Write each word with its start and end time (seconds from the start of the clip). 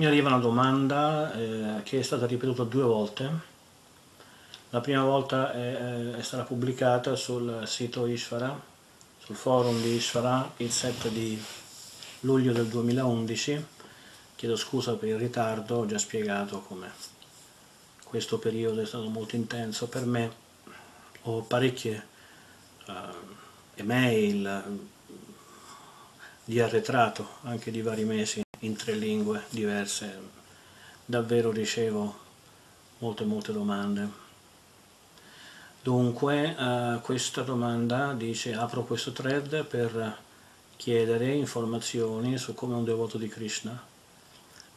Mi 0.00 0.06
arriva 0.06 0.28
una 0.28 0.38
domanda 0.38 1.30
eh, 1.34 1.82
che 1.82 1.98
è 1.98 2.02
stata 2.02 2.24
ripetuta 2.24 2.62
due 2.62 2.84
volte. 2.84 3.30
La 4.70 4.80
prima 4.80 5.04
volta 5.04 5.52
è, 5.52 6.12
è, 6.12 6.22
stata 6.22 6.44
pubblicata 6.44 7.14
sul 7.16 7.64
sito 7.66 8.06
Ishvara, 8.06 8.58
sul 9.18 9.36
forum 9.36 9.78
di 9.82 9.96
Ishvara, 9.96 10.52
il 10.56 10.70
7 10.70 11.12
di 11.12 11.38
luglio 12.20 12.54
del 12.54 12.68
2011. 12.68 13.62
Chiedo 14.36 14.56
scusa 14.56 14.94
per 14.94 15.10
il 15.10 15.18
ritardo, 15.18 15.76
ho 15.76 15.84
già 15.84 15.98
spiegato 15.98 16.60
come 16.62 16.90
questo 18.02 18.38
periodo 18.38 18.80
è 18.80 18.86
stato 18.86 19.06
molto 19.10 19.36
intenso 19.36 19.86
per 19.86 20.06
me. 20.06 20.32
Ho 21.24 21.42
parecchie 21.42 22.06
uh, 22.86 22.92
email 23.74 24.78
di 26.42 26.58
arretrato, 26.58 27.28
anche 27.42 27.70
di 27.70 27.82
vari 27.82 28.04
mesi 28.04 28.40
in 28.60 28.76
tre 28.76 28.94
lingue 28.94 29.44
diverse, 29.50 30.18
davvero 31.04 31.50
ricevo 31.50 32.18
molte 32.98 33.24
molte 33.24 33.52
domande. 33.52 34.08
Dunque 35.82 36.56
eh, 36.56 37.00
questa 37.02 37.42
domanda 37.42 38.12
dice 38.12 38.54
apro 38.54 38.84
questo 38.84 39.12
thread 39.12 39.64
per 39.64 40.18
chiedere 40.76 41.32
informazioni 41.32 42.36
su 42.38 42.54
come 42.54 42.74
un 42.74 42.84
devoto 42.84 43.16
di 43.16 43.28
Krishna 43.28 43.88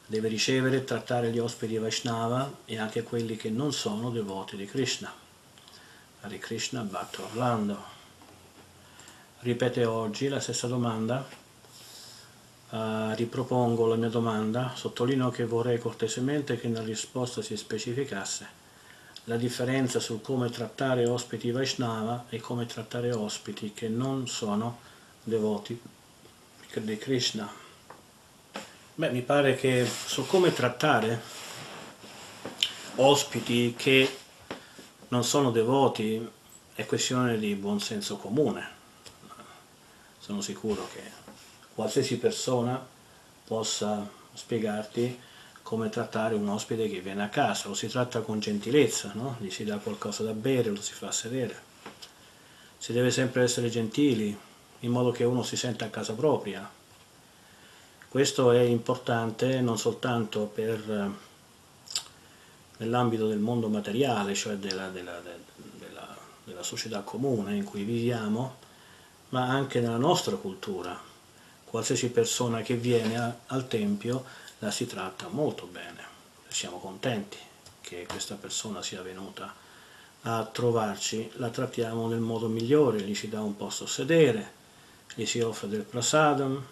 deve 0.05 0.27
ricevere 0.27 0.77
e 0.77 0.83
trattare 0.83 1.31
gli 1.31 1.39
ospiti 1.39 1.77
Vaishnava 1.77 2.51
e 2.65 2.77
anche 2.77 3.03
quelli 3.03 3.35
che 3.35 3.49
non 3.49 3.73
sono 3.73 4.09
devoti 4.09 4.55
di 4.55 4.65
Krishna. 4.65 5.11
Hare 6.21 6.37
Krishna 6.37 6.81
Bhatta 6.81 7.23
Orlando. 7.23 7.91
Ripete 9.39 9.85
oggi 9.85 10.27
la 10.27 10.39
stessa 10.39 10.67
domanda 10.67 11.25
Uh, 12.73 13.13
ripropongo 13.13 13.85
la 13.85 13.95
mia 13.95 14.09
domanda, 14.09 14.71
sottolineo 14.73 15.29
che 15.29 15.45
vorrei 15.45 15.77
cortesemente 15.77 16.59
che 16.59 16.67
nella 16.67 16.83
risposta 16.83 17.43
si 17.43 17.55
specificasse 17.55 18.47
la 19.25 19.37
differenza 19.37 19.99
su 19.99 20.21
come 20.21 20.49
trattare 20.49 21.05
ospiti 21.05 21.51
Vaishnava 21.51 22.25
e 22.29 22.39
come 22.39 22.65
trattare 22.65 23.13
ospiti 23.13 23.73
che 23.73 23.89
non 23.89 24.27
sono 24.27 24.79
devoti 25.21 25.79
di 26.73 26.97
Krishna. 26.97 27.47
Beh, 28.95 29.11
mi 29.11 29.21
pare 29.21 29.55
che 29.55 29.87
su 29.87 30.25
come 30.25 30.51
trattare 30.51 31.21
ospiti 32.95 33.75
che 33.77 34.17
non 35.09 35.23
sono 35.23 35.51
devoti 35.51 36.27
è 36.73 36.85
questione 36.87 37.37
di 37.37 37.53
buon 37.53 37.79
senso 37.79 38.17
comune. 38.17 38.67
Sono 40.17 40.41
sicuro 40.41 40.87
che 40.91 41.22
qualsiasi 41.73 42.17
persona 42.17 42.85
possa 43.45 44.07
spiegarti 44.33 45.19
come 45.63 45.89
trattare 45.89 46.35
un 46.35 46.47
ospite 46.49 46.89
che 46.89 46.99
viene 46.99 47.23
a 47.23 47.29
casa, 47.29 47.67
lo 47.67 47.73
si 47.73 47.87
tratta 47.87 48.21
con 48.21 48.39
gentilezza, 48.39 49.11
no? 49.15 49.37
gli 49.39 49.49
si 49.49 49.63
dà 49.63 49.77
qualcosa 49.77 50.23
da 50.23 50.33
bere, 50.33 50.69
lo 50.69 50.81
si 50.81 50.93
fa 50.93 51.11
sedere. 51.11 51.71
Si 52.77 52.91
deve 52.91 53.11
sempre 53.11 53.43
essere 53.43 53.69
gentili, 53.69 54.37
in 54.79 54.91
modo 54.91 55.11
che 55.11 55.23
uno 55.23 55.41
si 55.41 55.55
senta 55.55 55.85
a 55.85 55.89
casa 55.89 56.13
propria. 56.13 56.69
Questo 58.09 58.51
è 58.51 58.59
importante 58.59 59.61
non 59.61 59.77
soltanto 59.77 60.45
per 60.45 61.11
nell'ambito 62.77 63.27
del 63.27 63.39
mondo 63.39 63.69
materiale, 63.69 64.35
cioè 64.35 64.55
della, 64.55 64.89
della, 64.89 65.21
della, 65.21 66.17
della 66.43 66.63
società 66.63 67.01
comune 67.01 67.55
in 67.55 67.63
cui 67.63 67.83
viviamo, 67.83 68.57
ma 69.29 69.47
anche 69.47 69.79
nella 69.79 69.97
nostra 69.97 70.35
cultura 70.35 71.11
qualsiasi 71.73 72.09
persona 72.09 72.61
che 72.61 72.75
viene 72.75 73.17
a, 73.17 73.35
al 73.47 73.67
Tempio 73.67 74.23
la 74.59 74.69
si 74.69 74.85
tratta 74.85 75.27
molto 75.27 75.65
bene. 75.65 76.03
Siamo 76.47 76.77
contenti 76.77 77.39
che 77.81 78.05
questa 78.05 78.35
persona 78.35 78.83
sia 78.83 79.01
venuta 79.01 79.51
a 80.21 80.45
trovarci, 80.45 81.31
la 81.37 81.49
trattiamo 81.49 82.07
nel 82.07 82.19
modo 82.19 82.47
migliore, 82.47 83.01
gli 83.01 83.15
si 83.15 83.27
dà 83.27 83.41
un 83.41 83.57
posto 83.57 83.85
a 83.85 83.87
sedere, 83.87 84.51
gli 85.15 85.25
si 85.25 85.39
offre 85.39 85.67
del 85.67 85.81
prasadam, 85.81 86.63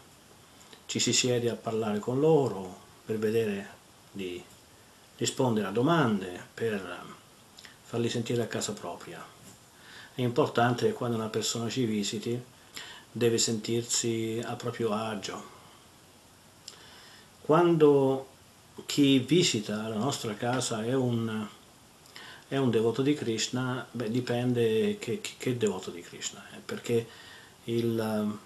ci 0.85 0.99
si 0.99 1.13
siede 1.13 1.49
a 1.49 1.55
parlare 1.55 1.97
con 1.97 2.19
loro 2.19 2.77
per 3.03 3.17
vedere 3.17 3.69
di 4.11 4.39
rispondere 5.17 5.65
a 5.65 5.71
domande, 5.71 6.45
per 6.53 7.03
farli 7.81 8.07
sentire 8.07 8.43
a 8.43 8.47
casa 8.47 8.73
propria. 8.73 9.25
È 10.13 10.21
importante 10.21 10.85
che 10.85 10.93
quando 10.93 11.17
una 11.17 11.29
persona 11.29 11.71
ci 11.71 11.85
visiti 11.85 12.39
deve 13.11 13.37
sentirsi 13.37 14.41
a 14.43 14.55
proprio 14.55 14.91
agio. 14.93 15.59
Quando 17.41 18.27
chi 18.85 19.19
visita 19.19 19.87
la 19.87 19.97
nostra 19.97 20.33
casa 20.35 20.83
è 20.83 20.93
un, 20.93 21.45
è 22.47 22.57
un 22.57 22.69
devoto 22.69 23.01
di 23.01 23.13
Krishna, 23.13 23.85
beh, 23.91 24.09
dipende 24.09 24.97
che, 24.99 25.19
che, 25.21 25.57
devoto 25.57 25.91
di 25.91 26.01
Krishna 26.01 26.43
è, 26.51 26.57
perché 26.63 27.07
il, 27.65 28.37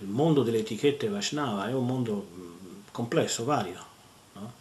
il, 0.00 0.06
mondo 0.06 0.42
delle 0.42 0.58
etichette 0.58 1.08
Vaishnava 1.08 1.68
è 1.68 1.72
un 1.72 1.86
mondo 1.86 2.28
complesso, 2.90 3.44
vario. 3.44 3.86
No? 4.34 4.52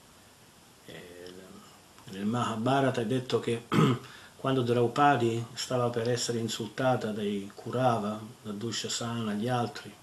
Nel 2.11 2.25
Mahabharata 2.25 3.01
è 3.01 3.05
detto 3.05 3.39
che 3.39 3.63
quando 4.39 4.61
Draupadi 4.61 5.45
stava 5.53 5.89
per 5.89 6.09
essere 6.09 6.39
insultata 6.39 7.11
dai 7.11 7.51
Kurava, 7.53 8.17
da 8.41 8.51
Dushasana 8.51 9.33
e 9.33 9.35
gli 9.35 9.49
altri, 9.49 9.93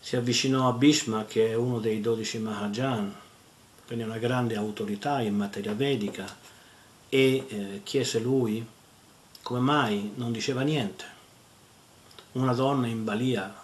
si 0.00 0.16
avvicinò 0.16 0.68
a 0.68 0.72
Bhishma 0.72 1.24
che 1.24 1.50
è 1.50 1.54
uno 1.54 1.78
dei 1.78 2.00
dodici 2.00 2.38
Mahajan, 2.38 3.14
quindi 3.86 4.02
una 4.04 4.18
grande 4.18 4.56
autorità 4.56 5.20
in 5.20 5.36
materia 5.36 5.72
vedica, 5.72 6.26
e 7.08 7.46
eh, 7.46 7.80
chiese 7.84 8.18
lui 8.18 8.66
come 9.40 9.60
mai 9.60 10.12
non 10.16 10.32
diceva 10.32 10.62
niente. 10.62 11.04
Una 12.32 12.54
donna 12.54 12.88
in 12.88 13.04
balia 13.04 13.54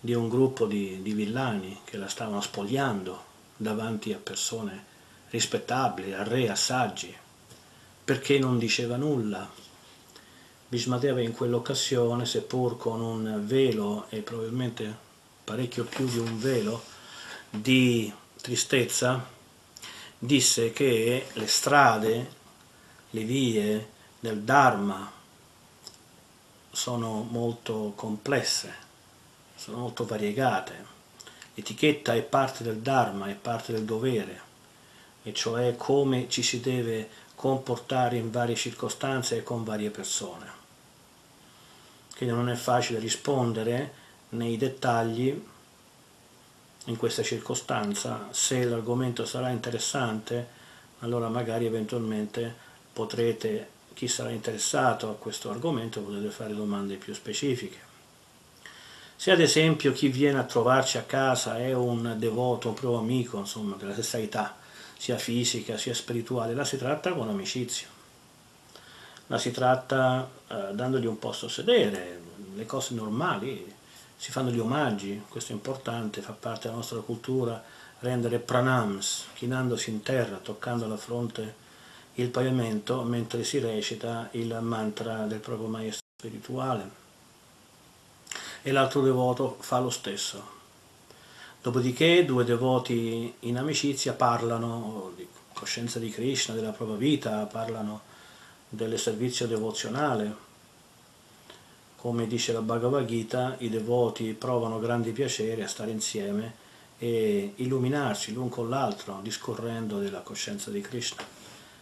di 0.00 0.14
un 0.14 0.30
gruppo 0.30 0.64
di, 0.64 1.02
di 1.02 1.12
villani 1.12 1.80
che 1.84 1.98
la 1.98 2.08
stavano 2.08 2.40
spogliando 2.40 3.24
davanti 3.54 4.14
a 4.14 4.18
persone 4.18 4.84
rispettabili, 5.28 6.14
a 6.14 6.22
re, 6.22 6.48
a 6.48 6.54
saggi, 6.54 7.14
perché 8.06 8.38
non 8.38 8.56
diceva 8.56 8.94
nulla. 8.94 9.50
Bhismadeva 10.68 11.20
in 11.20 11.32
quell'occasione, 11.32 12.24
seppur 12.24 12.76
con 12.76 13.00
un 13.00 13.42
velo 13.44 14.06
e 14.10 14.20
probabilmente 14.20 14.96
parecchio 15.42 15.82
più 15.82 16.06
di 16.06 16.18
un 16.18 16.38
velo 16.38 16.84
di 17.50 18.12
tristezza, 18.40 19.28
disse 20.16 20.70
che 20.70 21.26
le 21.32 21.46
strade, 21.48 22.30
le 23.10 23.22
vie 23.24 23.90
del 24.20 24.42
Dharma 24.42 25.10
sono 26.70 27.26
molto 27.28 27.92
complesse, 27.96 28.72
sono 29.56 29.78
molto 29.78 30.06
variegate. 30.06 30.94
L'etichetta 31.54 32.14
è 32.14 32.22
parte 32.22 32.62
del 32.62 32.78
Dharma, 32.78 33.26
è 33.26 33.34
parte 33.34 33.72
del 33.72 33.84
dovere, 33.84 34.40
e 35.24 35.34
cioè 35.34 35.74
come 35.74 36.28
ci 36.28 36.44
si 36.44 36.60
deve 36.60 37.24
comportare 37.36 38.16
in 38.16 38.32
varie 38.32 38.56
circostanze 38.56 39.36
e 39.36 39.42
con 39.44 39.62
varie 39.62 39.90
persone. 39.90 40.64
Quindi 42.16 42.34
non 42.34 42.48
è 42.48 42.56
facile 42.56 42.98
rispondere 42.98 43.92
nei 44.30 44.56
dettagli 44.56 45.40
in 46.86 46.96
questa 46.96 47.22
circostanza, 47.22 48.28
se 48.30 48.64
l'argomento 48.64 49.26
sarà 49.26 49.50
interessante, 49.50 50.54
allora 51.00 51.28
magari 51.28 51.66
eventualmente 51.66 52.54
potrete, 52.92 53.68
chi 53.92 54.08
sarà 54.08 54.30
interessato 54.30 55.10
a 55.10 55.14
questo 55.14 55.50
argomento, 55.50 56.00
potete 56.00 56.30
fare 56.30 56.54
domande 56.54 56.96
più 56.96 57.12
specifiche. 57.12 57.84
Se 59.16 59.30
ad 59.30 59.40
esempio 59.40 59.92
chi 59.92 60.08
viene 60.08 60.38
a 60.38 60.44
trovarci 60.44 60.98
a 60.98 61.02
casa 61.02 61.58
è 61.58 61.72
un 61.74 62.14
devoto, 62.18 62.68
un 62.68 62.74
proprio 62.74 63.00
amico, 63.00 63.38
insomma, 63.38 63.76
della 63.76 63.92
stessa 63.92 64.18
età, 64.18 64.56
sia 64.96 65.18
fisica 65.18 65.76
sia 65.76 65.94
spirituale, 65.94 66.54
la 66.54 66.64
si 66.64 66.76
tratta 66.76 67.12
con 67.12 67.28
amicizia, 67.28 67.86
la 69.28 69.38
si 69.38 69.50
tratta 69.50 70.28
eh, 70.48 70.72
dandogli 70.72 71.06
un 71.06 71.18
posto 71.18 71.46
a 71.46 71.50
sedere, 71.50 72.20
le 72.54 72.66
cose 72.66 72.94
normali, 72.94 73.74
si 74.16 74.30
fanno 74.30 74.50
gli 74.50 74.58
omaggi, 74.58 75.22
questo 75.28 75.52
è 75.52 75.54
importante, 75.54 76.22
fa 76.22 76.32
parte 76.32 76.62
della 76.62 76.76
nostra 76.76 77.00
cultura, 77.00 77.62
rendere 78.00 78.38
pranams, 78.38 79.26
chinandosi 79.34 79.90
in 79.90 80.02
terra, 80.02 80.36
toccando 80.36 80.86
la 80.86 80.96
fronte 80.96 81.64
il 82.14 82.28
pavimento 82.28 83.02
mentre 83.02 83.44
si 83.44 83.58
recita 83.58 84.28
il 84.32 84.58
mantra 84.62 85.26
del 85.26 85.40
proprio 85.40 85.68
maestro 85.68 86.06
spirituale. 86.18 87.04
E 88.62 88.72
l'altro 88.72 89.02
devoto 89.02 89.58
fa 89.60 89.78
lo 89.78 89.90
stesso. 89.90 90.55
Dopodiché 91.66 92.24
due 92.24 92.44
devoti 92.44 93.34
in 93.40 93.58
amicizia 93.58 94.12
parlano 94.12 95.10
di 95.16 95.26
coscienza 95.52 95.98
di 95.98 96.10
Krishna, 96.10 96.54
della 96.54 96.70
propria 96.70 96.96
vita, 96.96 97.44
parlano 97.46 98.02
del 98.68 98.96
servizio 98.96 99.48
devozionale, 99.48 100.32
come 101.96 102.28
dice 102.28 102.52
la 102.52 102.60
Bhagavad 102.60 103.04
Gita, 103.04 103.56
i 103.58 103.68
devoti 103.68 104.32
provano 104.34 104.78
grandi 104.78 105.10
piacere 105.10 105.64
a 105.64 105.66
stare 105.66 105.90
insieme 105.90 106.54
e 106.98 107.54
illuminarsi 107.56 108.32
l'un 108.32 108.48
con 108.48 108.68
l'altro, 108.68 109.18
discorrendo 109.20 109.98
della 109.98 110.20
coscienza 110.20 110.70
di 110.70 110.80
Krishna, 110.80 111.24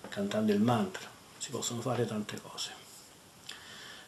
cantando 0.08 0.50
il 0.50 0.62
mantra. 0.62 1.06
Si 1.37 1.50
possono 1.50 1.82
fare 1.82 2.06
tante 2.06 2.40
cose. 2.40 2.74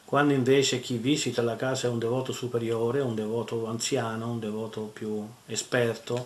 Quando 0.07 0.31
invece 0.31 0.79
chi 0.79 0.95
visita 0.95 1.41
la 1.41 1.57
casa 1.57 1.87
è 1.87 1.89
un 1.89 1.99
devoto 1.99 2.31
superiore, 2.31 3.01
un 3.01 3.13
devoto 3.13 3.67
anziano, 3.67 4.31
un 4.31 4.39
devoto 4.39 4.83
più 4.83 5.27
esperto, 5.47 6.25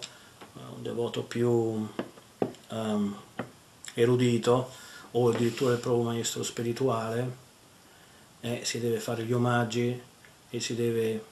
un 0.54 0.84
devoto 0.84 1.24
più 1.24 1.50
um, 2.70 3.16
erudito 3.96 4.70
o 5.10 5.30
addirittura 5.30 5.74
il 5.74 5.80
proprio 5.80 6.04
maestro 6.04 6.44
spirituale, 6.44 7.32
eh, 8.42 8.62
si 8.64 8.80
deve 8.80 9.00
fare 9.00 9.24
gli 9.24 9.34
omaggi 9.34 10.00
e 10.52 10.60
si 10.60 10.76
deve 10.76 11.26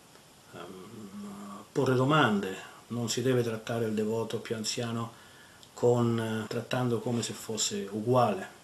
um, 0.53 1.63
porre 1.71 1.93
domande, 1.93 2.55
non 2.87 3.09
si 3.09 3.21
deve 3.21 3.43
trattare 3.43 3.85
il 3.85 3.93
devoto 3.93 4.39
più 4.39 4.55
anziano 4.55 5.11
con, 5.75 6.45
trattando 6.47 6.97
come 6.97 7.21
se 7.21 7.33
fosse 7.33 7.87
uguale. 7.91 8.57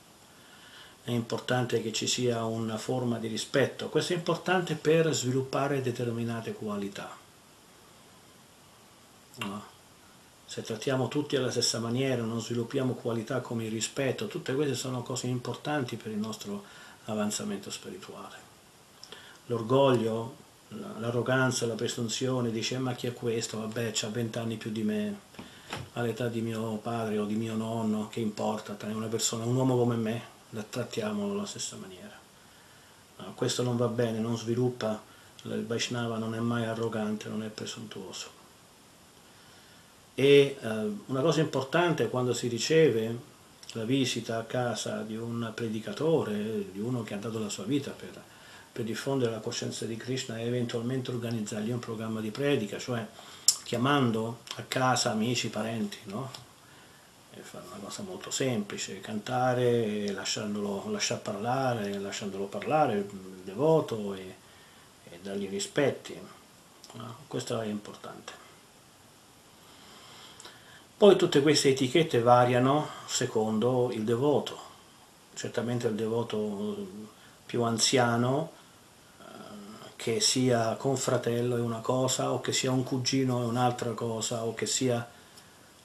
È 1.05 1.12
importante 1.12 1.83
che 1.83 1.93
ci 1.93 2.07
sia 2.07 2.43
una 2.45 2.79
forma 2.79 3.19
di 3.19 3.27
rispetto, 3.27 3.89
questo 3.89 4.13
è 4.13 4.15
importante 4.15 4.74
per 4.74 5.13
sviluppare 5.13 5.83
determinate 5.83 6.53
qualità. 6.53 7.15
No? 9.35 9.63
Se 10.47 10.63
trattiamo 10.63 11.07
tutti 11.07 11.35
alla 11.35 11.51
stessa 11.51 11.77
maniera, 11.79 12.24
non 12.24 12.41
sviluppiamo 12.41 12.93
qualità 12.93 13.41
come 13.41 13.65
il 13.65 13.71
rispetto, 13.71 14.25
tutte 14.25 14.55
queste 14.55 14.74
sono 14.74 15.03
cose 15.03 15.27
importanti 15.27 15.95
per 15.95 16.12
il 16.12 16.17
nostro 16.17 16.63
avanzamento 17.05 17.69
spirituale. 17.69 18.38
L'orgoglio, 19.45 20.35
l'arroganza, 20.69 21.67
la 21.67 21.75
presunzione, 21.75 22.50
dice 22.50 22.79
ma 22.79 22.93
chi 22.93 23.05
è 23.05 23.13
questo? 23.13 23.59
Vabbè, 23.59 23.93
ha 24.01 24.07
vent'anni 24.07 24.57
più 24.57 24.71
di 24.71 24.81
me, 24.81 25.19
all'età 25.93 26.29
di 26.29 26.41
mio 26.41 26.77
padre 26.77 27.19
o 27.19 27.25
di 27.25 27.35
mio 27.35 27.55
nonno, 27.55 28.07
che 28.07 28.21
importa, 28.21 28.75
è 28.75 28.91
una 28.91 29.05
persona, 29.05 29.45
un 29.45 29.55
uomo 29.55 29.77
come 29.77 29.95
me, 29.95 30.33
la 30.55 30.63
trattiamolo 30.67 31.33
alla 31.33 31.45
stessa 31.45 31.75
maniera. 31.75 32.17
No, 33.17 33.33
questo 33.35 33.62
non 33.62 33.77
va 33.77 33.88
bene, 33.88 34.19
non 34.19 34.38
sviluppa, 34.38 35.01
il 35.43 35.65
Vaishnava 35.65 36.17
non 36.17 36.33
è 36.33 36.39
mai 36.39 36.65
arrogante, 36.65 37.29
non 37.29 37.43
è 37.43 37.47
presuntuoso. 37.47 38.43
E 40.15 40.57
eh, 40.59 40.91
una 41.07 41.21
cosa 41.21 41.41
importante 41.41 42.07
quando 42.07 42.33
si 42.33 42.47
riceve 42.47 43.33
la 43.74 43.83
visita 43.83 44.38
a 44.38 44.43
casa 44.43 45.01
di 45.01 45.17
un 45.17 45.51
predicatore, 45.53 46.71
di 46.71 46.79
uno 46.79 47.03
che 47.03 47.13
ha 47.13 47.17
dato 47.17 47.39
la 47.39 47.50
sua 47.50 47.65
vita 47.65 47.91
per, 47.91 48.21
per 48.71 48.85
diffondere 48.85 49.31
la 49.31 49.39
coscienza 49.39 49.85
di 49.85 49.97
Krishna 49.97 50.39
e 50.39 50.45
eventualmente 50.45 51.12
organizzargli 51.12 51.71
un 51.71 51.79
programma 51.79 52.21
di 52.21 52.31
predica, 52.31 52.79
cioè 52.79 53.05
chiamando 53.63 54.39
a 54.55 54.63
casa 54.67 55.12
amici, 55.12 55.50
parenti, 55.50 55.97
no? 56.05 56.45
E 57.38 57.42
fare 57.42 57.65
una 57.68 57.84
cosa 57.84 58.01
molto 58.01 58.32
semplice, 58.32 59.01
cantare, 59.01 60.12
lasciandolo, 60.12 60.89
lasciar 60.89 61.20
parlare, 61.20 62.00
lasciandolo 62.00 62.46
parlare 62.46 62.96
il 62.96 63.42
devoto 63.44 64.13
e, 64.13 64.36
e 65.10 65.20
dargli 65.22 65.50
rispetti. 65.50 66.18
Questo 67.27 67.60
è 67.60 67.65
importante. 67.65 68.44
Poi 70.98 71.18
tutte 71.18 71.42
queste 71.42 71.70
etichette 71.70 72.22
variano 72.22 72.88
secondo 73.06 73.92
il 73.92 74.06
devoto. 74.06 74.58
Certamente 75.34 75.88
il 75.88 75.96
devoto 75.96 76.88
più 77.46 77.63
anziano, 77.63 78.51
eh, 79.20 79.24
che 79.98 80.22
sia 80.22 80.75
confratello 80.75 81.58
è 81.58 81.60
una 81.60 81.82
cosa, 81.82 82.32
o 82.32 82.39
che 82.39 82.54
sia 82.54 82.72
un 82.72 82.86
cugino 82.86 83.42
è 83.42 83.46
un'altra 83.46 83.92
cosa, 83.92 84.46
o 84.46 84.54
che 84.54 84.65
sia 84.65 85.06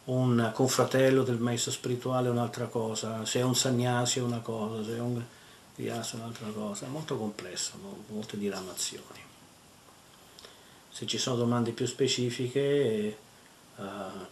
un 0.05 0.51
confratello 0.55 1.23
del 1.23 1.39
maestro 1.39 1.71
spirituale 1.71 2.29
è 2.29 2.31
un'altra 2.31 2.67
cosa, 2.67 3.25
se 3.25 3.41
è 3.41 3.43
un 3.43 3.55
sannyasi 3.55 4.19
è 4.19 4.23
una 4.23 4.41
cosa, 4.41 4.83
se 4.83 4.97
è 4.97 5.01
un 5.01 5.23
vyasa 5.77 6.17
è 6.17 6.21
un'altra 6.21 6.49
cosa, 6.49 6.87
è 6.87 6.89
molto 6.89 7.17
complesso, 7.17 7.73
molte 8.09 8.39
diramazioni. 8.39 9.29
Se 10.89 11.07
ci 11.07 11.19
sono 11.19 11.37
domande 11.37 11.71
più 11.71 11.87
specifiche 11.87 13.17
uh, 13.77 13.83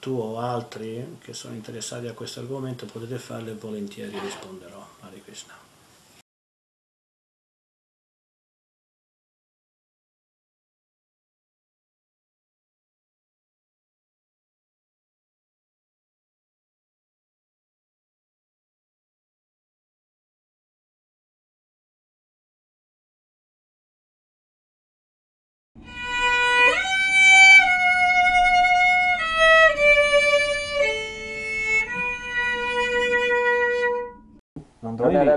tu 0.00 0.10
o 0.10 0.38
altri 0.38 1.18
che 1.20 1.32
sono 1.32 1.54
interessati 1.54 2.06
a 2.06 2.12
questo 2.12 2.40
argomento 2.40 2.86
potete 2.86 3.18
farle 3.18 3.52
e 3.52 3.54
volentieri 3.54 4.18
risponderò. 4.18 4.86
Hare 5.00 5.22
Krishna. 5.22 5.67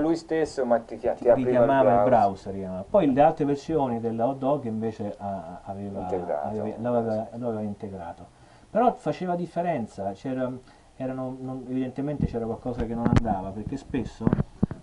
Lui 0.01 0.15
stesso 0.15 0.65
ma 0.65 0.79
ti, 0.79 0.97
ti, 0.97 1.09
ti 1.15 1.33
richiamava 1.33 1.99
il 1.99 2.03
browser, 2.03 2.55
il 2.55 2.85
poi 2.89 3.11
le 3.11 3.21
altre 3.21 3.45
versioni 3.45 3.99
della 3.99 4.27
hot 4.27 4.37
dog 4.37 4.65
invece 4.65 5.15
a, 5.17 5.61
aveva, 5.63 6.01
integrato. 6.01 6.47
Aveva, 6.47 6.75
l'aveva, 6.79 7.27
l'aveva, 7.35 7.61
integrato 7.61 8.27
però 8.69 8.93
faceva 8.95 9.35
differenza 9.35 10.11
c'era, 10.11 10.51
erano, 10.95 11.37
non, 11.39 11.65
evidentemente 11.69 12.25
c'era 12.25 12.45
qualcosa 12.45 12.85
che 12.85 12.93
non 12.93 13.05
andava 13.07 13.49
perché 13.49 13.77
spesso 13.77 14.25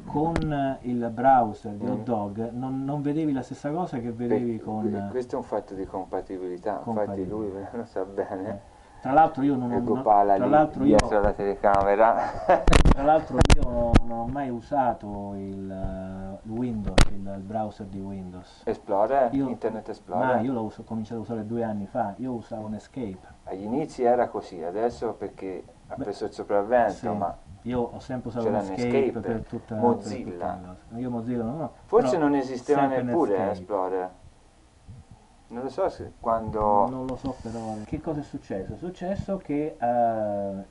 con 0.06 0.78
il 0.82 1.10
browser 1.12 1.72
di 1.72 1.84
mm. 1.84 1.90
hot 1.90 2.02
dog 2.02 2.50
non, 2.52 2.84
non, 2.84 3.02
vedevi 3.02 3.32
la 3.32 3.42
stessa 3.42 3.70
cosa 3.70 3.98
che 3.98 4.10
vedevi 4.10 4.56
Beh, 4.56 4.62
con 4.62 5.08
questo 5.10 5.34
è 5.34 5.38
un 5.38 5.44
fatto 5.44 5.74
di 5.74 5.84
compatibilità, 5.84 6.76
compatibilità. 6.76 7.34
infatti 7.34 7.52
lui 7.52 7.66
lo 7.78 7.84
sa 7.84 8.04
bene 8.04 8.48
eh 8.48 8.76
tra 9.00 9.12
l'altro 9.12 9.42
io 9.42 9.54
non 9.54 9.70
ho 9.70 9.82
Gopala 9.82 10.34
tra 10.34 10.46
l'altro 10.46 10.84
io, 10.84 10.96
dietro 10.96 11.20
la 11.20 11.32
telecamera. 11.32 12.16
tra 12.92 13.02
l'altro 13.02 13.38
io 13.54 13.92
non 14.04 14.10
ho 14.10 14.26
mai 14.26 14.50
usato 14.50 15.34
il, 15.36 16.38
uh, 16.44 16.48
Windows, 16.50 16.96
il, 17.10 17.34
il, 17.36 17.42
browser 17.42 17.86
di 17.86 18.00
Windows. 18.00 18.62
Explorer? 18.64 19.32
Io, 19.34 19.48
Internet 19.48 19.88
Explorer? 19.88 20.36
Ma 20.36 20.40
io 20.40 20.52
l'ho 20.52 20.72
cominciato 20.84 21.20
a 21.20 21.22
usare 21.22 21.46
due 21.46 21.62
anni 21.62 21.86
fa, 21.86 22.14
io 22.16 22.32
usavo 22.32 22.66
un 22.66 22.74
Escape. 22.74 23.18
Agli 23.44 23.62
inizi 23.62 24.02
era 24.02 24.28
così, 24.28 24.62
adesso 24.62 25.12
perché 25.12 25.62
ha 25.86 25.94
preso 25.94 26.24
il 26.24 26.32
sopravvento, 26.32 26.92
sì. 26.92 27.08
ma 27.08 27.36
io 27.62 27.80
ho 27.80 27.98
sempre 28.00 28.28
usato 28.28 28.48
Escape, 28.48 28.82
Escape 28.82 29.20
per 29.20 29.44
tutta 29.46 29.76
Mozilla. 29.76 30.46
Per 30.46 30.76
tutta 30.88 30.98
io 30.98 31.10
Mozilla 31.10 31.44
ho. 31.44 31.72
Forse 31.84 32.18
non 32.18 32.34
esisteva 32.34 32.86
neppure 32.86 33.50
Explorer. 33.50 34.10
Non 35.48 35.62
lo 35.62 35.68
so 35.70 35.88
se 35.88 36.12
quando... 36.20 36.88
Non 36.88 37.06
lo 37.06 37.16
so 37.16 37.34
però. 37.40 37.76
Che 37.84 38.00
cosa 38.00 38.20
è 38.20 38.22
successo? 38.22 38.74
È 38.74 38.76
successo 38.76 39.38
che 39.38 39.76
uh, 39.80 40.64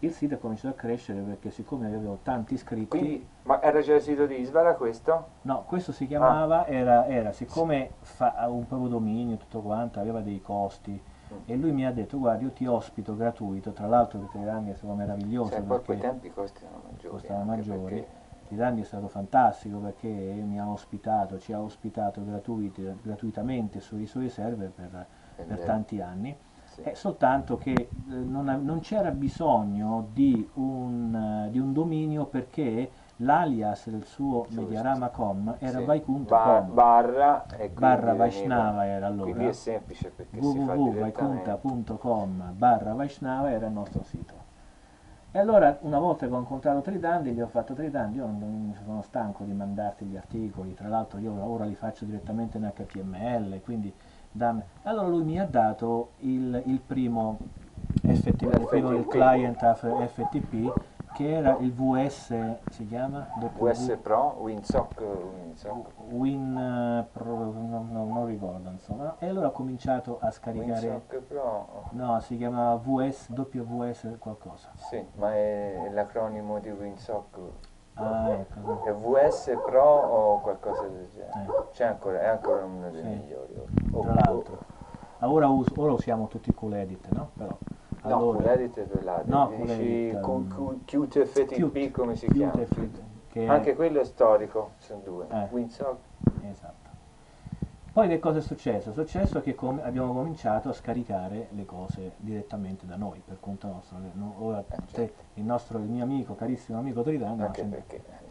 il 0.00 0.12
sito 0.12 0.34
ha 0.34 0.38
cominciato 0.38 0.74
a 0.74 0.76
crescere 0.76 1.20
perché 1.20 1.50
siccome 1.50 1.86
avevo 1.86 2.18
tanti 2.22 2.54
iscritti... 2.54 2.86
Quindi, 2.86 3.26
ma 3.42 3.60
era 3.60 3.80
già 3.80 3.94
il 3.94 4.02
sito 4.02 4.26
di 4.26 4.38
Isvara 4.40 4.74
questo? 4.74 5.26
No, 5.42 5.64
questo 5.66 5.90
si 5.90 6.06
chiamava, 6.06 6.64
ah. 6.64 6.70
era, 6.70 7.06
era, 7.06 7.32
siccome 7.32 7.94
fa 8.00 8.46
un 8.48 8.66
proprio 8.66 8.88
dominio 8.88 9.34
e 9.34 9.38
tutto 9.38 9.60
quanto, 9.60 9.98
aveva 9.98 10.20
dei 10.20 10.40
costi, 10.40 10.92
mm. 10.92 11.38
e 11.46 11.56
lui 11.56 11.72
mi 11.72 11.84
ha 11.84 11.92
detto 11.92 12.18
guarda 12.18 12.42
io 12.42 12.50
ti 12.50 12.66
ospito 12.66 13.16
gratuito, 13.16 13.72
tra 13.72 13.86
l'altro 13.86 14.20
il 14.20 14.28
Tridandia 14.28 14.72
è 14.72 14.76
stato 14.76 14.94
meraviglioso. 14.94 15.50
Cioè, 15.50 15.62
poi 15.62 15.82
quei 15.82 15.98
tempi 15.98 16.30
costano 16.30 16.82
maggiori. 16.84 17.08
Costano 17.08 17.44
maggiori. 17.44 18.06
Tridandia 18.46 18.82
è 18.82 18.86
stato 18.86 19.08
fantastico 19.08 19.78
perché 19.78 20.08
mi 20.08 20.58
ha 20.58 20.68
ospitato, 20.68 21.38
ci 21.38 21.52
ha 21.52 21.60
ospitato 21.60 22.22
gratuitamente 23.02 23.80
sui 23.80 24.06
suoi 24.06 24.28
server 24.28 24.70
per, 24.70 25.06
per 25.46 25.60
tanti 25.60 26.00
anni. 26.00 26.36
Sì. 26.64 26.82
È 26.82 26.94
soltanto 26.94 27.56
che 27.56 27.72
eh, 27.72 27.88
non, 28.06 28.60
non 28.62 28.80
c'era 28.80 29.10
bisogno 29.10 30.08
di 30.12 30.46
un, 30.54 31.46
uh, 31.46 31.50
di 31.50 31.58
un 31.58 31.72
dominio 31.72 32.26
perché 32.26 32.90
l'alias 33.20 33.88
del 33.88 34.04
suo 34.04 34.42
Giusto. 34.42 34.60
mediarama.com 34.60 35.56
era 35.58 35.78
sì. 35.78 35.84
vaikunta.com 35.84 36.36
ba 36.36 36.60
barra, 36.60 37.46
barra 37.72 38.14
Vaishnava 38.14 38.86
era 38.86 39.06
allora 39.06 39.30
quindi 39.30 39.48
è 39.48 39.52
semplice 39.52 40.10
perché 40.10 40.38
www.vaikunta.com 40.38 42.52
barra 42.54 42.92
Vaishnava 42.92 43.50
era 43.50 43.68
il 43.68 43.72
nostro 43.72 44.02
sito 44.02 44.45
e 45.36 45.38
allora 45.38 45.76
una 45.82 45.98
volta 45.98 46.26
che 46.26 46.32
ho 46.32 46.38
incontrato 46.38 46.80
Tridandi 46.80 47.32
gli 47.32 47.42
ho 47.42 47.46
fatto 47.46 47.74
Tridandi 47.74 48.16
io 48.16 48.24
non, 48.24 48.74
sono 48.82 49.02
stanco 49.02 49.44
di 49.44 49.52
mandarti 49.52 50.06
gli 50.06 50.16
articoli 50.16 50.72
tra 50.72 50.88
l'altro 50.88 51.18
io 51.18 51.34
ora 51.44 51.66
li 51.66 51.74
faccio 51.74 52.06
direttamente 52.06 52.56
in 52.56 52.72
HTML 52.74 53.60
quindi 53.62 53.92
dammi. 54.32 54.62
allora 54.84 55.08
lui 55.08 55.24
mi 55.24 55.38
ha 55.38 55.44
dato 55.44 56.12
il, 56.20 56.62
il 56.64 56.80
primo 56.80 57.38
FTP, 58.02 58.42
il 58.44 58.66
primo 58.66 58.92
il 58.92 59.06
client 59.06 59.74
FTP 59.74 60.72
che 61.16 61.32
era 61.32 61.56
il 61.60 61.72
VS, 61.72 62.58
si 62.68 62.86
chiama? 62.86 63.26
VS 63.38 63.96
Pro, 64.02 64.36
WinSock, 64.38 65.00
WinSock. 65.00 65.88
Win 66.10 66.54
uh, 66.54 67.10
Pro, 67.10 67.52
no, 67.52 67.86
no, 67.90 68.04
non 68.04 68.26
ricordo 68.26 68.68
insomma, 68.68 69.16
e 69.18 69.26
allora 69.26 69.46
ho 69.46 69.52
cominciato 69.52 70.18
a 70.20 70.30
scaricare... 70.30 70.86
WinSock 70.86 71.20
Pro? 71.20 71.84
No, 71.92 72.20
si 72.20 72.36
chiamava 72.36 72.76
VS, 72.76 73.30
WS 73.30 74.16
qualcosa. 74.18 74.72
Sì, 74.74 75.02
ma 75.14 75.34
è 75.34 75.88
l'acronimo 75.90 76.58
di 76.58 76.68
WinSock. 76.68 77.38
Ah, 77.94 78.28
ecco. 78.32 78.84
È 78.84 78.92
VS 78.92 79.56
Pro 79.64 79.82
o 79.82 80.40
qualcosa 80.42 80.82
del 80.82 81.08
genere? 81.14 81.46
Eh. 81.46 81.70
C'è 81.72 81.86
ancora, 81.86 82.20
è 82.20 82.26
ancora 82.26 82.62
uno 82.62 82.90
dei 82.90 83.00
sì. 83.00 83.08
migliori. 83.08 83.54
Oh, 83.90 84.00
Tra 84.02 84.12
l'altro. 84.12 84.58
Ora, 85.20 85.48
us 85.48 85.72
ora 85.76 85.92
usiamo 85.92 86.26
tutti 86.28 86.50
i 86.50 86.54
cool 86.54 86.74
edit, 86.74 87.08
no? 87.08 87.30
Però. 87.38 87.56
No, 88.06 88.30
allora, 88.30 88.52
Edit 88.52 88.80
è 88.80 88.86
quella, 88.88 89.22
no, 89.24 89.52
dici 89.56 90.16
con 90.20 90.82
QTFTP 90.84 91.90
come 91.90 92.16
si 92.16 92.26
chiama? 92.28 92.64
Anche 93.46 93.74
quello 93.74 94.00
è 94.00 94.04
storico, 94.04 94.72
sono 94.78 95.00
due. 95.04 95.26
Eh. 95.30 95.48
Windsock. 95.50 95.98
Esatto. 96.50 96.86
Poi 97.96 98.08
che 98.08 98.18
cosa 98.18 98.38
è 98.38 98.42
successo? 98.42 98.90
È 98.90 98.92
successo 98.92 99.40
che 99.40 99.54
com 99.54 99.80
abbiamo 99.82 100.12
cominciato 100.12 100.68
a 100.68 100.74
scaricare 100.74 101.48
le 101.52 101.64
cose 101.64 102.12
direttamente 102.18 102.84
da 102.84 102.96
noi, 102.96 103.22
per 103.24 103.38
conto 103.40 103.68
nostro. 103.68 103.96
Ora 104.38 104.62
eh, 104.68 104.76
certo. 104.92 105.22
il, 105.34 105.44
nostro, 105.44 105.78
il 105.78 105.84
mio 105.84 106.04
amico, 106.04 106.34
carissimo 106.34 106.78
amico 106.78 107.02
Toritano, 107.02 107.50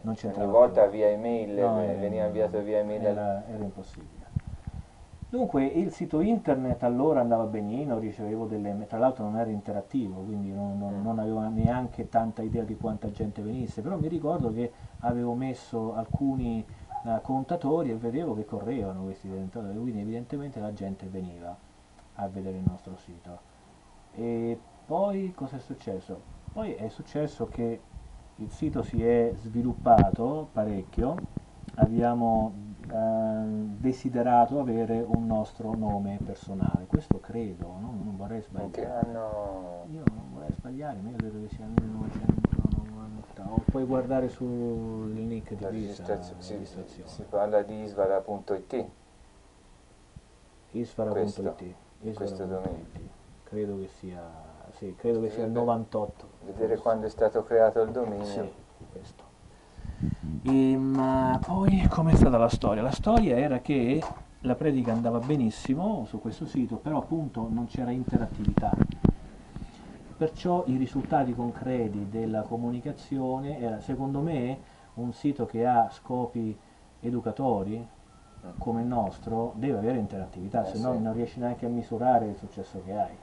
non 0.01 0.13
c'entrava 0.13 0.43
Ogni 0.43 0.51
volta 0.51 0.85
via 0.85 1.07
email, 1.07 1.59
no, 1.59 1.75
veniva 1.77 2.25
inviato 2.25 2.61
via 2.61 2.77
email. 2.77 3.05
Era, 3.05 3.43
era 3.47 3.63
impossibile. 3.63 4.14
Dunque 5.35 5.65
il 5.65 5.91
sito 5.91 6.21
internet 6.21 6.83
allora 6.83 7.19
andava 7.19 7.43
benino, 7.43 7.99
ricevevo 7.99 8.45
delle, 8.45 8.85
tra 8.87 8.97
l'altro 8.97 9.25
non 9.25 9.37
era 9.37 9.49
interattivo, 9.49 10.21
quindi 10.21 10.53
non, 10.53 10.77
non, 10.77 11.01
non, 11.01 11.19
avevo 11.19 11.41
neanche 11.49 12.07
tanta 12.07 12.41
idea 12.41 12.63
di 12.63 12.77
quanta 12.77 13.11
gente 13.11 13.41
venisse, 13.41 13.81
però 13.81 13.97
mi 13.97 14.07
ricordo 14.07 14.53
che 14.53 14.71
avevo 14.99 15.33
messo 15.33 15.93
alcuni 15.93 16.65
uh, 17.03 17.19
contatori 17.21 17.89
e 17.89 17.95
vedevo 17.95 18.33
che 18.33 18.45
correvano 18.45 19.03
questi 19.03 19.27
contatori, 19.27 19.77
quindi 19.77 19.99
evidentemente 19.99 20.61
la 20.61 20.71
gente 20.71 21.05
veniva 21.07 21.53
a 22.13 22.27
vedere 22.29 22.55
il 22.55 22.63
nostro 22.65 22.95
sito. 22.95 23.39
E 24.13 24.57
poi 24.85 25.33
cosa 25.35 25.57
è 25.57 25.59
successo? 25.59 26.17
Poi 26.53 26.75
è 26.75 26.87
successo 26.87 27.49
che 27.49 27.81
il 28.37 28.49
sito 28.51 28.83
si 28.83 29.03
è 29.03 29.33
sviluppato 29.35 30.47
parecchio, 30.53 31.17
abbiamo 31.75 32.53
desiderato 32.87 34.59
avere 34.59 35.03
un 35.07 35.25
nostro 35.25 35.75
nome 35.75 36.19
personale. 36.23 36.85
Questo 36.87 37.19
credo, 37.19 37.67
no? 37.79 37.93
non 38.03 38.15
vorrei 38.15 38.41
sbagliare. 38.41 39.07
Anno... 39.07 39.85
Io 39.91 40.03
non 40.11 40.29
vorrei 40.33 40.51
sbagliare, 40.53 40.99
ma 41.01 41.09
io 41.09 41.15
credo 41.15 41.41
che 41.41 41.49
sia 41.55 41.65
1990. 41.65 43.51
O 43.51 43.63
puoi 43.69 43.85
guardare 43.85 44.29
sul 44.29 45.11
link 45.13 45.53
di 45.53 45.65
visa, 45.69 46.21
si, 46.39 46.65
si, 46.65 47.23
parla 47.29 47.61
di 47.61 47.83
isvara.it. 47.83 48.85
Isvara.it. 50.71 51.75
Questo 52.13 52.45
dominio. 52.45 53.13
Credo 53.43 53.77
che 53.79 53.87
sia, 53.87 54.21
sì, 54.71 54.95
credo 54.95 55.21
che 55.21 55.29
sia 55.29 55.45
il 55.45 55.51
98. 55.51 56.27
Vedere 56.45 56.77
quando 56.77 57.05
è 57.05 57.09
stato 57.09 57.43
creato 57.43 57.81
il 57.81 57.91
dominio. 57.91 58.25
Sì, 58.25 58.51
questo. 58.91 59.24
E, 60.43 60.77
ma 60.77 61.39
poi 61.45 61.87
com'è 61.87 62.15
stata 62.15 62.37
la 62.37 62.49
storia? 62.49 62.81
La 62.81 62.91
storia 62.91 63.37
era 63.37 63.59
che 63.59 64.03
la 64.41 64.55
predica 64.55 64.91
andava 64.91 65.19
benissimo 65.19 66.05
su 66.05 66.19
questo 66.19 66.45
sito, 66.45 66.75
però 66.77 66.99
appunto 66.99 67.47
non 67.49 67.65
c'era 67.65 67.91
interattività. 67.91 68.71
Perciò 70.17 70.63
i 70.67 70.77
risultati 70.77 71.33
concreti 71.33 72.07
della 72.09 72.41
comunicazione 72.43 73.59
era 73.59 73.81
secondo 73.81 74.21
me 74.21 74.59
un 74.95 75.11
sito 75.13 75.45
che 75.45 75.65
ha 75.65 75.89
scopi 75.91 76.57
educatori 77.01 77.85
come 78.57 78.81
il 78.81 78.87
nostro 78.87 79.53
deve 79.55 79.77
avere 79.77 79.97
interattività, 79.97 80.65
eh, 80.65 80.75
se 80.75 80.81
no 80.81 80.93
sì. 80.93 81.01
non 81.01 81.13
riesci 81.13 81.39
neanche 81.39 81.65
a 81.65 81.69
misurare 81.69 82.27
il 82.27 82.35
successo 82.35 82.81
che 82.85 82.95
hai. 82.95 83.15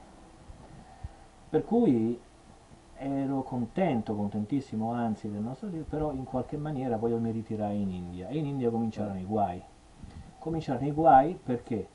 Per 1.49 1.63
cui 1.63 2.19
ero 3.03 3.43
contento, 3.43 4.15
contentissimo 4.15 4.91
anzi 4.91 5.29
del 5.29 5.41
nostro 5.41 5.67
Dio, 5.67 5.83
però 5.83 6.11
in 6.11 6.23
qualche 6.23 6.57
maniera 6.57 6.97
poi 6.97 7.11
io 7.11 7.19
mi 7.19 7.31
ritirai 7.31 7.81
in 7.81 7.91
India 7.91 8.27
e 8.27 8.37
in 8.37 8.45
India 8.45 8.69
cominciarono 8.69 9.19
i 9.19 9.25
guai. 9.25 9.61
Cominciarono 10.39 10.87
i 10.87 10.91
guai 10.91 11.39
perché 11.41 11.87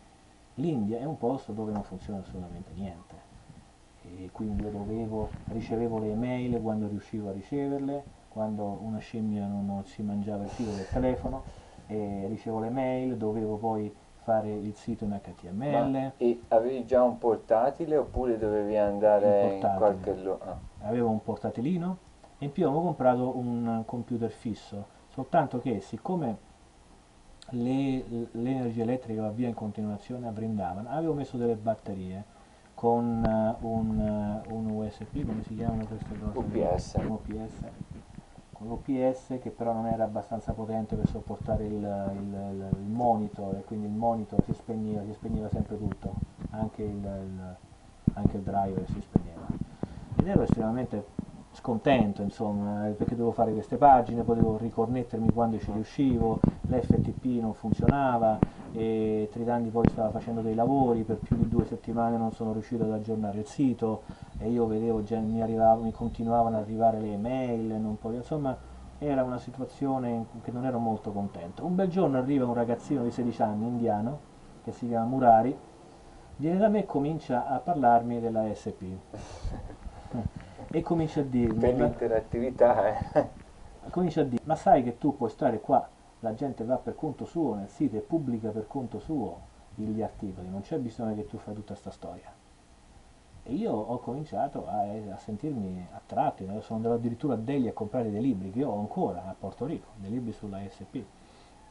l'India 0.54 0.98
è 0.98 1.04
un 1.04 1.18
posto 1.18 1.52
dove 1.52 1.72
non 1.72 1.82
funziona 1.82 2.20
assolutamente 2.20 2.72
niente 2.74 3.26
e 4.02 4.30
quindi 4.32 4.62
io 4.62 4.70
dovevo, 4.70 5.30
ricevevo 5.48 5.98
le 5.98 6.10
email 6.10 6.60
quando 6.60 6.88
riuscivo 6.88 7.28
a 7.28 7.32
riceverle, 7.32 8.04
quando 8.28 8.78
una 8.82 8.98
scimmia 8.98 9.46
non, 9.46 9.66
non 9.66 9.84
si 9.84 10.02
mangiava 10.02 10.44
il 10.44 10.50
filo 10.50 10.72
del 10.72 10.88
telefono 10.90 11.42
e 11.86 12.26
ricevo 12.28 12.60
le 12.60 12.70
mail, 12.70 13.16
dovevo 13.16 13.56
poi 13.56 13.94
fare 14.22 14.52
il 14.52 14.74
sito 14.74 15.04
in 15.04 15.18
HTML. 15.22 15.90
Ma, 15.90 16.12
e 16.16 16.42
avevi 16.48 16.84
già 16.84 17.02
un 17.02 17.18
portatile 17.18 17.96
oppure 17.96 18.36
dovevi 18.36 18.76
andare 18.76 19.54
in 19.54 19.74
qualche 19.76 20.14
luogo? 20.14 20.44
Ah. 20.44 20.67
Avevo 20.82 21.10
un 21.10 21.22
portatilino 21.22 21.98
e 22.38 22.46
in 22.46 22.52
più 22.52 22.66
avevo 22.66 22.82
comprato 22.82 23.36
un 23.36 23.82
computer 23.84 24.30
fisso, 24.30 24.86
soltanto 25.08 25.58
che 25.58 25.80
siccome 25.80 26.46
l'energia 27.50 28.82
elettrica 28.82 29.22
va 29.22 29.30
via 29.30 29.48
in 29.48 29.54
continuazione 29.54 30.28
a 30.28 30.30
Brindavan, 30.30 30.86
avevo 30.86 31.14
messo 31.14 31.36
delle 31.36 31.56
batterie 31.56 32.36
con 32.74 33.56
uh, 33.60 33.66
un, 33.66 34.42
uh, 34.46 34.54
un, 34.54 34.70
USB, 34.70 35.26
come 35.26 35.42
si 35.42 35.56
chiamano 35.56 35.84
queste 35.86 36.16
cose? 36.16 36.38
UPS. 36.38 36.94
Un 36.94 37.10
UPS 37.10 37.64
con 38.58 38.66
l'OPS 38.66 39.38
che 39.40 39.50
però 39.50 39.72
non 39.72 39.86
era 39.86 40.02
abbastanza 40.02 40.52
potente 40.52 40.96
per 40.96 41.06
sopportare 41.08 41.64
il, 41.64 41.74
il, 41.74 42.68
il 42.76 42.88
monitor 42.88 43.56
e 43.56 43.62
quindi 43.62 43.86
il 43.86 43.92
monitor 43.92 44.42
si 44.42 44.52
spegneva, 44.52 45.04
si 45.04 45.12
spegneva 45.12 45.48
sempre 45.48 45.78
tutto, 45.78 46.14
anche 46.50 46.82
il, 46.82 47.56
anche 48.14 48.36
il 48.36 48.42
driver 48.42 48.84
si 48.90 49.00
spegneva. 49.00 49.46
Ed 50.18 50.26
ero 50.26 50.42
estremamente 50.42 51.16
scontento 51.50 52.22
insomma 52.22 52.92
perché 52.96 53.14
dovevo 53.14 53.32
fare 53.32 53.52
queste 53.52 53.76
pagine, 53.76 54.22
potevo 54.22 54.58
riconnettermi 54.58 55.32
quando 55.32 55.58
ci 55.58 55.72
riuscivo, 55.72 56.40
l'FTP 56.66 57.40
non 57.40 57.54
funzionava 57.54 58.38
e 58.72 59.28
Tridandi 59.32 59.70
poi 59.70 59.88
stava 59.88 60.10
facendo 60.10 60.40
dei 60.40 60.54
lavori, 60.54 61.04
per 61.04 61.16
più 61.16 61.36
di 61.36 61.48
due 61.48 61.64
settimane 61.64 62.16
non 62.16 62.32
sono 62.32 62.52
riuscito 62.52 62.84
ad 62.84 62.92
aggiornare 62.92 63.38
il 63.38 63.46
sito 63.46 64.02
e 64.38 64.48
io 64.50 64.66
vedevo 64.66 65.02
già 65.02 65.18
mi, 65.18 65.40
arrivavo, 65.40 65.82
mi 65.82 65.92
continuavano 65.92 66.56
ad 66.56 66.62
arrivare 66.62 67.00
le 67.00 67.12
email, 67.12 67.96
potevo, 68.00 68.16
insomma 68.16 68.56
era 68.98 69.22
una 69.22 69.38
situazione 69.38 70.10
in 70.10 70.40
che 70.42 70.50
non 70.50 70.64
ero 70.64 70.78
molto 70.78 71.12
contento. 71.12 71.64
Un 71.64 71.74
bel 71.74 71.88
giorno 71.88 72.18
arriva 72.18 72.44
un 72.44 72.54
ragazzino 72.54 73.02
di 73.02 73.10
16 73.10 73.42
anni 73.42 73.66
indiano 73.66 74.18
che 74.64 74.72
si 74.72 74.86
chiama 74.86 75.06
Murari, 75.06 75.56
viene 76.36 76.58
da 76.58 76.68
me 76.68 76.80
e 76.80 76.86
comincia 76.86 77.46
a 77.46 77.58
parlarmi 77.58 78.20
della 78.20 78.44
SP. 78.52 78.82
E 80.70 80.80
comincia 80.82 81.20
a 81.20 81.24
dirmi... 81.24 81.60
Per 81.60 81.74
l'interattività, 81.74 82.88
eh. 83.12 83.30
Comincia 83.90 84.20
a 84.20 84.24
dire, 84.24 84.42
ma 84.44 84.54
sai 84.54 84.82
che 84.82 84.98
tu 84.98 85.16
puoi 85.16 85.30
stare 85.30 85.60
qua, 85.60 85.88
la 86.20 86.34
gente 86.34 86.64
va 86.64 86.76
per 86.76 86.94
conto 86.94 87.24
suo 87.24 87.54
nel 87.54 87.68
sito 87.68 87.96
e 87.96 88.00
pubblica 88.00 88.50
per 88.50 88.66
conto 88.66 88.98
suo 88.98 89.46
gli 89.74 90.02
articoli, 90.02 90.48
non 90.48 90.62
c'è 90.62 90.78
bisogno 90.78 91.14
che 91.14 91.26
tu 91.26 91.38
fai 91.38 91.54
tutta 91.54 91.72
questa 91.72 91.90
storia. 91.90 92.32
E 93.44 93.54
io 93.54 93.72
ho 93.72 93.98
cominciato 93.98 94.66
a, 94.66 94.80
a 95.12 95.16
sentirmi 95.16 95.86
attratto, 95.92 96.44
sono 96.60 96.76
andato 96.76 96.96
addirittura 96.96 97.34
a 97.34 97.38
Delhi 97.38 97.68
a 97.68 97.72
comprare 97.72 98.10
dei 98.10 98.20
libri 98.20 98.50
che 98.50 98.58
io 98.58 98.70
ho 98.70 98.78
ancora 98.78 99.26
a 99.26 99.34
Porto 99.38 99.64
Rico, 99.64 99.88
dei 99.96 100.10
libri 100.10 100.32
sulla 100.32 100.60
SP. 100.68 101.00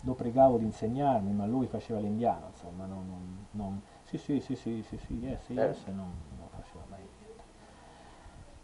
Lo 0.01 0.13
pregavo 0.13 0.57
di 0.57 0.63
insegnarmi, 0.63 1.33
ma 1.33 1.45
lui 1.45 1.67
faceva 1.67 1.99
l'indiano, 1.99 2.47
insomma, 2.47 2.85
non, 2.85 3.05
non, 3.07 3.45
non 3.51 3.81
Sì, 4.03 4.17
sì, 4.17 4.39
sì, 4.39 4.55
sì, 4.55 4.83
sì, 4.87 4.97
sì, 4.97 5.13
yes, 5.19 5.49
yes, 5.49 5.85
eh. 5.87 5.91
non, 5.91 6.11
non 6.37 6.47
faceva 6.49 6.83
mai 6.89 6.99
niente. 6.99 7.43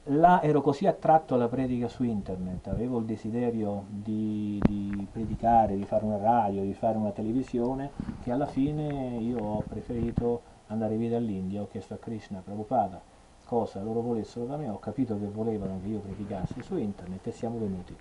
Là 0.08 0.42
ero 0.42 0.62
così 0.62 0.86
attratto 0.86 1.34
alla 1.34 1.48
predica 1.48 1.88
su 1.88 2.04
internet, 2.04 2.68
avevo 2.68 3.00
il 3.00 3.06
desiderio 3.06 3.86
di, 3.89 4.62
di 4.66 5.08
predicare, 5.10 5.78
di 5.78 5.86
fare 5.86 6.04
una 6.04 6.18
radio, 6.18 6.62
di 6.62 6.74
fare 6.74 6.98
una 6.98 7.12
televisione, 7.12 7.89
che 8.22 8.32
alla 8.32 8.46
fine 8.46 9.18
io 9.18 9.39
ho 9.39 9.62
preferito 9.62 10.42
andare 10.68 10.98
via 10.98 11.10
dall'India, 11.10 11.62
ho 11.62 11.68
chiesto 11.70 11.94
a 11.94 11.98
Krishna 11.98 12.42
Prabhupada 12.44 13.12
cosa 13.46 13.82
loro 13.84 14.02
volessero 14.02 14.46
da 14.46 14.58
me, 14.58 14.68
ho 14.70 14.80
capito 14.80 15.18
che 15.20 15.28
volevano 15.28 15.80
che 15.82 15.89
io 15.89 16.00
predicassi 16.00 16.62
su 16.63 16.76
internet 16.76 17.28
e 17.28 17.32
siamo 17.32 17.60
venuti. 17.60 17.96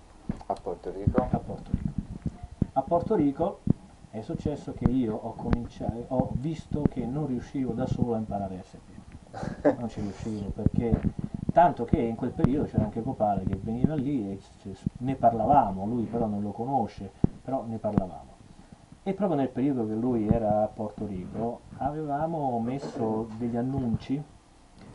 A 0.47 0.53
Porto 0.53 0.91
Rico? 0.91 1.27
A 1.29 1.37
Porto 1.37 1.71
Rico. 1.71 1.91
A 2.73 2.81
Porto 2.81 3.15
Rico 3.15 3.59
è 4.09 4.21
successo 4.21 4.73
che 4.73 4.85
io 4.85 5.15
ho, 5.15 5.35
ho 6.07 6.29
visto 6.37 6.81
che 6.89 7.05
non 7.05 7.27
riuscivo 7.27 7.73
da 7.73 7.85
solo 7.85 8.15
a 8.15 8.17
imparare 8.17 8.63
SP. 8.65 8.89
Non 9.77 9.89
ci 9.89 10.01
riuscivo 10.01 10.49
perché 10.49 10.91
tanto 11.53 11.85
che 11.85 11.97
in 11.97 12.15
quel 12.15 12.31
periodo 12.31 12.65
c'era 12.65 12.83
anche 12.83 13.03
Copale 13.03 13.45
che 13.45 13.55
veniva 13.61 13.93
lì 13.93 14.31
e 14.31 14.39
ne 14.97 15.15
parlavamo, 15.15 15.85
lui 15.85 16.03
però 16.05 16.25
non 16.25 16.41
lo 16.41 16.51
conosce, 16.51 17.11
però 17.41 17.63
ne 17.65 17.77
parlavamo. 17.77 18.31
E 19.03 19.13
proprio 19.13 19.37
nel 19.37 19.49
periodo 19.49 19.85
che 19.85 19.93
lui 19.93 20.27
era 20.27 20.63
a 20.63 20.67
Porto 20.67 21.05
Rico 21.05 21.61
avevamo 21.77 22.59
messo 22.59 23.27
degli 23.37 23.55
annunci 23.55 24.21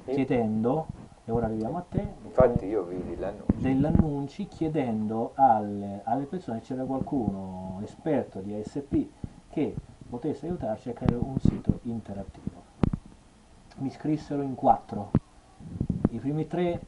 chiedendo, 0.05 0.87
e 1.25 1.31
ora 1.31 1.47
arriviamo 1.47 1.79
a 1.79 1.85
te, 1.89 2.15
infatti 2.25 2.67
io 2.67 2.83
vidi 2.83 3.17
l'annuncio, 3.17 3.55
degli 3.55 3.85
annunci 3.85 4.49
chiedendo 4.49 5.33
alle, 5.35 6.01
alle 6.05 6.25
persone, 6.25 6.61
c'era 6.61 6.85
qualcuno 6.85 7.79
esperto 7.85 8.41
di 8.41 8.55
ASP 8.55 9.07
che 9.51 9.75
potesse 10.09 10.47
aiutarci 10.47 10.89
a 10.89 10.93
creare 10.93 11.23
un 11.23 11.39
sito 11.39 11.81
interattivo. 11.83 12.67
Mi 13.77 13.89
iscrissero 13.89 14.43
in 14.43 14.55
quattro, 14.57 15.11
i 16.19 16.21
primi 16.21 16.47
tre 16.49 16.83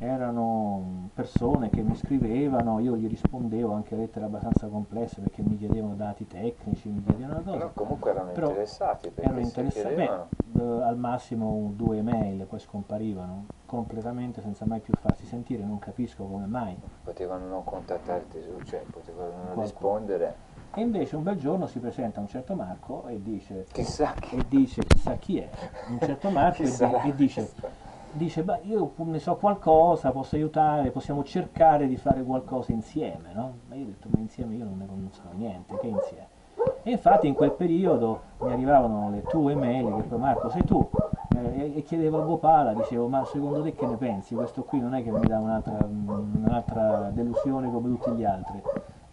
erano 0.00 1.10
persone 1.14 1.70
che 1.70 1.80
mi 1.82 1.94
scrivevano, 1.94 2.80
io 2.80 2.96
gli 2.96 3.06
rispondevo 3.06 3.72
anche 3.72 3.94
a 3.94 3.98
lettere 3.98 4.24
abbastanza 4.24 4.66
complesse 4.66 5.20
perché 5.20 5.42
mi 5.42 5.56
chiedevano 5.56 5.94
dati 5.94 6.26
tecnici, 6.26 6.88
mi 6.88 7.04
chiedevano 7.04 7.42
cose. 7.42 7.56
Però 7.56 7.70
comunque 7.72 8.10
erano 8.10 8.32
Però 8.32 8.48
interessati. 8.48 9.12
Erano 9.14 9.38
interessati, 9.38 9.94
beh, 9.94 10.82
al 10.82 10.96
massimo 10.96 11.70
due 11.76 11.98
email, 11.98 12.44
poi 12.46 12.58
scomparivano 12.58 13.46
completamente 13.64 14.40
senza 14.40 14.66
mai 14.66 14.80
più 14.80 14.92
farsi 14.94 15.24
sentire, 15.24 15.62
non 15.62 15.78
capisco 15.78 16.24
come 16.24 16.46
mai. 16.46 16.76
Potevano 17.04 17.46
non 17.46 17.62
contattarti 17.62 18.42
su, 18.42 18.60
cioè 18.64 18.84
potevano 18.90 19.28
non 19.28 19.54
Qualcuno. 19.54 19.62
rispondere. 19.62 20.50
E 20.74 20.80
invece 20.80 21.16
un 21.16 21.22
bel 21.22 21.36
giorno 21.36 21.66
si 21.66 21.78
presenta 21.78 22.18
un 22.18 22.26
certo 22.26 22.54
Marco 22.54 23.06
e 23.06 23.22
dice, 23.22 23.66
chissà 23.70 24.14
chi, 24.18 24.36
e 24.36 24.44
dice, 24.48 24.82
chissà 24.86 25.16
chi 25.16 25.38
è, 25.38 25.48
un 25.88 25.98
certo 26.00 26.28
Marco 26.30 26.62
e, 26.62 27.08
e 27.08 27.14
dice 27.14 27.50
dice, 28.12 28.42
beh, 28.42 28.60
io 28.62 28.92
ne 28.96 29.18
so 29.18 29.36
qualcosa, 29.36 30.10
posso 30.10 30.36
aiutare, 30.36 30.90
possiamo 30.90 31.22
cercare 31.24 31.86
di 31.86 31.96
fare 31.96 32.22
qualcosa 32.22 32.72
insieme, 32.72 33.32
no? 33.32 33.54
Ma 33.68 33.74
io 33.74 33.84
ho 33.84 33.86
detto, 33.88 34.08
ma 34.10 34.18
insieme 34.18 34.54
io 34.54 34.64
non 34.64 34.78
ne 34.78 34.86
non 34.86 35.08
so 35.10 35.22
niente, 35.32 35.76
che 35.78 35.86
insieme? 35.86 36.28
E 36.82 36.90
infatti 36.90 37.26
in 37.26 37.34
quel 37.34 37.52
periodo 37.52 38.20
mi 38.40 38.52
arrivavano 38.52 39.10
le 39.10 39.22
tue 39.22 39.52
email, 39.52 39.94
che 39.96 40.02
poi 40.02 40.18
Marco 40.18 40.48
sei 40.50 40.64
tu, 40.64 40.88
eh, 41.36 41.76
e 41.76 41.82
chiedevo 41.82 42.20
a 42.20 42.24
Gopala, 42.24 42.74
dicevo, 42.74 43.08
ma 43.08 43.24
secondo 43.24 43.62
te 43.62 43.74
che 43.74 43.86
ne 43.86 43.96
pensi? 43.96 44.34
Questo 44.34 44.62
qui 44.64 44.80
non 44.80 44.94
è 44.94 45.02
che 45.02 45.10
mi 45.10 45.26
dà 45.26 45.38
un'altra, 45.38 45.78
un'altra 45.84 47.10
delusione 47.12 47.70
come 47.70 47.88
tutti 47.88 48.10
gli 48.12 48.24
altri. 48.24 48.60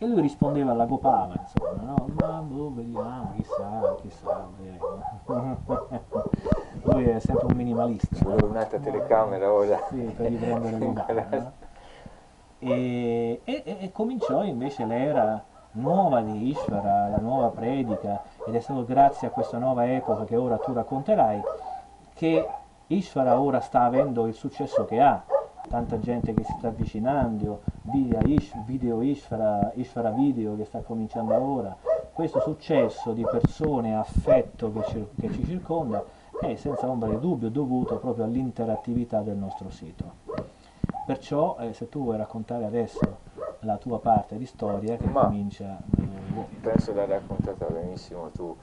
E 0.01 0.07
lui 0.07 0.21
rispondeva 0.21 0.71
alla 0.71 0.85
Gopala, 0.85 1.35
insomma, 1.39 1.81
no? 1.83 2.07
Ma 2.19 2.41
boh, 2.41 2.73
vediamo, 2.73 3.33
chissà, 3.35 3.95
chissà, 4.01 4.47
lui 6.83 7.05
è 7.05 7.19
sempre 7.19 7.45
un 7.47 7.55
minimalista. 7.55 8.07
Vuole 8.21 8.45
un'altra 8.45 8.79
telecamera 8.79 9.51
ora. 9.51 9.79
Sì, 9.89 9.97
per 10.15 10.29
riprendere. 10.29 10.77
No? 12.61 12.71
E, 12.71 13.39
e, 13.45 13.63
e, 13.79 13.91
cominciò 13.93 14.43
invece 14.43 14.83
l'era 14.85 15.41
nuova 15.71 16.19
di 16.19 16.49
Ishvara, 16.49 17.07
la 17.07 17.19
nuova 17.19 17.47
predica, 17.47 18.21
ed 18.45 18.53
è 18.53 18.59
stato 18.59 18.83
grazie 18.83 19.27
a 19.27 19.31
questa 19.31 19.57
nuova 19.57 19.89
epoca 19.89 20.25
che 20.25 20.35
ora 20.35 20.57
tu 20.57 20.73
racconterai, 20.73 21.41
che 22.13 22.47
Ishvara 22.87 23.39
ora 23.39 23.61
sta 23.61 23.83
avendo 23.83 24.25
il 24.25 24.33
successo 24.33 24.83
che 24.83 24.99
ha 24.99 25.23
tanta 25.69 25.99
gente 25.99 26.33
che 26.33 26.43
si 26.43 26.53
sta 26.57 26.67
avvicinando, 26.67 27.61
video, 27.83 28.19
video 28.65 29.01
Ishvara, 29.01 29.71
Ishvara 29.75 30.09
Video 30.09 30.57
che 30.57 30.65
sta 30.65 30.79
cominciando 30.79 31.41
ora, 31.41 31.75
questo 32.11 32.41
successo 32.41 33.13
di 33.13 33.23
persone, 33.23 33.95
affetto 33.95 34.73
che 34.73 34.83
ci, 34.87 35.07
che 35.17 35.31
ci 35.31 35.45
circonda 35.45 36.03
è 36.41 36.55
senza 36.55 36.87
ombra 36.87 37.09
di 37.09 37.19
dubbio 37.19 37.49
dovuto 37.49 37.97
proprio 37.97 38.25
all'interattività 38.25 39.21
del 39.21 39.35
nostro 39.35 39.69
sito. 39.69 40.13
Perciò 41.05 41.57
eh, 41.59 41.73
se 41.73 41.89
tu 41.89 42.03
vuoi 42.03 42.17
raccontare 42.17 42.65
adesso 42.65 43.17
la 43.61 43.77
tua 43.77 43.99
parte 43.99 44.37
di 44.37 44.45
storia 44.45 44.95
che 44.97 45.07
Ma 45.07 45.25
comincia 45.25 45.77
dove 45.85 46.19
Penso 46.61 46.93
l'hai 46.93 47.07
raccontata 47.07 47.65
benissimo 47.65 48.29
tu. 48.29 48.55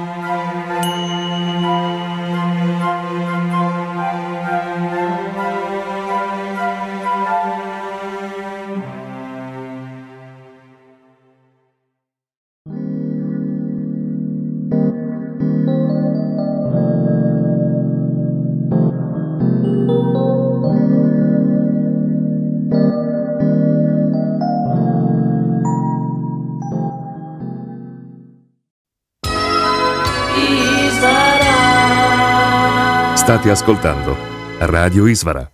State 33.25 33.49
ascoltando 33.49 34.15
Radio 34.59 35.07
Isvara. 35.07 35.51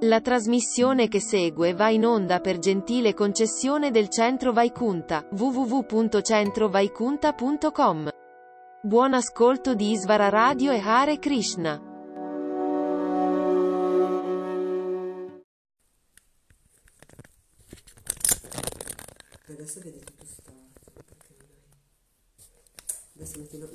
La 0.00 0.22
trasmissione 0.22 1.08
che 1.08 1.20
segue 1.20 1.74
va 1.74 1.90
in 1.90 2.06
onda 2.06 2.40
per 2.40 2.56
gentile 2.56 3.12
concessione 3.12 3.90
del 3.90 4.08
Centro 4.08 4.54
Vaikunta, 4.54 5.28
www.centrovaikunta.com. 5.30 8.08
Buon 8.80 9.12
ascolto 9.12 9.74
di 9.74 9.90
Isvara 9.90 10.30
Radio 10.30 10.72
e 10.72 10.80
Hare 10.82 11.18
Krishna. 11.18 11.85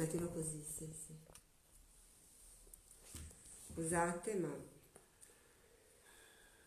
Mettilo 0.02 0.30
così, 0.30 0.64
sì, 0.64 0.92
sì. 0.92 1.16
Scusate, 3.68 4.34
ma 4.34 4.52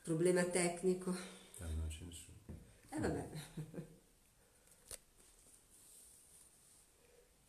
problema 0.05 0.45
tecnico. 0.45 1.11
Ah, 1.59 1.67
non 1.67 1.89
c'è 1.89 2.05
nessuno. 2.05 2.39
Eh 2.91 3.01
vabbè. 3.01 3.29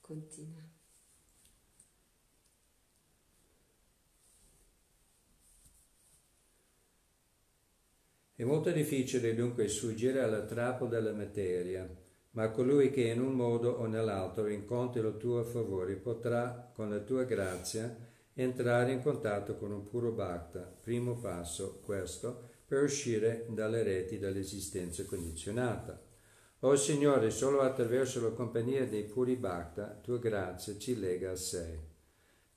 Continua. 0.01 0.63
È 8.33 8.43
molto 8.43 8.71
difficile 8.71 9.35
dunque 9.35 9.67
sfuggire 9.67 10.21
alla 10.21 10.45
trappola 10.45 10.89
della 10.89 11.13
materia 11.13 12.04
ma 12.35 12.49
colui 12.49 12.91
che 12.91 13.03
in 13.03 13.21
un 13.21 13.33
modo 13.33 13.71
o 13.71 13.85
nell'altro 13.85 14.47
incontri 14.47 14.99
il 14.99 15.15
tuo 15.17 15.43
favore 15.43 15.95
potrà, 15.95 16.69
con 16.73 16.89
la 16.89 16.99
tua 16.99 17.23
grazia, 17.23 17.95
entrare 18.33 18.91
in 18.91 19.01
contatto 19.01 19.55
con 19.55 19.71
un 19.71 19.85
puro 19.85 20.11
bhakta, 20.11 20.59
primo 20.81 21.17
passo 21.17 21.79
questo, 21.85 22.49
per 22.65 22.83
uscire 22.83 23.45
dalle 23.49 23.83
reti 23.83 24.19
dell'esistenza 24.19 25.05
condizionata. 25.05 26.01
O 26.59 26.69
oh 26.69 26.75
Signore, 26.75 27.29
solo 27.29 27.61
attraverso 27.61 28.21
la 28.21 28.31
compagnia 28.31 28.85
dei 28.85 29.03
puri 29.03 29.37
bhakta, 29.37 29.99
tua 30.03 30.17
grazia 30.17 30.77
ci 30.77 30.99
lega 30.99 31.31
a 31.31 31.35
sé. 31.37 31.79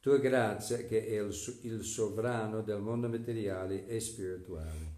Tua 0.00 0.18
grazia 0.18 0.78
che 0.78 1.06
è 1.06 1.20
il, 1.20 1.32
il 1.62 1.84
sovrano 1.84 2.62
del 2.62 2.80
mondo 2.80 3.08
materiale 3.08 3.86
e 3.86 4.00
spirituale. 4.00 4.96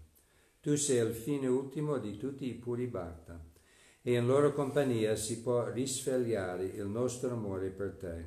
Tu 0.59 0.75
sei 0.75 1.05
il 1.05 1.13
fine 1.13 1.45
ultimo 1.45 1.99
di 1.99 2.17
tutti 2.17 2.47
i 2.47 2.53
puri 2.53 2.87
bhakta 2.87 3.49
e 4.03 4.13
in 4.13 4.25
loro 4.25 4.53
compagnia 4.53 5.15
si 5.15 5.41
può 5.41 5.69
risvegliare 5.69 6.65
il 6.65 6.87
nostro 6.87 7.31
amore 7.31 7.69
per 7.69 7.95
te, 7.95 8.25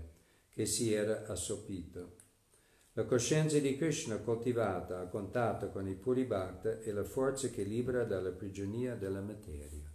che 0.48 0.66
si 0.66 0.92
era 0.92 1.26
assopito. 1.26 2.22
La 2.92 3.04
coscienza 3.04 3.58
di 3.58 3.76
Krishna 3.76 4.18
coltivata 4.18 5.00
a 5.00 5.08
contatto 5.08 5.70
con 5.70 5.88
i 5.88 5.94
puri 5.94 6.24
bhakta 6.24 6.78
è 6.78 6.92
la 6.92 7.02
forza 7.02 7.48
che 7.48 7.64
libera 7.64 8.04
dalla 8.04 8.30
prigionia 8.30 8.94
della 8.94 9.20
materia. 9.20 9.92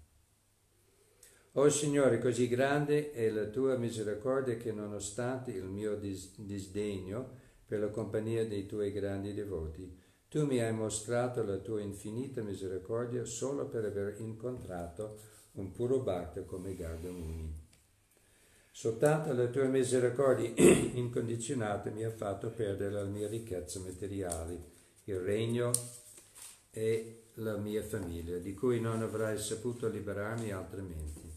O 1.54 1.62
oh 1.62 1.70
Signore, 1.70 2.20
così 2.20 2.50
grande 2.50 3.12
è 3.12 3.30
la 3.30 3.46
tua 3.46 3.78
misericordia 3.78 4.58
che 4.58 4.74
nonostante 4.74 5.52
il 5.52 5.64
mio 5.64 5.96
dis- 5.96 6.34
disdegno 6.38 7.38
per 7.66 7.80
la 7.80 7.88
compagnia 7.88 8.46
dei 8.46 8.66
tuoi 8.66 8.92
grandi 8.92 9.34
devoti, 9.34 9.98
tu 10.28 10.46
mi 10.46 10.60
hai 10.60 10.74
mostrato 10.74 11.42
la 11.44 11.58
tua 11.58 11.82
infinita 11.82 12.42
misericordia 12.42 13.24
solo 13.24 13.66
per 13.68 13.86
aver 13.86 14.16
incontrato 14.20 15.20
un 15.60 15.72
puro 15.72 16.00
bhakta 16.00 16.42
come 16.44 16.76
Gardamuni. 16.76 17.68
Soltanto 18.72 19.34
la 19.34 19.48
tua 19.48 19.66
misericordia 19.66 20.52
incondizionata 20.56 21.90
mi 21.90 22.04
ha 22.04 22.12
fatto 22.12 22.50
perdere 22.50 22.92
la 22.92 23.04
mia 23.04 23.28
ricchezza 23.28 23.80
materiale, 23.80 24.58
il 25.06 25.20
regno 25.20 25.72
e 26.72 27.24
la 27.36 27.58
mia 27.58 27.84
famiglia, 27.84 28.38
di 28.38 28.54
cui 28.54 28.80
non 28.80 29.02
avrei 29.02 29.38
saputo 29.38 29.90
liberarmi 29.90 30.52
altrimenti. 30.52 31.28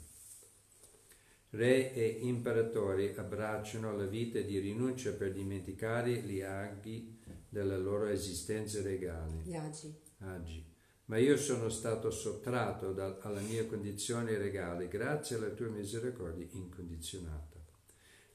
Re 1.51 1.93
e 1.93 2.07
imperatori 2.23 3.13
abbracciano 3.15 3.95
la 3.97 4.07
vita 4.07 4.41
di 4.41 4.59
rinuncia 4.59 5.13
per 5.13 5.33
dimenticare 5.33 6.13
gli 6.23 6.41
aghi 6.41 7.19
della 7.49 7.77
loro 7.77 8.07
esistenza 8.07 8.81
regale. 8.81 9.43
Gli 9.45 9.55
agi. 9.55 9.95
agi. 10.21 10.72
Ma 11.13 11.19
io 11.19 11.37
sono 11.37 11.69
stato 11.69 12.11
sottratto 12.11 12.95
da, 12.95 13.19
alla 13.21 13.41
mia 13.41 13.67
condizione 13.67 14.39
regale 14.39 14.89
grazie 14.89 15.37
alla 15.37 15.51
tua 15.51 15.69
misericordia 15.69 16.47
incondizionata. 16.53 17.61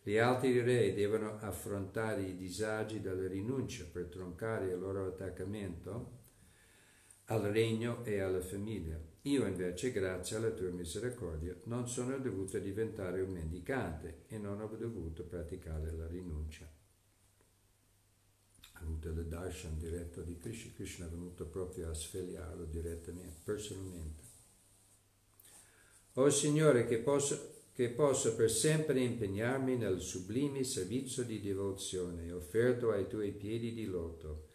Gli 0.03 0.17
altri 0.19 0.61
re 0.61 0.93
devono 0.93 1.39
affrontare 1.39 2.21
i 2.21 2.37
disagi 2.37 3.01
della 3.01 3.27
rinuncia 3.27 3.83
per 3.91 4.05
troncare 4.09 4.67
il 4.67 4.77
loro 4.77 5.07
attaccamento 5.07 6.19
al 7.25 7.41
regno 7.45 8.05
e 8.05 8.19
alla 8.19 8.41
famiglia. 8.41 9.01
Io 9.23 9.47
invece, 9.47 9.91
grazie 9.91 10.37
alla 10.37 10.51
tua 10.51 10.69
misericordia, 10.69 11.55
non 11.63 11.89
sono 11.89 12.15
dovuto 12.19 12.59
diventare 12.59 13.21
un 13.21 13.31
mendicante 13.31 14.25
e 14.27 14.37
non 14.37 14.61
ho 14.61 14.67
dovuto 14.67 15.23
praticare 15.23 15.91
la 15.93 16.05
rinuncia. 16.05 16.76
Il 18.81 19.25
darshan 19.25 19.77
diretto 19.77 20.21
di 20.21 20.37
Krishna, 20.37 20.71
Krishna 20.75 21.05
è 21.05 21.09
venuto 21.09 21.45
proprio 21.45 21.89
a 21.89 21.93
svegliarlo 21.93 22.65
direttamente, 22.65 23.39
personalmente. 23.43 24.23
O 26.13 26.23
oh 26.23 26.29
Signore, 26.29 26.85
che 26.85 26.97
posso, 26.99 27.65
che 27.73 27.89
posso 27.89 28.35
per 28.35 28.49
sempre 28.49 28.99
impegnarmi 29.01 29.75
nel 29.77 30.01
sublime 30.01 30.63
servizio 30.63 31.23
di 31.23 31.41
devozione 31.41 32.31
offerto 32.31 32.91
ai 32.91 33.07
tuoi 33.07 33.31
piedi 33.31 33.73
di 33.73 33.85
loto 33.85 34.47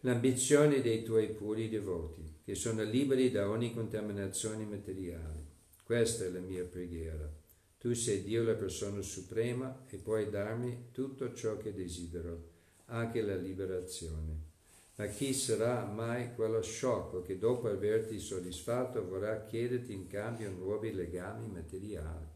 l'ambizione 0.00 0.80
dei 0.80 1.02
tuoi 1.02 1.28
puri 1.30 1.68
devoti, 1.68 2.40
che 2.42 2.54
sono 2.54 2.82
liberi 2.82 3.30
da 3.30 3.50
ogni 3.50 3.74
contaminazione 3.74 4.64
materiale. 4.64 5.48
Questa 5.84 6.24
è 6.24 6.30
la 6.30 6.40
mia 6.40 6.64
preghiera. 6.64 7.30
Tu 7.78 7.92
sei 7.94 8.22
Dio 8.22 8.42
la 8.42 8.54
persona 8.54 9.02
suprema 9.02 9.84
e 9.88 9.96
puoi 9.96 10.30
darmi 10.30 10.88
tutto 10.92 11.34
ciò 11.34 11.56
che 11.56 11.74
desidero, 11.74 12.49
anche 12.90 13.22
la 13.22 13.34
liberazione. 13.34 14.48
Ma 14.96 15.06
chi 15.06 15.32
sarà 15.32 15.84
mai 15.84 16.34
quello 16.34 16.60
sciocco 16.60 17.22
che 17.22 17.38
dopo 17.38 17.68
averti 17.68 18.18
soddisfatto 18.18 19.06
vorrà 19.06 19.46
chiederti 19.46 19.94
in 19.94 20.06
cambio 20.06 20.50
nuovi 20.50 20.92
legami 20.92 21.48
materiali? 21.48 22.26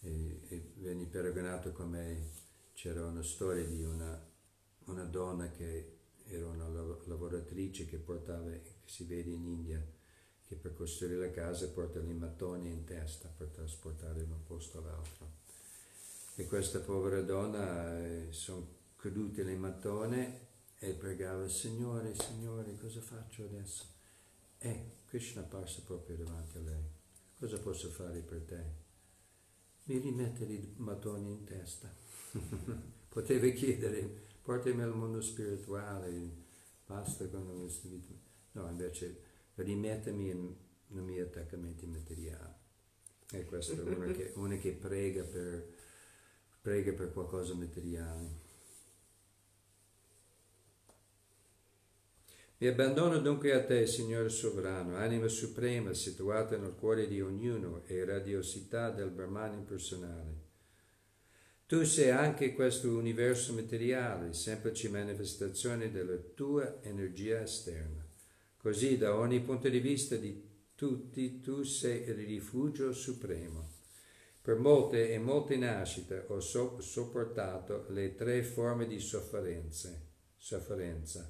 E, 0.00 0.40
e 0.48 0.72
veni 0.76 1.06
paragonato 1.06 1.72
come 1.72 2.30
c'era 2.72 3.06
una 3.06 3.22
storia 3.22 3.64
di 3.64 3.84
una, 3.84 4.20
una 4.86 5.04
donna 5.04 5.50
che 5.50 5.94
era 6.24 6.48
una 6.48 6.68
lavoratrice 7.04 7.86
che 7.86 7.98
portava, 7.98 8.50
che 8.50 8.62
si 8.84 9.04
vede 9.04 9.30
in 9.30 9.44
India, 9.44 9.80
che 10.44 10.56
per 10.56 10.74
costruire 10.74 11.28
la 11.28 11.32
casa 11.32 11.68
porta 11.68 12.00
i 12.00 12.12
mattoni 12.12 12.70
in 12.70 12.84
testa 12.84 13.28
per 13.28 13.48
trasportare 13.48 14.26
da 14.26 14.34
un 14.34 14.44
posto 14.44 14.78
all'altro. 14.78 15.45
E 16.38 16.44
questa 16.44 16.80
povera 16.80 17.22
donna 17.22 17.98
eh, 17.98 18.26
sono 18.30 18.68
cadute 18.96 19.42
le 19.42 19.56
mattone 19.56 20.40
e 20.78 20.92
pregava, 20.92 21.48
Signore, 21.48 22.14
Signore, 22.14 22.76
cosa 22.76 23.00
faccio 23.00 23.44
adesso? 23.44 23.86
E 24.58 24.96
Krishna 25.06 25.40
passa 25.40 25.80
proprio 25.86 26.16
davanti 26.16 26.58
a 26.58 26.60
lei. 26.60 26.82
Cosa 27.38 27.58
posso 27.58 27.88
fare 27.88 28.20
per 28.20 28.42
te? 28.42 28.64
Mi 29.84 29.96
rimette 29.96 30.44
i 30.44 30.74
mattoni 30.76 31.30
in 31.30 31.44
testa. 31.44 31.90
Poteva 33.08 33.48
chiedere, 33.48 34.06
portami 34.42 34.82
al 34.82 34.94
mondo 34.94 35.22
spirituale, 35.22 36.30
basta 36.84 37.26
con 37.28 37.60
questa 37.60 37.88
vita. 37.88 38.12
No, 38.52 38.68
invece 38.68 39.22
rimettimi 39.54 40.34
nei 40.88 41.02
miei 41.02 41.20
attaccamenti 41.20 41.86
materiali. 41.86 42.52
E 43.30 43.44
questa 43.46 43.72
è 43.72 43.80
una 43.80 44.12
che, 44.12 44.32
una 44.34 44.56
che 44.56 44.72
prega, 44.72 45.22
per, 45.24 45.75
prega 46.66 46.92
per 46.94 47.12
qualcosa 47.12 47.54
materiale. 47.54 48.40
Mi 52.56 52.66
abbandono 52.66 53.20
dunque 53.20 53.52
a 53.52 53.64
te, 53.64 53.86
Signore 53.86 54.28
sovrano, 54.30 54.96
anima 54.96 55.28
suprema 55.28 55.92
situata 55.92 56.56
nel 56.56 56.74
cuore 56.74 57.06
di 57.06 57.20
ognuno 57.20 57.84
e 57.86 58.04
radiosità 58.04 58.90
del 58.90 59.10
Brahman 59.10 59.52
impersonale. 59.58 60.44
Tu 61.66 61.84
sei 61.84 62.10
anche 62.10 62.52
questo 62.52 62.88
universo 62.88 63.52
materiale, 63.52 64.32
semplice 64.32 64.88
manifestazione 64.88 65.92
della 65.92 66.16
tua 66.16 66.82
energia 66.82 67.42
esterna. 67.42 68.04
Così 68.56 68.98
da 68.98 69.14
ogni 69.14 69.40
punto 69.40 69.68
di 69.68 69.78
vista 69.78 70.16
di 70.16 70.42
tutti 70.74 71.40
tu 71.40 71.62
sei 71.62 72.08
il 72.08 72.14
rifugio 72.14 72.92
supremo. 72.92 73.75
Per 74.46 74.56
molte 74.60 75.10
e 75.10 75.18
molte 75.18 75.56
nascite 75.56 76.24
ho 76.28 76.38
so- 76.38 76.80
sopportato 76.80 77.86
le 77.88 78.14
tre 78.14 78.44
forme 78.44 78.86
di 78.86 79.00
sofferenza, 79.00 79.92
sofferenza 80.36 81.28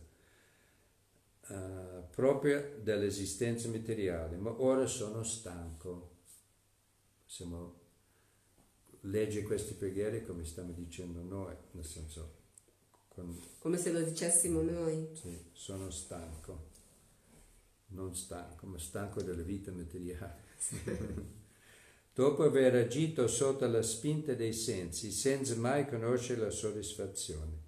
uh, 1.49 2.11
propria 2.11 2.61
dell'esistenza 2.61 3.71
materiale, 3.71 4.37
ma 4.37 4.61
ora 4.61 4.85
sono 4.85 5.23
stanco. 5.23 6.17
Siamo 7.25 7.81
legge 9.01 9.45
queste 9.45 9.73
preghiere 9.73 10.23
come 10.27 10.45
stiamo 10.45 10.73
dicendo 10.73 11.23
noi, 11.23 11.57
nel 11.71 11.87
senso... 11.87 12.35
Con, 13.09 13.35
come 13.59 13.79
se 13.79 13.93
lo 13.93 14.03
dicessimo 14.03 14.61
noi. 14.61 15.09
Sì, 15.15 15.43
sono 15.53 15.89
stanco, 15.89 16.69
non 17.87 18.15
stanco, 18.15 18.67
ma 18.67 18.79
stanco 18.79 19.23
della 19.23 19.41
vita 19.41 19.73
materiale. 19.73 21.45
Dopo 22.17 22.45
aver 22.45 22.75
agito 22.77 23.29
sotto 23.29 23.67
la 23.67 23.83
spinta 23.83 24.33
dei 24.33 24.55
sensi, 24.55 25.11
senza 25.11 25.55
mai 25.57 25.87
conoscere 25.87 26.41
la 26.41 26.49
soddisfazione, 26.49 27.59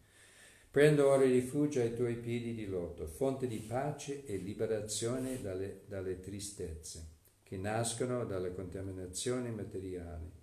prendo 0.71 1.07
ora 1.07 1.25
rifugio 1.25 1.83
ai 1.83 1.95
tuoi 1.95 2.15
piedi 2.15 2.55
di 2.55 2.67
loto, 2.67 3.07
fonte 3.07 3.47
di 3.47 3.59
pace 3.59 4.25
e 4.25 4.39
liberazione 4.39 5.43
dalle, 5.43 5.83
dalle 5.87 6.21
tristezze 6.21 7.09
che 7.43 7.59
nascono 7.59 8.25
dalla 8.25 8.51
contaminazione 8.53 9.51
materiale 9.51 10.39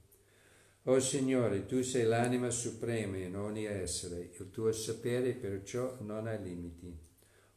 o 0.87 0.91
oh 0.91 0.99
Signore, 0.99 1.65
tu 1.65 1.81
sei 1.81 2.03
l'anima 2.03 2.51
suprema 2.51 3.17
in 3.17 3.35
ogni 3.35 3.65
essere, 3.65 4.29
il 4.37 4.51
tuo 4.51 4.71
sapere 4.71 5.33
perciò 5.33 5.97
non 6.01 6.27
ha 6.27 6.35
limiti. 6.35 6.95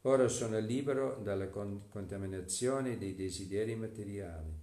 Ora 0.02 0.28
sono 0.28 0.58
libero 0.58 1.20
dalla 1.22 1.48
con- 1.48 1.88
contaminazione 1.90 2.96
dei 2.96 3.14
desideri 3.14 3.74
materiali. 3.74 4.58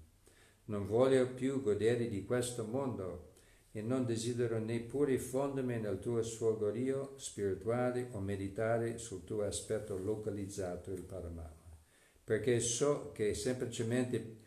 Non 0.66 0.88
voglio 0.88 1.28
più 1.34 1.62
godere 1.62 2.08
di 2.08 2.26
questo 2.26 2.66
mondo 2.66 3.34
e 3.72 3.82
non 3.82 4.06
desidero 4.06 4.58
neppure 4.58 5.20
fondermi 5.20 5.80
nel 5.80 6.00
tuo 6.00 6.24
sfogorio 6.24 7.14
spirituale 7.18 8.08
o 8.12 8.20
meditare 8.20 8.98
sul 8.98 9.26
tuo 9.26 9.44
aspetto 9.44 9.98
localizzato, 9.98 10.92
il 10.92 11.04
Paramama, 11.04 11.78
perché 12.24 12.60
so 12.62 13.12
che 13.12 13.34
semplicemente 13.34 14.38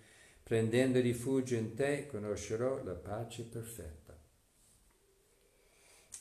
prendendo 0.42 0.98
rifugio 0.98 1.56
in 1.56 1.74
te 1.74 2.06
conoscerò 2.06 2.82
la 2.82 2.94
pace 2.94 3.42
perfetta. 3.42 4.18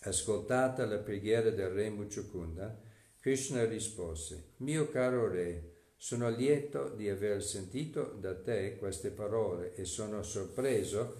Ascoltata 0.01 0.85
la 0.85 0.97
preghiera 0.97 1.49
del 1.49 1.69
re 1.69 1.89
Muchukunda, 1.89 2.77
Krishna 3.21 3.63
rispose, 3.63 4.51
Mio 4.57 4.89
caro 4.89 5.29
re, 5.29 5.76
sono 5.97 6.29
lieto 6.29 6.89
di 6.89 7.09
aver 7.09 7.43
sentito 7.43 8.15
da 8.19 8.39
te 8.39 8.77
queste 8.77 9.09
parole 9.09 9.73
e 9.73 9.83
sono 9.83 10.21
sorpreso 10.21 11.15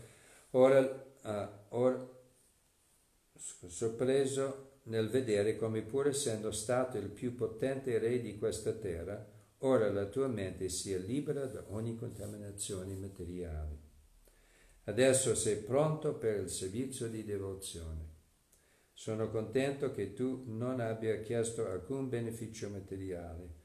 ora, 0.51 0.79
uh, 1.23 1.75
or, 1.75 2.15
sorpreso 3.33 4.79
nel 4.83 5.09
vedere 5.09 5.57
come 5.57 5.81
pur 5.81 6.07
essendo 6.07 6.51
stato 6.51 6.97
il 6.97 7.09
più 7.09 7.35
potente 7.35 7.97
re 7.97 8.21
di 8.21 8.37
questa 8.37 8.71
terra, 8.71 9.27
ora 9.59 9.91
la 9.91 10.05
tua 10.05 10.27
mente 10.27 10.69
sia 10.69 10.97
libera 10.97 11.45
da 11.45 11.65
ogni 11.69 11.95
contaminazione 11.95 12.95
materiale. 12.95 13.85
Adesso 14.83 15.35
sei 15.35 15.57
pronto 15.57 16.13
per 16.15 16.39
il 16.39 16.49
servizio 16.49 17.09
di 17.09 17.25
devozione. 17.25 18.15
Sono 18.93 19.29
contento 19.29 19.91
che 19.91 20.13
tu 20.13 20.43
non 20.47 20.79
abbia 20.79 21.19
chiesto 21.19 21.67
alcun 21.67 22.07
beneficio 22.07 22.69
materiale, 22.69 23.57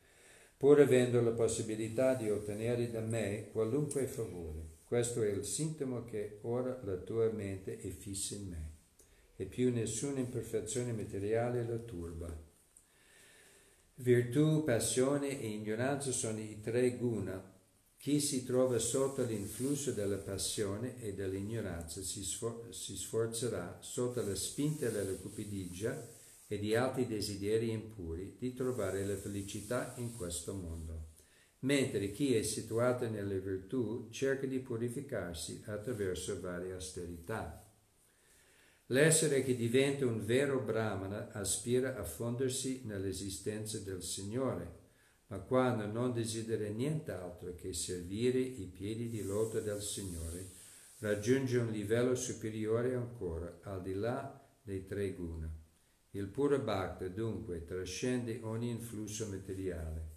pur 0.62 0.78
avendo 0.78 1.20
la 1.20 1.32
possibilità 1.32 2.14
di 2.14 2.30
ottenere 2.30 2.88
da 2.88 3.00
me 3.00 3.48
qualunque 3.50 4.06
favore. 4.06 4.76
Questo 4.84 5.20
è 5.20 5.28
il 5.28 5.44
sintomo 5.44 6.04
che 6.04 6.38
ora 6.42 6.80
la 6.84 6.98
tua 6.98 7.28
mente 7.32 7.78
è 7.78 7.88
fissa 7.88 8.36
in 8.36 8.48
me 8.48 8.70
e 9.34 9.46
più 9.46 9.72
nessuna 9.72 10.20
imperfezione 10.20 10.92
materiale 10.92 11.66
la 11.66 11.78
turba. 11.78 12.32
Virtù, 13.94 14.62
passione 14.62 15.40
e 15.40 15.48
ignoranza 15.48 16.12
sono 16.12 16.38
i 16.38 16.60
tre 16.60 16.96
guna 16.96 17.42
chi 17.96 18.20
si 18.20 18.44
trova 18.44 18.78
sotto 18.78 19.24
l'influsso 19.24 19.90
della 19.90 20.18
passione 20.18 21.02
e 21.02 21.12
dell'ignoranza 21.12 22.02
si, 22.02 22.22
sfor- 22.22 22.70
si 22.70 22.96
sforzerà, 22.96 23.78
sotto 23.80 24.24
la 24.24 24.36
spinta 24.36 24.88
della 24.90 25.16
cupidigia 25.16 26.20
e 26.52 26.58
di 26.58 26.74
altri 26.74 27.06
desideri 27.06 27.70
impuri, 27.70 28.36
di 28.38 28.52
trovare 28.52 29.06
la 29.06 29.16
felicità 29.16 29.94
in 29.96 30.14
questo 30.14 30.52
mondo, 30.52 31.12
mentre 31.60 32.10
chi 32.10 32.34
è 32.34 32.42
situato 32.42 33.08
nelle 33.08 33.40
virtù 33.40 34.10
cerca 34.10 34.44
di 34.46 34.58
purificarsi 34.58 35.62
attraverso 35.64 36.38
varie 36.42 36.74
austerità. 36.74 37.66
L'essere 38.88 39.42
che 39.42 39.56
diventa 39.56 40.04
un 40.04 40.26
vero 40.26 40.60
brahmana 40.60 41.32
aspira 41.32 41.96
a 41.96 42.04
fondersi 42.04 42.82
nell'esistenza 42.84 43.78
del 43.78 44.02
Signore 44.02 44.80
ma 45.28 45.38
quando 45.38 45.86
non 45.86 46.12
desidera 46.12 46.68
nient'altro 46.68 47.54
che 47.54 47.72
servire 47.72 48.38
i 48.38 48.66
piedi 48.66 49.08
di 49.08 49.22
loto 49.22 49.60
del 49.60 49.80
Signore, 49.80 50.50
raggiunge 50.98 51.56
un 51.56 51.70
livello 51.70 52.14
superiore 52.14 52.94
ancora, 52.94 53.60
al 53.62 53.80
di 53.80 53.94
là 53.94 54.38
dei 54.62 54.84
tre 54.84 55.14
guna. 55.14 55.61
Il 56.14 56.26
puro 56.26 56.58
bhakta 56.58 57.08
dunque 57.08 57.64
trascende 57.64 58.40
ogni 58.42 58.68
influsso 58.68 59.28
materiale. 59.28 60.10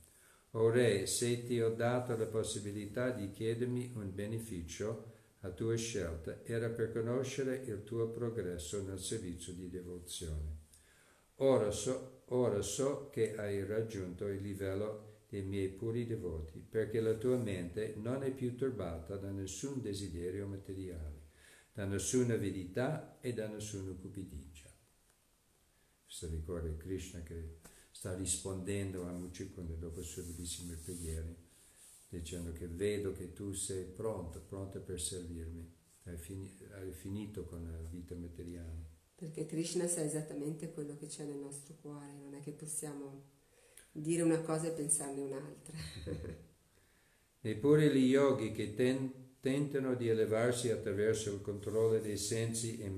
O 0.51 0.69
Re, 0.69 1.05
se 1.05 1.45
ti 1.45 1.62
ho 1.62 1.69
dato 1.69 2.17
la 2.17 2.25
possibilità 2.25 3.12
di 3.12 3.31
chiedermi 3.31 3.93
un 3.95 4.13
beneficio 4.13 5.13
a 5.41 5.49
tua 5.51 5.77
scelta, 5.77 6.43
era 6.43 6.67
per 6.67 6.91
conoscere 6.91 7.63
il 7.65 7.86
tuo 7.86 8.10
progresso 8.10 8.84
nel 8.84 8.99
servizio 8.99 9.53
di 9.53 9.69
devozione. 9.69 10.63
Ora 11.36 11.71
so, 11.71 12.23
ora 12.25 12.62
so 12.62 13.10
che 13.10 13.38
hai 13.38 13.65
raggiunto 13.65 14.27
il 14.27 14.41
livello 14.41 15.23
dei 15.29 15.43
miei 15.43 15.69
puri 15.69 16.05
devoti, 16.05 16.60
perché 16.60 16.99
la 16.99 17.13
tua 17.13 17.38
mente 17.38 17.93
non 17.97 18.21
è 18.23 18.31
più 18.31 18.55
turbata 18.55 19.15
da 19.15 19.31
nessun 19.31 19.81
desiderio 19.81 20.45
materiale, 20.45 21.21
da 21.71 21.86
nessuna 21.86 22.34
avidità 22.34 23.17
e 23.21 23.34
da 23.34 23.47
nessuna 23.47 23.93
cupidigia. 23.93 24.44
Questo 26.06 26.30
ricorda 26.30 26.76
Krishna 26.78 27.22
che 27.24 27.58
sta 27.91 28.15
rispondendo 28.15 29.08
a 29.08 29.12
Muchikunda 29.12 29.74
dopo 29.74 30.00
le 30.00 30.06
sue 30.06 30.24
bellissime 30.24 30.76
preghiere, 30.76 31.36
dicendo 32.08 32.52
che 32.52 32.68
vedo 32.68 33.13
che 33.13 33.34
tu 33.34 33.52
sei 33.52 33.84
pronto, 33.86 34.41
pronto 34.41 34.80
per 34.82 35.02
servirmi, 35.02 35.74
hai, 36.04 36.18
fini, 36.18 36.56
hai 36.74 36.91
finito 36.91 37.46
con 37.46 37.63
la 37.63 37.89
vita 37.89 38.15
materiale. 38.15 38.94
Perché 39.15 39.46
Krishna 39.46 39.88
sa 39.88 40.02
esattamente 40.02 40.72
quello 40.72 40.96
che 40.98 41.08
c'è 41.08 41.24
nel 41.24 41.38
nostro 41.38 41.76
cuore, 41.82 42.13
non 42.13 42.36
è 42.36 42.41
che 42.41 42.52
possiamo 42.52 43.32
dire 43.91 44.22
una 44.22 44.41
cosa 44.41 44.68
e 44.68 44.72
pensarne 44.72 45.22
un'altra. 45.22 45.78
Neppure 47.41 47.96
gli 47.96 48.10
yogi 48.10 48.52
che 48.52 48.74
ten, 48.74 49.38
tentano 49.39 49.96
di 49.96 50.10
elevarsi 50.10 50.70
attraverso 50.70 51.34
il 51.34 51.41
controllo 51.41 52.00
dei 52.00 52.18
sensi 52.18 52.80
e 52.80 52.89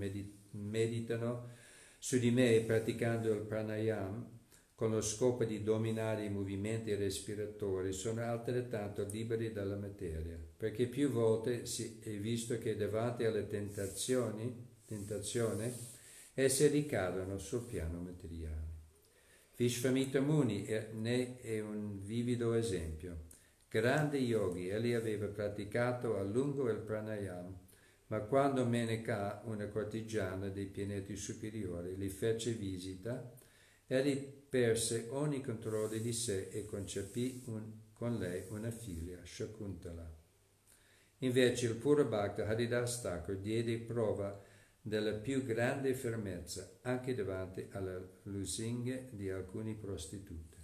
meditano 0.52 1.50
su 1.97 2.17
di 2.19 2.31
me 2.31 2.62
praticando 2.62 3.31
il 3.33 3.41
pranayam 3.41 4.36
con 4.77 4.91
lo 4.91 5.01
scopo 5.01 5.43
di 5.43 5.63
dominare 5.63 6.25
i 6.25 6.29
movimenti 6.29 6.93
respiratori 6.93 7.93
sono 7.93 8.21
altrettanto 8.21 9.07
liberi 9.10 9.51
dalla 9.51 9.75
materia, 9.75 10.38
perché 10.55 10.86
più 10.86 11.10
volte 11.10 11.65
si 11.65 11.99
è 11.99 12.12
visto 12.12 12.60
che 12.60 12.75
davanti 12.75 13.23
alle 13.23 13.47
tentazioni, 13.47 14.55
tentazione 14.86 15.73
esse 16.36 16.67
ricadono 16.67 17.39
sul 17.39 17.65
piano 17.65 17.99
materiale. 17.99 18.65
Vishvamitra 19.55 20.21
Muni 20.21 20.67
ne 20.93 21.41
è 21.41 21.60
un 21.60 21.99
vivido 22.03 22.53
esempio. 22.53 23.25
Grande 23.67 24.19
yogi, 24.19 24.69
egli 24.69 24.93
aveva 24.93 25.25
praticato 25.25 26.17
a 26.17 26.21
lungo 26.21 26.69
il 26.69 26.77
pranayama, 26.77 27.60
ma 28.08 28.20
quando 28.22 28.65
Meneka, 28.65 29.41
una 29.46 29.67
cortigiana 29.67 30.48
dei 30.50 30.67
pianeti 30.67 31.15
superiori, 31.15 31.96
gli 31.96 32.10
fece 32.10 32.52
visita, 32.52 33.34
egli 33.86 34.15
perse 34.17 35.08
ogni 35.10 35.41
controllo 35.41 35.88
di 35.98 36.13
sé 36.13 36.50
e 36.50 36.65
concepì 36.65 37.43
un, 37.48 37.72
con 37.93 38.17
lei 38.17 38.46
una 38.50 38.72
figlia, 38.72 39.20
Shakuntala. 39.24 40.15
Invece 41.20 41.65
il 41.65 41.76
puro 41.76 42.06
Bhakta 42.06 42.48
Haridas 42.48 43.02
Thakur 43.02 43.38
diede 43.38 43.80
prova 43.80 44.39
della 44.80 45.13
più 45.13 45.43
grande 45.43 45.93
fermezza 45.93 46.80
anche 46.84 47.13
davanti 47.13 47.67
alle 47.72 48.20
lusinghe 48.24 49.10
di 49.12 49.30
alcune 49.30 49.74
prostitute. 49.74 50.56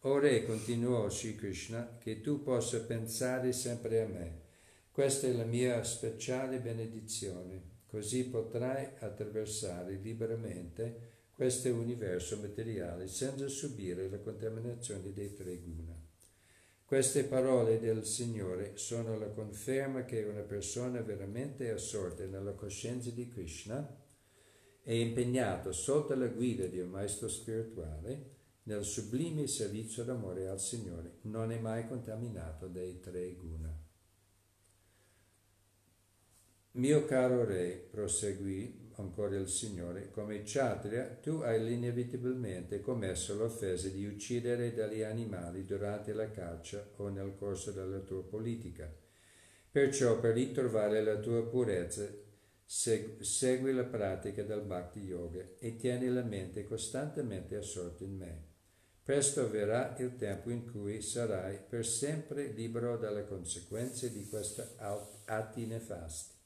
O 0.00 0.18
Re, 0.18 0.44
continuò 0.44 1.08
Sri 1.08 1.34
Krishna, 1.34 1.96
che 1.98 2.20
tu 2.20 2.42
possa 2.42 2.80
pensare 2.80 3.52
sempre 3.52 4.02
a 4.02 4.06
me. 4.06 4.37
Questa 4.98 5.28
è 5.28 5.32
la 5.32 5.44
mia 5.44 5.84
speciale 5.84 6.58
benedizione, 6.58 7.82
così 7.86 8.28
potrai 8.28 8.84
attraversare 8.98 9.94
liberamente 9.94 11.28
questo 11.30 11.72
universo 11.72 12.36
materiale 12.38 13.06
senza 13.06 13.46
subire 13.46 14.08
la 14.08 14.18
contaminazione 14.18 15.12
dei 15.12 15.34
tre 15.34 15.56
guna. 15.58 15.96
Queste 16.84 17.22
parole 17.26 17.78
del 17.78 18.04
Signore 18.04 18.72
sono 18.74 19.16
la 19.16 19.28
conferma 19.28 20.04
che 20.04 20.24
una 20.24 20.40
persona 20.40 21.00
veramente 21.00 21.70
assorta 21.70 22.24
nella 22.24 22.54
coscienza 22.54 23.10
di 23.10 23.28
Krishna 23.28 24.04
è 24.82 24.92
impegnata 24.94 25.70
sotto 25.70 26.16
la 26.16 26.26
guida 26.26 26.66
di 26.66 26.80
un 26.80 26.88
maestro 26.88 27.28
spirituale 27.28 28.30
nel 28.64 28.82
sublime 28.82 29.46
servizio 29.46 30.02
d'amore 30.02 30.48
al 30.48 30.60
Signore, 30.60 31.18
non 31.22 31.52
è 31.52 31.58
mai 31.60 31.86
contaminato 31.86 32.66
dai 32.66 32.98
tre 32.98 33.36
guna. 33.36 33.77
Mio 36.72 37.04
caro 37.06 37.44
re, 37.44 37.88
proseguì 37.90 38.90
ancora 38.96 39.36
il 39.36 39.48
Signore, 39.48 40.10
come 40.10 40.42
Kshatriya 40.42 41.18
tu 41.20 41.40
hai 41.42 41.72
inevitabilmente 41.72 42.80
commesso 42.80 43.34
l'offesa 43.34 43.88
di 43.88 44.06
uccidere 44.06 44.74
degli 44.74 45.02
animali 45.02 45.64
durante 45.64 46.12
la 46.12 46.30
caccia 46.30 46.86
o 46.96 47.08
nel 47.08 47.34
corso 47.36 47.72
della 47.72 48.00
tua 48.00 48.22
politica. 48.22 48.92
Perciò 49.70 50.20
per 50.20 50.34
ritrovare 50.34 51.02
la 51.02 51.16
tua 51.16 51.46
purezza 51.46 52.06
segui 52.64 53.72
la 53.72 53.84
pratica 53.84 54.42
del 54.42 54.60
Bhakti 54.60 55.00
Yoga 55.00 55.44
e 55.58 55.76
tieni 55.76 56.08
la 56.08 56.22
mente 56.22 56.64
costantemente 56.64 57.56
assorta 57.56 58.04
in 58.04 58.16
me. 58.16 58.46
Presto 59.02 59.48
verrà 59.48 59.96
il 59.98 60.16
tempo 60.16 60.50
in 60.50 60.70
cui 60.70 61.00
sarai 61.00 61.58
per 61.66 61.86
sempre 61.86 62.48
libero 62.48 62.98
dalle 62.98 63.24
conseguenze 63.24 64.12
di 64.12 64.28
questi 64.28 64.60
atti 65.24 65.66
nefasti. 65.66 66.36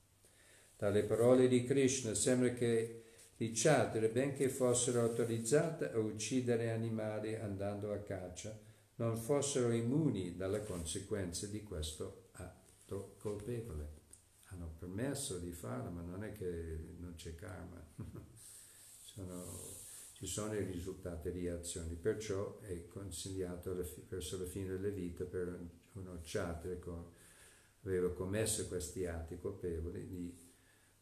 Dalle 0.82 1.04
parole 1.04 1.46
di 1.46 1.62
Krishna 1.62 2.12
sembra 2.12 2.48
che 2.54 3.04
i 3.36 3.52
Chatra, 3.52 4.08
benché 4.08 4.48
fossero 4.48 5.02
autorizzati 5.02 5.84
a 5.84 5.96
uccidere 5.96 6.72
animali 6.72 7.36
andando 7.36 7.92
a 7.92 7.98
caccia, 7.98 8.58
non 8.96 9.16
fossero 9.16 9.70
immuni 9.70 10.34
dalle 10.34 10.64
conseguenze 10.64 11.48
di 11.50 11.62
questo 11.62 12.30
atto 12.32 13.14
colpevole. 13.20 13.90
Hanno 14.46 14.74
permesso 14.76 15.38
di 15.38 15.52
farlo, 15.52 15.90
ma 15.90 16.00
non 16.00 16.24
è 16.24 16.32
che 16.32 16.80
non 16.98 17.14
c'è 17.14 17.36
karma. 17.36 17.80
sono, 19.04 19.44
ci 20.14 20.26
sono 20.26 20.52
i 20.54 20.64
risultati 20.64 21.30
di 21.30 21.46
azioni, 21.46 21.94
perciò 21.94 22.58
è 22.58 22.88
consigliato 22.88 23.72
verso 24.08 24.36
la 24.36 24.46
fine 24.46 24.66
della 24.66 24.88
vita 24.88 25.22
per 25.22 25.60
uno 25.92 26.18
Chatra 26.24 26.74
che 26.74 26.90
aveva 27.84 28.12
commesso 28.12 28.66
questi 28.66 29.06
atti 29.06 29.38
colpevoli 29.38 30.08
di 30.08 30.50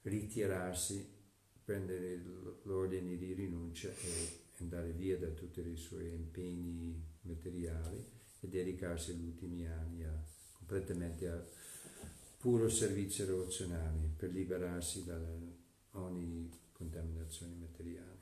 ritirarsi 0.03 1.19
prendere 1.65 2.21
l'ordine 2.63 3.17
di 3.17 3.33
rinuncia 3.33 3.89
e 3.89 4.41
andare 4.59 4.91
via 4.91 5.17
da 5.17 5.29
tutti 5.29 5.61
i 5.61 5.77
suoi 5.77 6.13
impegni 6.13 7.01
materiali 7.23 8.05
e 8.41 8.49
dedicarsi 8.49 9.13
agli 9.13 9.25
ultimi 9.25 9.67
anni 9.67 10.05
a, 10.05 10.13
completamente 10.53 11.29
a 11.29 11.45
puro 12.39 12.69
servizio 12.69 13.27
devozionale 13.27 14.11
per 14.17 14.31
liberarsi 14.31 15.05
da 15.05 15.19
ogni 15.93 16.51
contaminazione 16.73 17.55
materiale. 17.55 18.19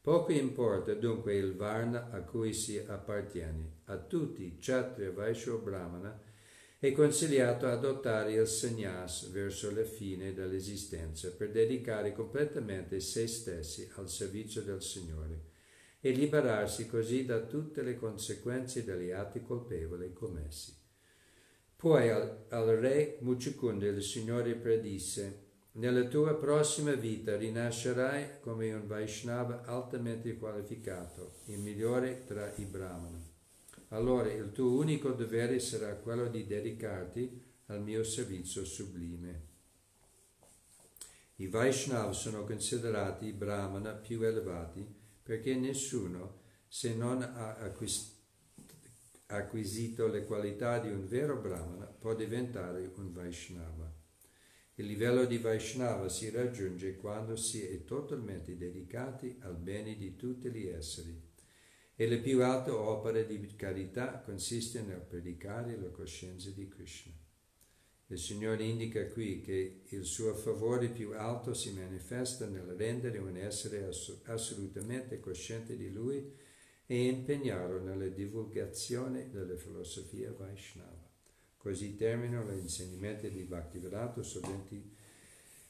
Poco 0.00 0.32
importa 0.32 0.94
dunque 0.94 1.36
il 1.36 1.54
Varna 1.54 2.10
a 2.10 2.22
cui 2.22 2.52
si 2.52 2.76
appartiene. 2.76 3.82
A 3.84 3.98
tutti, 3.98 4.56
Kshatriya, 4.56 5.12
Vaishya 5.12 5.54
Brahmana, 5.54 6.20
è 6.82 6.90
consigliato 6.90 7.68
adottare 7.68 8.32
il 8.32 8.44
sannyas 8.44 9.30
verso 9.30 9.72
la 9.72 9.84
fine 9.84 10.34
dell'esistenza 10.34 11.30
per 11.30 11.52
dedicare 11.52 12.12
completamente 12.12 12.98
se 12.98 13.28
stessi 13.28 13.88
al 13.94 14.10
servizio 14.10 14.62
del 14.62 14.82
Signore 14.82 15.42
e 16.00 16.10
liberarsi 16.10 16.88
così 16.88 17.24
da 17.24 17.38
tutte 17.42 17.82
le 17.82 17.94
conseguenze 17.94 18.82
degli 18.82 19.12
atti 19.12 19.42
colpevoli 19.42 20.12
commessi. 20.12 20.74
Poi 21.76 22.10
al, 22.10 22.46
al 22.48 22.66
re 22.66 23.18
Muchikunda 23.20 23.86
il 23.86 24.02
Signore 24.02 24.56
predisse 24.56 25.50
nella 25.74 26.06
tua 26.06 26.34
prossima 26.34 26.94
vita 26.94 27.36
rinascerai 27.36 28.40
come 28.40 28.74
un 28.74 28.88
Vaishnava 28.88 29.62
altamente 29.66 30.36
qualificato, 30.36 31.34
il 31.44 31.60
migliore 31.60 32.24
tra 32.26 32.52
i 32.56 32.64
Brahmana. 32.64 33.31
Allora 33.92 34.32
il 34.32 34.52
tuo 34.52 34.72
unico 34.72 35.10
dovere 35.10 35.58
sarà 35.60 35.94
quello 35.96 36.28
di 36.28 36.46
dedicarti 36.46 37.42
al 37.66 37.82
mio 37.82 38.02
servizio 38.04 38.64
sublime. 38.64 39.50
I 41.36 41.46
Vaishnava 41.48 42.12
sono 42.12 42.44
considerati 42.44 43.26
i 43.26 43.32
Brahmana 43.32 43.92
più 43.92 44.22
elevati 44.22 44.82
perché 45.22 45.54
nessuno, 45.56 46.40
se 46.68 46.94
non 46.94 47.20
ha 47.20 47.58
acquisito 49.26 50.06
le 50.06 50.24
qualità 50.24 50.78
di 50.78 50.88
un 50.88 51.06
vero 51.06 51.36
Brahmana, 51.36 51.84
può 51.84 52.14
diventare 52.14 52.90
un 52.96 53.12
Vaishnava. 53.12 53.92
Il 54.76 54.86
livello 54.86 55.26
di 55.26 55.36
Vaishnava 55.36 56.08
si 56.08 56.30
raggiunge 56.30 56.96
quando 56.96 57.36
si 57.36 57.62
è 57.62 57.84
totalmente 57.84 58.56
dedicati 58.56 59.36
al 59.40 59.56
bene 59.56 59.96
di 59.96 60.16
tutti 60.16 60.50
gli 60.50 60.66
esseri. 60.66 61.31
E 62.02 62.08
la 62.08 62.16
più 62.16 62.42
alta 62.42 62.74
opera 62.74 63.22
di 63.22 63.54
carità 63.54 64.18
consiste 64.24 64.82
nel 64.82 65.06
predicare 65.08 65.78
la 65.78 65.86
coscienza 65.90 66.50
di 66.50 66.66
Krishna. 66.66 67.12
Il 68.08 68.18
Signore 68.18 68.64
indica 68.64 69.06
qui 69.06 69.40
che 69.40 69.82
il 69.86 70.04
suo 70.04 70.34
favore 70.34 70.88
più 70.88 71.12
alto 71.12 71.54
si 71.54 71.72
manifesta 71.72 72.46
nel 72.46 72.74
rendere 72.76 73.18
un 73.18 73.36
essere 73.36 73.88
assolutamente 74.24 75.20
cosciente 75.20 75.76
di 75.76 75.92
Lui 75.92 76.28
e 76.86 77.06
impegnarlo 77.06 77.80
nella 77.80 78.08
divulgazione 78.08 79.30
della 79.30 79.54
filosofia 79.54 80.34
Vaishnava. 80.36 81.08
Così 81.56 81.94
terminano 81.94 82.50
gli 82.50 82.62
insegnamenti 82.62 83.30
di 83.30 83.44
Bhaktivedanta 83.44 84.24
sul, 84.24 84.40
20, 84.40 84.96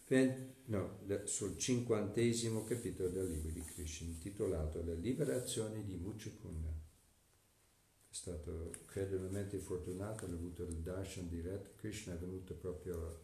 20, 0.07 0.52
no, 0.67 1.01
sul 1.25 1.57
cinquantesimo 1.59 2.65
capitolo 2.65 3.09
del 3.09 3.31
libro 3.31 3.51
di 3.51 3.63
Krishna, 3.63 4.09
intitolato 4.09 4.85
La 4.85 4.95
liberazione 4.95 5.85
di 5.85 5.97
Muchakunda. 5.97 6.69
È 6.69 8.15
stato 8.15 8.71
credibilmente 8.87 9.59
fortunato, 9.59 10.27
ha 10.27 10.29
avuto 10.29 10.65
il 10.65 10.77
darshan 10.77 11.29
diretto, 11.29 11.71
Krishna 11.77 12.15
è 12.15 12.19
venuto 12.19 12.55
proprio 12.55 13.21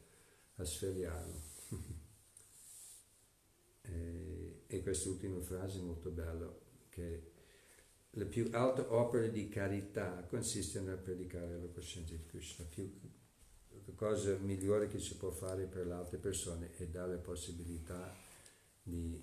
a 0.57 0.65
svegliarlo. 0.65 1.43
e, 3.83 4.63
e 4.67 4.83
quest'ultima 4.83 5.41
frase 5.41 5.79
è 5.79 5.83
molto 5.83 6.11
bella, 6.11 6.53
che 6.89 7.37
la 8.13 8.25
più 8.25 8.49
alta 8.53 8.93
opera 8.93 9.27
di 9.29 9.49
carità 9.49 10.25
consiste 10.29 10.81
nel 10.81 10.99
predicare 10.99 11.59
la 11.59 11.69
coscienza 11.69 12.15
di 12.15 12.25
Krishna. 12.27 12.65
Più, 12.65 12.91
la 13.89 13.95
cosa 13.95 14.37
migliore 14.37 14.87
che 14.87 14.99
si 14.99 15.17
può 15.17 15.31
fare 15.31 15.65
per 15.65 15.87
le 15.87 15.95
altre 15.95 16.19
persone 16.19 16.77
è 16.77 16.87
dare 16.87 17.13
la 17.13 17.21
possibilità 17.21 18.15
di 18.83 19.19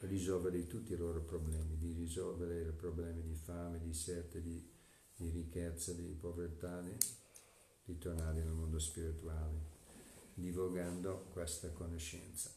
risolvere 0.00 0.66
tutti 0.66 0.94
i 0.94 0.96
loro 0.96 1.20
problemi, 1.20 1.76
di 1.76 1.92
risolvere 1.92 2.62
i 2.62 2.72
problemi 2.72 3.22
di 3.22 3.34
fame, 3.34 3.78
di 3.78 3.92
sete, 3.92 4.40
di, 4.40 4.66
di 5.14 5.28
ricchezza, 5.28 5.92
di 5.92 6.16
povertà, 6.18 6.82
di 7.84 7.98
tornare 7.98 8.42
nel 8.42 8.52
mondo 8.52 8.78
spirituale, 8.78 9.74
divulgando 10.32 11.26
questa 11.32 11.68
conoscenza. 11.70 12.50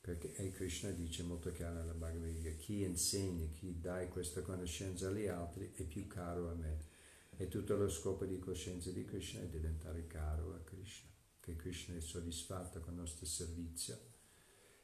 Perché 0.00 0.52
Krishna 0.52 0.90
dice 0.90 1.24
molto 1.24 1.50
chiaro 1.50 1.78
nella 1.78 1.94
Bhagavad 1.94 2.30
Gita, 2.30 2.50
chi 2.50 2.82
insegna, 2.82 3.44
chi 3.58 3.80
dà 3.80 4.06
questa 4.06 4.40
conoscenza 4.42 5.08
agli 5.08 5.26
altri 5.26 5.72
è 5.74 5.82
più 5.82 6.06
caro 6.06 6.48
a 6.48 6.54
me. 6.54 6.94
E 7.38 7.48
tutto 7.48 7.76
lo 7.76 7.88
scopo 7.88 8.24
di 8.24 8.38
coscienza 8.38 8.90
di 8.90 9.04
Krishna 9.04 9.42
è 9.42 9.46
diventare 9.46 10.06
caro 10.06 10.54
a 10.54 10.60
Krishna, 10.60 11.10
che 11.38 11.54
Krishna 11.54 11.94
è 11.94 12.00
soddisfatto 12.00 12.80
con 12.80 12.94
il 12.94 13.00
nostro 13.00 13.26
servizio. 13.26 14.14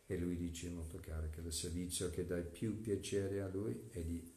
E 0.05 0.18
lui 0.18 0.36
dice 0.36 0.68
molto 0.68 0.98
chiaro 1.00 1.30
che 1.30 1.40
il 1.40 1.50
servizio 1.50 2.11
che 2.11 2.26
dà 2.26 2.36
più 2.36 2.78
piacere 2.80 3.40
a 3.40 3.48
lui 3.48 3.88
è 3.90 4.03
di 4.03 4.30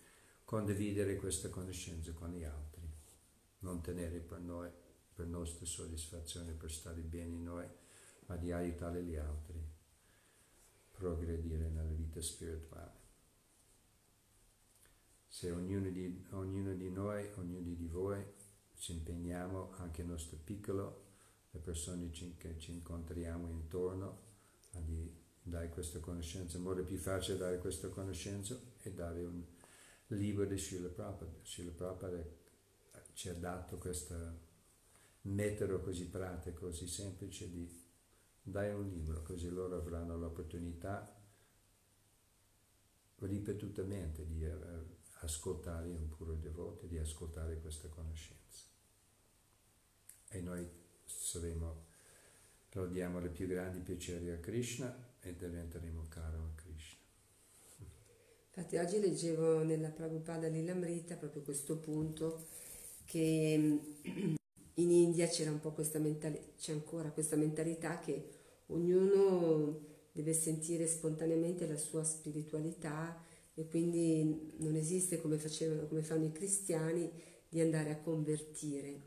condividere 0.45 1.17
questa 1.17 1.49
conoscenza 1.49 2.13
con 2.13 2.31
gli 2.31 2.45
altri, 2.45 2.87
non 3.59 3.81
tenere 3.81 4.19
per 4.19 4.39
noi, 4.39 4.69
per 5.13 5.25
nostra 5.25 5.65
soddisfazione, 5.65 6.53
per 6.53 6.71
stare 6.71 7.01
bene 7.01 7.35
noi, 7.35 7.67
ma 8.27 8.37
di 8.37 8.51
aiutare 8.51 9.03
gli 9.03 9.17
altri 9.17 9.61
progredire 10.91 11.67
nella 11.67 11.91
vita 11.91 12.21
spirituale. 12.21 13.04
Se 15.35 15.51
ognuno 15.51 15.89
di, 15.89 16.25
ognuno 16.29 16.73
di 16.75 16.89
noi, 16.89 17.29
ognuno 17.35 17.73
di 17.73 17.87
voi 17.87 18.23
ci 18.77 18.93
impegniamo, 18.93 19.73
anche 19.79 20.01
il 20.01 20.07
nostro 20.07 20.37
piccolo, 20.41 21.07
le 21.51 21.59
persone 21.59 22.09
che 22.09 22.57
ci 22.57 22.71
incontriamo 22.71 23.49
intorno, 23.49 24.21
a 24.75 24.79
di, 24.79 25.13
dare 25.41 25.67
questa 25.67 25.99
conoscenza, 25.99 26.55
il 26.55 26.63
modo 26.63 26.85
più 26.85 26.95
facile 26.95 27.33
di 27.33 27.41
dare 27.41 27.57
questa 27.57 27.89
conoscenza 27.89 28.57
è 28.77 28.89
dare 28.91 29.25
un 29.25 29.43
libro 30.07 30.45
di 30.45 30.57
Srila 30.57 30.87
Prabhupada. 30.87 31.33
Srila 31.43 31.71
Prabhupada 31.71 32.23
ci 33.11 33.27
ha 33.27 33.33
dato 33.33 33.77
questo 33.77 34.15
metodo 35.23 35.81
così 35.81 36.07
pratico, 36.07 36.67
così 36.67 36.87
semplice 36.87 37.51
di 37.51 37.83
dai 38.41 38.73
un 38.73 38.87
libro, 38.87 39.21
così 39.21 39.49
loro 39.49 39.75
avranno 39.75 40.17
l'opportunità 40.17 41.13
ripetutamente 43.17 44.25
di 44.25 44.45
eh, 44.45 45.03
ascoltare 45.25 45.89
un 45.89 46.07
puro 46.07 46.35
devoto, 46.35 46.85
di 46.85 46.97
ascoltare 46.97 47.59
questa 47.59 47.89
conoscenza. 47.89 48.63
E 50.29 50.41
noi 50.41 50.67
saremo, 51.03 51.85
diamo 52.89 53.23
i 53.23 53.29
più 53.29 53.47
grandi 53.47 53.79
piaceri 53.79 54.31
a 54.31 54.37
Krishna 54.37 55.13
e 55.19 55.35
diventeremo 55.35 56.05
caro 56.07 56.37
a 56.37 56.51
Krishna. 56.55 57.03
Infatti 58.47 58.77
oggi 58.77 58.99
leggevo 58.99 59.63
nella 59.63 59.89
Prabhupada 59.89 60.47
Lilamrita 60.47 61.15
proprio 61.15 61.41
questo 61.41 61.77
punto 61.77 62.47
che 63.03 63.79
in 64.75 64.91
India 64.91 65.27
c'era 65.27 65.51
un 65.51 65.59
po' 65.59 65.71
questa 65.71 65.99
mentalità, 65.99 66.45
c'è 66.57 66.71
ancora 66.71 67.11
questa 67.11 67.35
mentalità 67.35 67.99
che 67.99 68.29
ognuno 68.67 69.93
deve 70.11 70.33
sentire 70.33 70.87
spontaneamente 70.87 71.67
la 71.67 71.75
sua 71.75 72.03
spiritualità 72.03 73.21
e 73.55 73.67
quindi 73.67 74.53
non 74.57 74.75
esiste 74.75 75.19
come, 75.19 75.37
facevano, 75.37 75.87
come 75.87 76.03
fanno 76.03 76.25
i 76.25 76.31
cristiani 76.31 77.09
di 77.49 77.59
andare 77.61 77.89
a 77.91 77.99
convertire. 77.99 79.01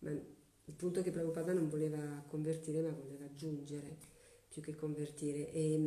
Ma 0.00 0.10
il 0.10 0.74
punto 0.76 1.00
è 1.00 1.02
che 1.02 1.10
Prabhupada 1.10 1.52
non 1.52 1.68
voleva 1.68 2.24
convertire 2.28 2.80
ma 2.80 2.90
voleva 2.90 3.24
aggiungere 3.24 3.96
più 4.48 4.62
che 4.62 4.74
convertire 4.74 5.50
e, 5.52 5.80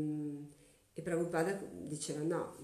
e 0.94 1.02
Prabhupada 1.02 1.54
diceva 1.86 2.22
no, 2.22 2.56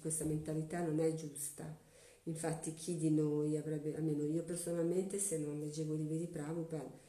questa 0.00 0.24
mentalità 0.24 0.82
non 0.82 0.98
è 1.00 1.14
giusta. 1.14 1.86
Infatti 2.24 2.74
chi 2.74 2.96
di 2.96 3.10
noi 3.10 3.56
avrebbe, 3.56 3.94
almeno 3.96 4.24
io 4.24 4.42
personalmente 4.42 5.18
se 5.18 5.38
non 5.38 5.58
leggevo 5.58 5.94
i 5.94 5.98
libri 5.98 6.18
di 6.18 6.26
Prabhupada, 6.26 7.06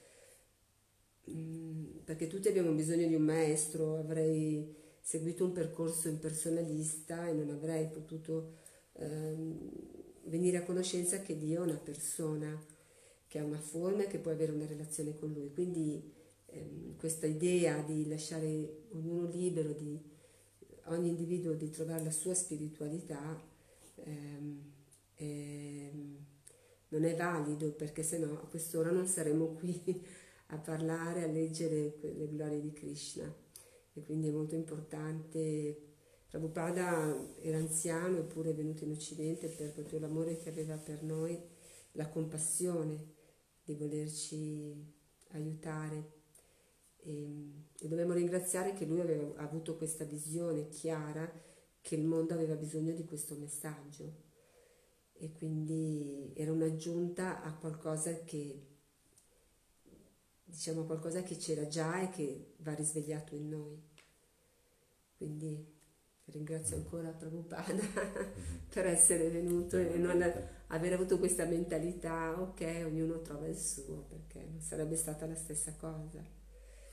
Mm, 1.32 2.00
perché 2.06 2.28
tutti 2.28 2.48
abbiamo 2.48 2.72
bisogno 2.72 3.08
di 3.08 3.16
un 3.16 3.22
maestro, 3.24 3.98
avrei 3.98 4.76
seguito 5.10 5.44
un 5.44 5.54
percorso 5.54 6.08
impersonalista 6.08 7.28
e 7.28 7.34
non 7.34 7.50
avrei 7.50 7.88
potuto 7.88 8.58
ehm, 8.94 9.72
venire 10.26 10.58
a 10.58 10.64
conoscenza 10.64 11.24
che 11.24 11.36
Dio 11.36 11.64
è 11.64 11.66
una 11.66 11.80
persona, 11.80 12.64
che 13.26 13.40
ha 13.40 13.44
una 13.44 13.58
forma 13.58 14.04
e 14.04 14.08
che 14.08 14.20
può 14.20 14.30
avere 14.30 14.52
una 14.52 14.68
relazione 14.68 15.18
con 15.18 15.34
Lui. 15.34 15.52
Quindi 15.52 16.14
ehm, 16.46 16.96
questa 16.98 17.26
idea 17.26 17.82
di 17.82 18.08
lasciare 18.08 18.84
ognuno 18.92 19.28
libero, 19.28 19.72
di 19.72 20.00
ogni 20.86 21.10
individuo 21.10 21.54
di 21.54 21.72
trovare 21.72 22.04
la 22.04 22.12
sua 22.12 22.36
spiritualità, 22.36 23.42
ehm, 23.96 24.62
è, 25.16 25.90
non 26.90 27.04
è 27.04 27.16
valido 27.16 27.72
perché 27.72 28.04
sennò 28.04 28.32
a 28.34 28.48
quest'ora 28.48 28.92
non 28.92 29.08
saremo 29.08 29.54
qui 29.54 29.82
a 30.50 30.58
parlare, 30.60 31.24
a 31.24 31.28
leggere 31.28 31.96
le 32.00 32.28
glorie 32.28 32.62
di 32.62 32.74
Krishna. 32.74 33.48
E 34.00 34.04
quindi 34.04 34.28
è 34.28 34.32
molto 34.32 34.56
importante. 34.56 35.88
Prabhupada 36.28 37.36
era 37.42 37.58
anziano 37.58 38.18
eppure 38.18 38.52
è 38.52 38.54
venuto 38.54 38.84
in 38.84 38.92
Occidente 38.92 39.48
per 39.50 39.74
proprio 39.74 40.00
l'amore 40.00 40.38
che 40.38 40.50
aveva 40.50 40.78
per 40.78 41.04
noi, 41.04 41.38
la 41.94 42.08
compassione 42.08 43.14
di 43.64 43.76
volerci 43.76 44.74
aiutare. 45.32 46.18
E, 47.02 47.66
e 47.80 47.88
dobbiamo 47.88 48.14
ringraziare 48.14 48.74
che 48.74 48.86
lui 48.86 49.00
aveva 49.00 49.42
avuto 49.42 49.76
questa 49.76 50.04
visione 50.04 50.68
chiara 50.70 51.32
che 51.82 51.96
il 51.96 52.06
mondo 52.06 52.34
aveva 52.34 52.56
bisogno 52.56 52.94
di 52.94 53.06
questo 53.06 53.36
messaggio 53.36 54.28
e 55.14 55.32
quindi 55.32 56.32
era 56.36 56.52
un'aggiunta 56.52 57.42
a 57.42 57.54
qualcosa 57.54 58.24
che 58.24 58.68
diciamo 60.50 60.84
qualcosa 60.84 61.22
che 61.22 61.38
c'era 61.38 61.68
già 61.68 62.02
e 62.02 62.10
che 62.10 62.54
va 62.58 62.74
risvegliato 62.74 63.36
in 63.36 63.50
noi. 63.50 63.89
Quindi 65.20 65.78
ringrazio 66.28 66.78
mm. 66.78 66.80
ancora 66.80 67.10
Prabhupada 67.10 67.74
mm-hmm. 67.74 68.32
per 68.74 68.86
essere 68.86 69.28
venuto 69.28 69.76
e 69.76 69.98
non 69.98 70.24
aver 70.68 70.94
avuto 70.94 71.20
questa 71.20 71.44
mentalità, 71.44 72.40
ok, 72.40 72.84
ognuno 72.86 73.20
trova 73.20 73.46
il 73.46 73.58
suo, 73.58 74.06
perché 74.08 74.48
non 74.50 74.62
sarebbe 74.62 74.96
stata 74.96 75.26
la 75.26 75.36
stessa 75.36 75.76
cosa. 75.76 76.24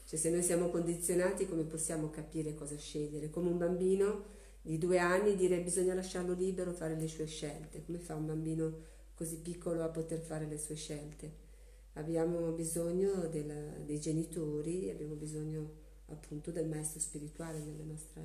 Cioè 0.07 0.19
se 0.19 0.31
noi 0.31 0.43
siamo 0.43 0.71
condizionati 0.71 1.47
come 1.47 1.63
possiamo 1.63 2.11
capire 2.11 2.55
cosa 2.55 2.77
scegliere? 2.77 3.31
Come 3.31 3.51
un 3.51 3.59
bambino 3.59 4.25
di 4.61 4.77
due 4.77 4.99
anni 4.99 5.37
dire 5.37 5.61
bisogna 5.61 5.95
lasciarlo 5.95 6.33
libero 6.33 6.73
fare 6.73 6.97
le 6.97 7.07
sue 7.07 7.27
scelte. 7.27 7.85
Come 7.85 7.99
fa 7.99 8.17
un 8.17 8.27
bambino 8.27 8.79
così 9.15 9.39
piccolo 9.39 9.85
a 9.85 9.89
poter 9.89 10.19
fare 10.19 10.47
le 10.47 10.59
sue 10.59 10.75
scelte? 10.75 11.45
Abbiamo 11.93 12.51
bisogno 12.51 13.29
della, 13.29 13.79
dei 13.85 14.01
genitori, 14.01 14.91
abbiamo 14.91 15.15
bisogno 15.15 15.85
appunto 16.07 16.51
del 16.51 16.69
maestro 16.69 17.01
spirituale 17.01 17.59
nella 17.59 17.85
nostra 17.85 18.23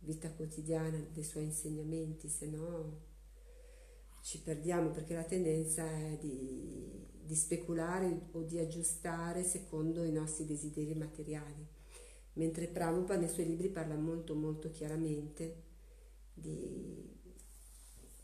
vita 0.00 0.30
quotidiana, 0.30 0.98
dei 1.12 1.24
suoi 1.24 1.44
insegnamenti, 1.44 2.28
se 2.28 2.46
no 2.46 3.06
ci 4.20 4.40
perdiamo 4.40 4.90
perché 4.90 5.14
la 5.14 5.24
tendenza 5.24 5.84
è 5.84 6.18
di, 6.20 7.06
di 7.22 7.34
speculare 7.34 8.28
o 8.32 8.42
di 8.42 8.58
aggiustare 8.58 9.42
secondo 9.42 10.02
i 10.02 10.12
nostri 10.12 10.44
desideri 10.44 10.94
materiali. 10.94 11.66
Mentre 12.34 12.68
Prabhupada 12.68 13.20
nei 13.20 13.28
suoi 13.28 13.46
libri 13.46 13.68
parla 13.68 13.96
molto 13.96 14.34
molto 14.34 14.70
chiaramente 14.70 15.62
di, 16.34 17.17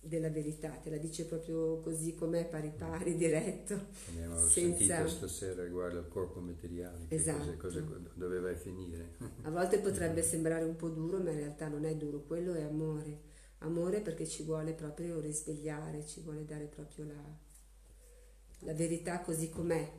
della 0.05 0.31
verità, 0.31 0.71
te 0.71 0.91
la 0.91 0.97
dice 0.97 1.25
proprio 1.27 1.81
così 1.81 2.15
com'è, 2.15 2.47
pari 2.47 2.73
pari, 2.77 3.17
diretto. 3.17 3.89
Abbiamo 4.09 4.37
senza... 4.47 4.97
sentito 4.97 5.09
stasera 5.09 5.65
riguardo 5.65 5.99
al 5.99 6.09
corpo 6.09 6.41
materiale, 6.41 7.07
esatto. 7.09 7.57
cosa, 7.57 7.83
cosa 7.83 8.11
doveva 8.15 8.55
finire. 8.55 9.17
A 9.43 9.51
volte 9.51 9.79
potrebbe 9.79 10.23
sembrare 10.23 10.65
un 10.65 10.77
po' 10.77 10.89
duro, 10.89 11.19
ma 11.19 11.31
in 11.31 11.39
realtà 11.39 11.69
non 11.69 11.85
è 11.85 11.95
duro, 11.97 12.23
quello 12.23 12.55
è 12.55 12.63
amore. 12.63 13.33
Amore 13.59 14.01
perché 14.01 14.27
ci 14.27 14.43
vuole 14.43 14.75
proprio 14.75 15.21
risvegliare, 15.21 16.07
ci 16.07 16.21
vuole 16.21 16.45
dare 16.45 16.67
proprio 16.67 17.07
la, 17.07 17.39
la 18.61 18.75
verità 18.75 19.21
così 19.21 19.49
com'è, 19.49 19.91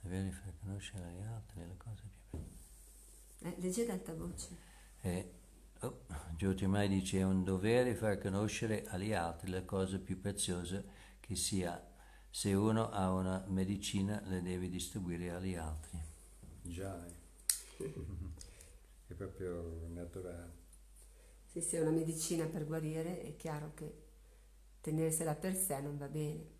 dovere 0.00 0.30
far 0.30 0.52
conoscere 0.60 1.04
agli 1.04 1.22
altri 1.22 1.60
le 1.60 1.76
cose 1.76 2.02
più 2.30 2.38
belle. 2.38 3.54
Eh, 3.54 3.60
legge 3.60 3.82
ad 3.82 3.90
alta 3.90 4.14
voce. 4.14 4.48
E, 5.02 5.32
oh, 5.80 6.68
Mai 6.68 6.88
dice 6.88 7.18
è 7.18 7.22
un 7.22 7.44
dovere 7.44 7.94
far 7.94 8.18
conoscere 8.18 8.84
agli 8.86 9.12
altri 9.12 9.50
le 9.50 9.64
cose 9.64 9.98
più 9.98 10.20
preziose 10.20 10.84
che 11.20 11.34
sia. 11.36 11.86
Se 12.30 12.52
uno 12.54 12.90
ha 12.90 13.12
una 13.12 13.44
medicina 13.48 14.22
le 14.26 14.40
deve 14.40 14.68
distribuire 14.68 15.30
agli 15.30 15.54
altri. 15.54 15.98
Già, 16.62 17.04
è 19.06 19.14
proprio 19.14 19.88
naturale. 19.88 20.58
Sì, 21.46 21.60
se 21.60 21.78
è 21.78 21.80
una 21.80 21.90
medicina 21.90 22.46
per 22.46 22.64
guarire 22.64 23.22
è 23.22 23.34
chiaro 23.36 23.72
che 23.74 23.92
tenersela 24.80 25.34
per 25.34 25.56
sé 25.56 25.80
non 25.80 25.98
va 25.98 26.06
bene. 26.06 26.58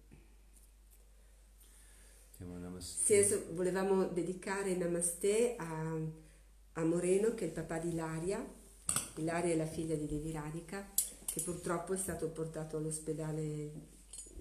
Sì, 2.79 3.14
adesso 3.14 3.53
volevamo 3.53 4.07
dedicare 4.07 4.75
Namaste 4.75 5.57
a, 5.57 5.95
a, 6.73 6.85
Moreno, 6.85 7.35
che 7.35 7.45
è 7.45 7.49
il 7.49 7.53
papà 7.53 7.79
di 7.79 7.91
Ilaria. 7.91 8.43
Ilaria 9.21 9.53
è 9.53 9.57
la 9.57 9.66
figlia 9.66 9.95
di 9.95 10.07
Devi 10.07 10.33
Radika, 10.33 10.93
che 11.25 11.41
purtroppo 11.43 11.93
è 11.93 11.97
stato 11.97 12.29
portato 12.29 12.77
all'ospedale 12.77 13.71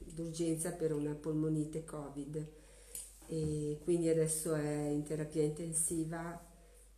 d'urgenza 0.05 0.71
per 0.71 0.93
una 0.93 1.13
polmonite 1.13 1.83
Covid. 1.83 2.47
E 3.27 3.79
quindi 3.83 4.09
adesso 4.09 4.55
è 4.55 4.87
in 4.87 5.03
terapia 5.03 5.43
intensiva 5.43 6.47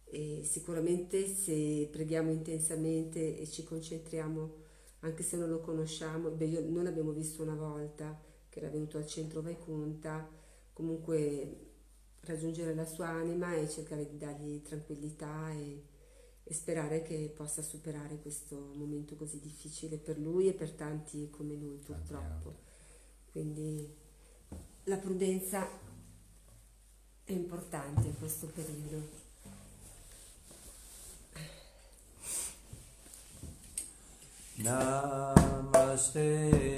e 0.05 0.41
sicuramente 0.43 1.27
se 1.27 1.87
preghiamo 1.91 2.31
intensamente 2.31 3.37
e 3.37 3.47
ci 3.47 3.63
concentriamo, 3.63 4.55
anche 4.99 5.23
se 5.23 5.35
non 5.37 5.49
lo 5.49 5.59
conosciamo, 5.59 6.29
beh, 6.29 6.61
noi 6.61 6.83
l'abbiamo 6.83 7.11
visto 7.11 7.41
una 7.41 7.55
volta 7.55 8.17
che 8.49 8.59
era 8.59 8.69
venuto 8.69 8.97
al 8.97 9.07
centro 9.07 9.41
Vaikunta, 9.41 10.29
comunque 10.73 11.69
raggiungere 12.21 12.75
la 12.75 12.85
sua 12.85 13.07
anima 13.07 13.55
e 13.55 13.67
cercare 13.67 14.07
di 14.07 14.17
dargli 14.17 14.61
tranquillità 14.61 15.51
e, 15.51 15.81
e, 16.51 16.53
sperare 16.53 17.01
che 17.01 17.33
possa 17.35 17.61
superare 17.61 18.19
questo 18.19 18.73
momento 18.75 19.15
così 19.15 19.39
difficile 19.39 19.97
per 19.97 20.19
lui 20.19 20.49
e 20.49 20.53
per 20.53 20.71
tanti 20.71 21.29
come 21.29 21.55
lui 21.55 21.77
purtroppo. 21.77 22.69
Quindi 23.31 23.89
la 24.83 24.97
prudenza 24.97 25.65
è 27.23 27.31
importante 27.31 28.07
in 28.07 28.17
questo 28.19 28.47
periodo. 28.47 29.19
Namaste 34.55 36.09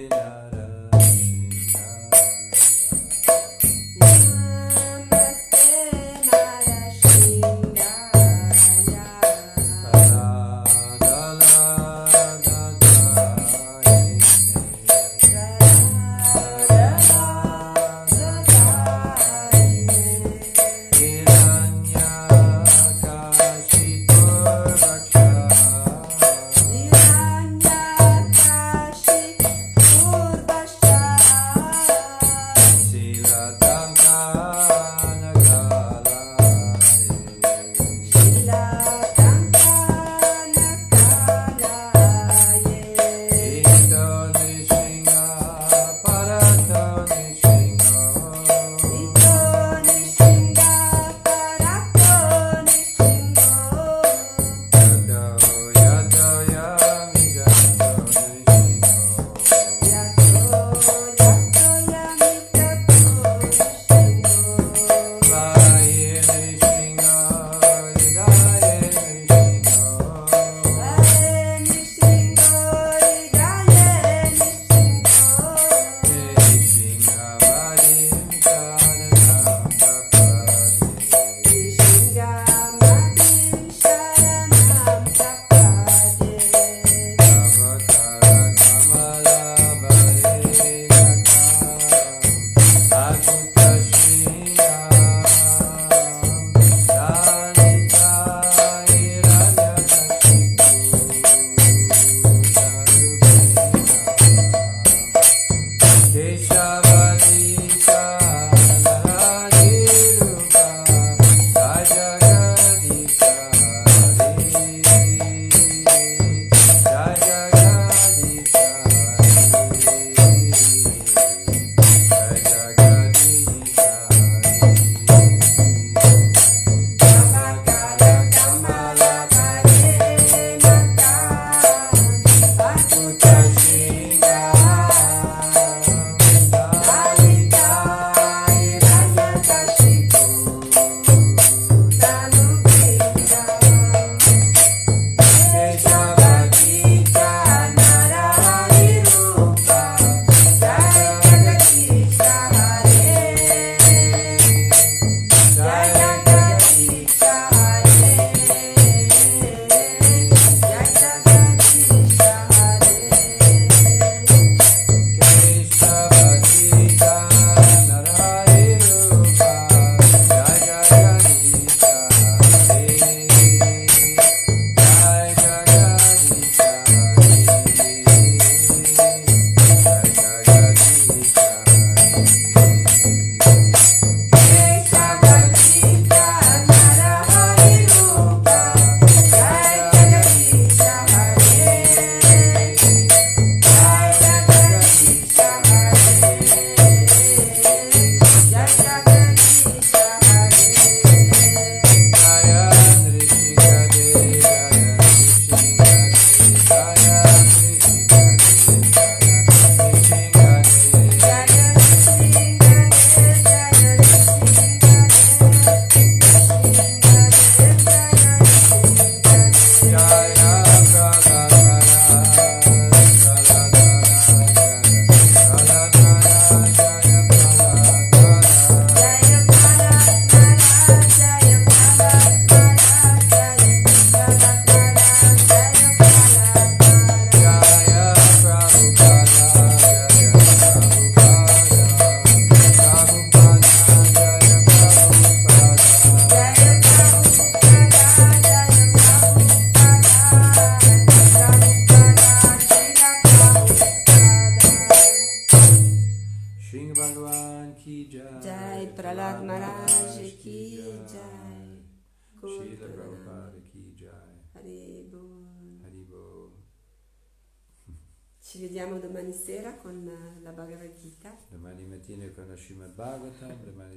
Narayana 0.09 0.72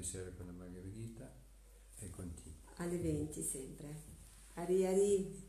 sera 0.07 0.31
con 0.37 0.47
la 0.47 0.53
Gita 0.89 1.29
e 1.99 2.11
continua. 2.11 2.55
Alle 2.77 2.97
20 2.97 3.43
sempre. 3.43 4.03
Hari 4.55 4.87
Hari. 4.87 5.45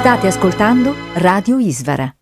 State 0.00 0.26
ascoltando 0.26 0.94
Radio 1.14 1.58
Isvara. 1.58 2.19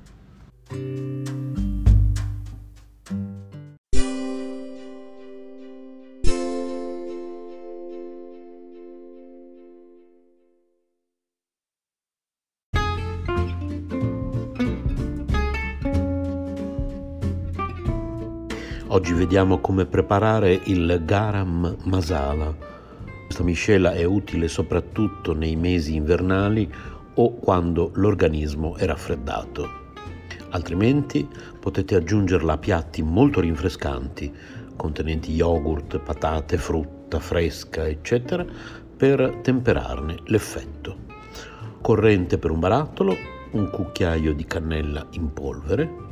Oggi 18.93 19.13
vediamo 19.13 19.59
come 19.59 19.85
preparare 19.85 20.51
il 20.65 21.03
garam 21.05 21.77
masala. 21.85 22.53
Questa 23.23 23.41
miscela 23.41 23.93
è 23.93 24.03
utile 24.03 24.49
soprattutto 24.49 25.33
nei 25.33 25.55
mesi 25.55 25.95
invernali 25.95 26.69
o 27.13 27.35
quando 27.35 27.91
l'organismo 27.93 28.75
è 28.75 28.85
raffreddato. 28.85 29.69
Altrimenti 30.49 31.25
potete 31.57 31.95
aggiungerla 31.95 32.51
a 32.51 32.57
piatti 32.57 33.01
molto 33.01 33.39
rinfrescanti, 33.39 34.29
contenenti 34.75 35.31
yogurt, 35.31 35.97
patate, 35.99 36.57
frutta 36.57 37.19
fresca, 37.19 37.87
eccetera, 37.87 38.45
per 38.97 39.39
temperarne 39.41 40.17
l'effetto. 40.25 40.97
Corrente 41.79 42.37
per 42.37 42.51
un 42.51 42.59
barattolo, 42.59 43.15
un 43.51 43.69
cucchiaio 43.69 44.33
di 44.33 44.43
cannella 44.43 45.07
in 45.11 45.31
polvere, 45.31 46.09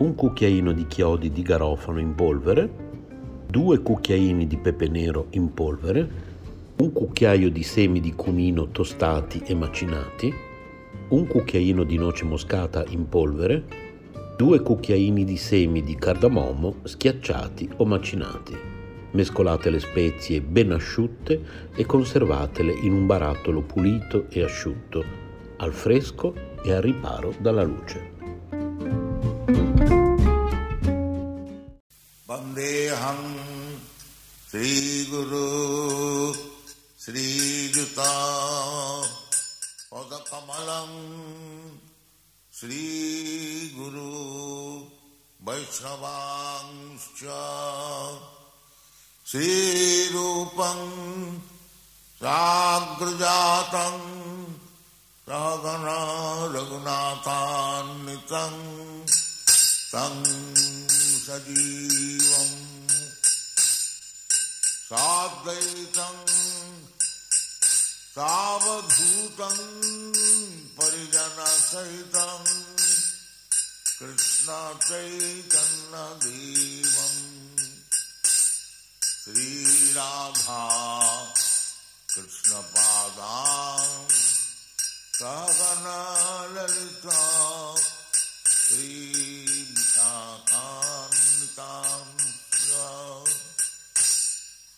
un 0.00 0.14
cucchiaino 0.14 0.72
di 0.72 0.86
chiodi 0.86 1.30
di 1.30 1.42
garofano 1.42 2.00
in 2.00 2.14
polvere, 2.14 2.70
due 3.46 3.80
cucchiaini 3.80 4.46
di 4.46 4.56
pepe 4.56 4.88
nero 4.88 5.26
in 5.32 5.52
polvere, 5.52 6.08
un 6.76 6.90
cucchiaio 6.90 7.50
di 7.50 7.62
semi 7.62 8.00
di 8.00 8.14
cumino 8.14 8.68
tostati 8.68 9.42
e 9.44 9.54
macinati, 9.54 10.32
un 11.08 11.26
cucchiaino 11.26 11.84
di 11.84 11.98
noce 11.98 12.24
moscata 12.24 12.82
in 12.88 13.10
polvere, 13.10 13.62
due 14.38 14.60
cucchiaini 14.60 15.22
di 15.22 15.36
semi 15.36 15.82
di 15.82 15.94
cardamomo 15.96 16.76
schiacciati 16.84 17.68
o 17.76 17.84
macinati. 17.84 18.56
Mescolate 19.10 19.68
le 19.68 19.80
spezie 19.80 20.40
ben 20.40 20.72
asciutte 20.72 21.42
e 21.74 21.84
conservatele 21.84 22.72
in 22.72 22.94
un 22.94 23.04
barattolo 23.04 23.60
pulito 23.60 24.24
e 24.30 24.42
asciutto, 24.42 25.04
al 25.58 25.74
fresco 25.74 26.32
e 26.62 26.72
al 26.72 26.80
riparo 26.80 27.34
dalla 27.38 27.64
luce. 27.64 28.09
वन्देऽहं 32.39 33.21
श्रीगुरु 34.49 35.45
श्रीयुता 37.03 38.11
पदकमलं 39.91 40.91
श्रीगुरु 42.59 44.11
वैष्णवांश्च 45.47 47.21
श्रीरूपं 49.31 50.79
साग्रजातं 52.21 53.97
सहगना 55.27 55.99
रघुनाथान्वितं 56.55 58.55
तं 59.93 60.15
सजीवम् 61.30 62.90
साद्वैतम् 64.86 66.32
सावधूतम् 68.14 69.60
परिजनसहितम् 70.78 72.50
कृष्णचैतन्यदेवम्। 74.00 75.06
श्रीराधा 79.22 80.64
कृष्णपादां 82.14 83.86
सहगना 85.20 85.98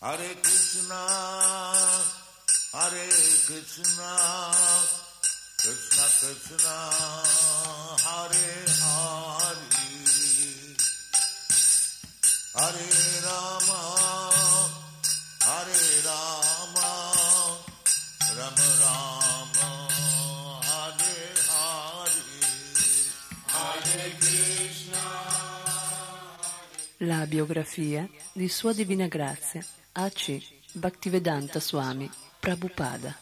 Hare 0.03 0.35
Krishna, 0.41 0.99
Hare 2.73 3.07
Krishna, 3.47 4.51
Krishna 5.55 6.05
Krishna, 6.19 6.75
Hare 8.03 8.67
Hare, 8.83 9.63
Hare 12.51 12.87
Rama, 13.23 13.79
Hare 15.39 15.83
Rama, 16.03 16.89
Rama 18.35 18.69
Rama, 18.83 19.69
Hare 20.67 21.15
Hare, 21.47 22.23
Hare 23.47 24.07
Krishna. 24.19 25.05
La 26.97 27.25
biografia 27.25 28.05
di 28.33 28.49
Sua 28.49 28.73
Divina 28.73 29.07
Grazia. 29.07 29.65
A.C. 29.95 30.41
Bhaktivedanta 30.71 31.59
Swami 31.59 32.09
Prabhupada. 32.39 33.15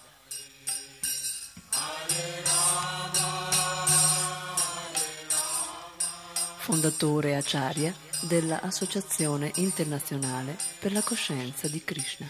Fondatore 6.59 7.35
Acharya 7.35 7.93
della 8.21 8.61
Associazione 8.61 9.51
Internazionale 9.55 10.55
per 10.79 10.93
la 10.93 11.01
Coscienza 11.01 11.67
di 11.67 11.83
Krishna, 11.83 12.29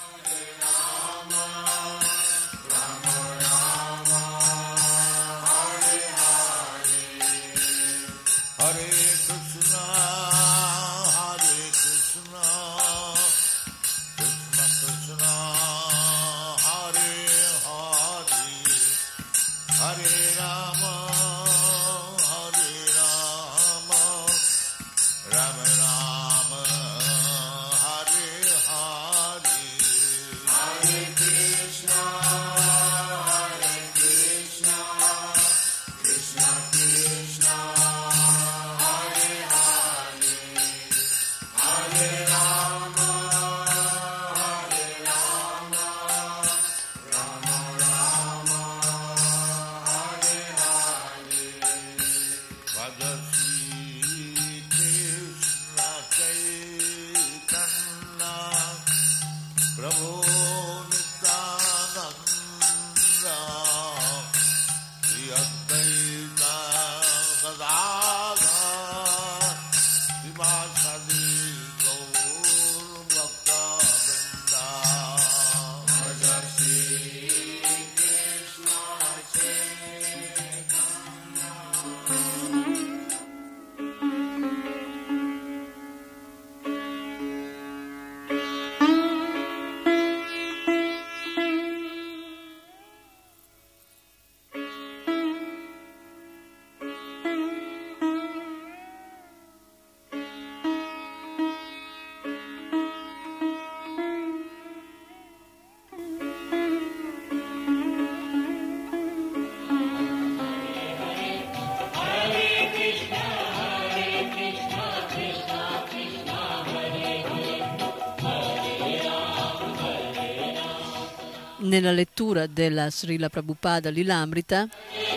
Nella 121.71 121.93
lettura 121.93 122.47
della 122.47 122.89
Srila 122.89 123.29
Prabhupada 123.29 123.89
Lilamrita 123.89 124.67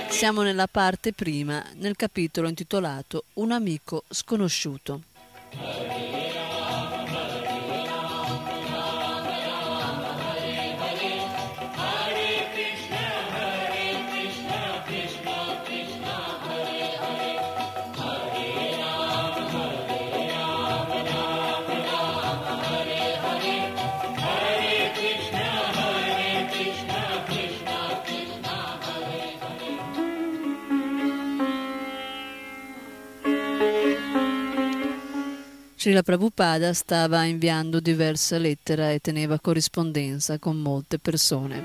siamo 0.08 0.42
nella 0.42 0.68
parte 0.68 1.12
prima, 1.12 1.60
nel 1.78 1.96
capitolo 1.96 2.46
intitolato 2.46 3.24
Un 3.34 3.50
amico 3.50 4.04
sconosciuto. 4.08 5.02
Srila 35.84 36.02
Prabhupada 36.02 36.72
stava 36.72 37.24
inviando 37.24 37.78
diverse 37.78 38.38
lettere 38.38 38.94
e 38.94 39.00
teneva 39.00 39.38
corrispondenza 39.38 40.38
con 40.38 40.56
molte 40.56 40.98
persone. 40.98 41.62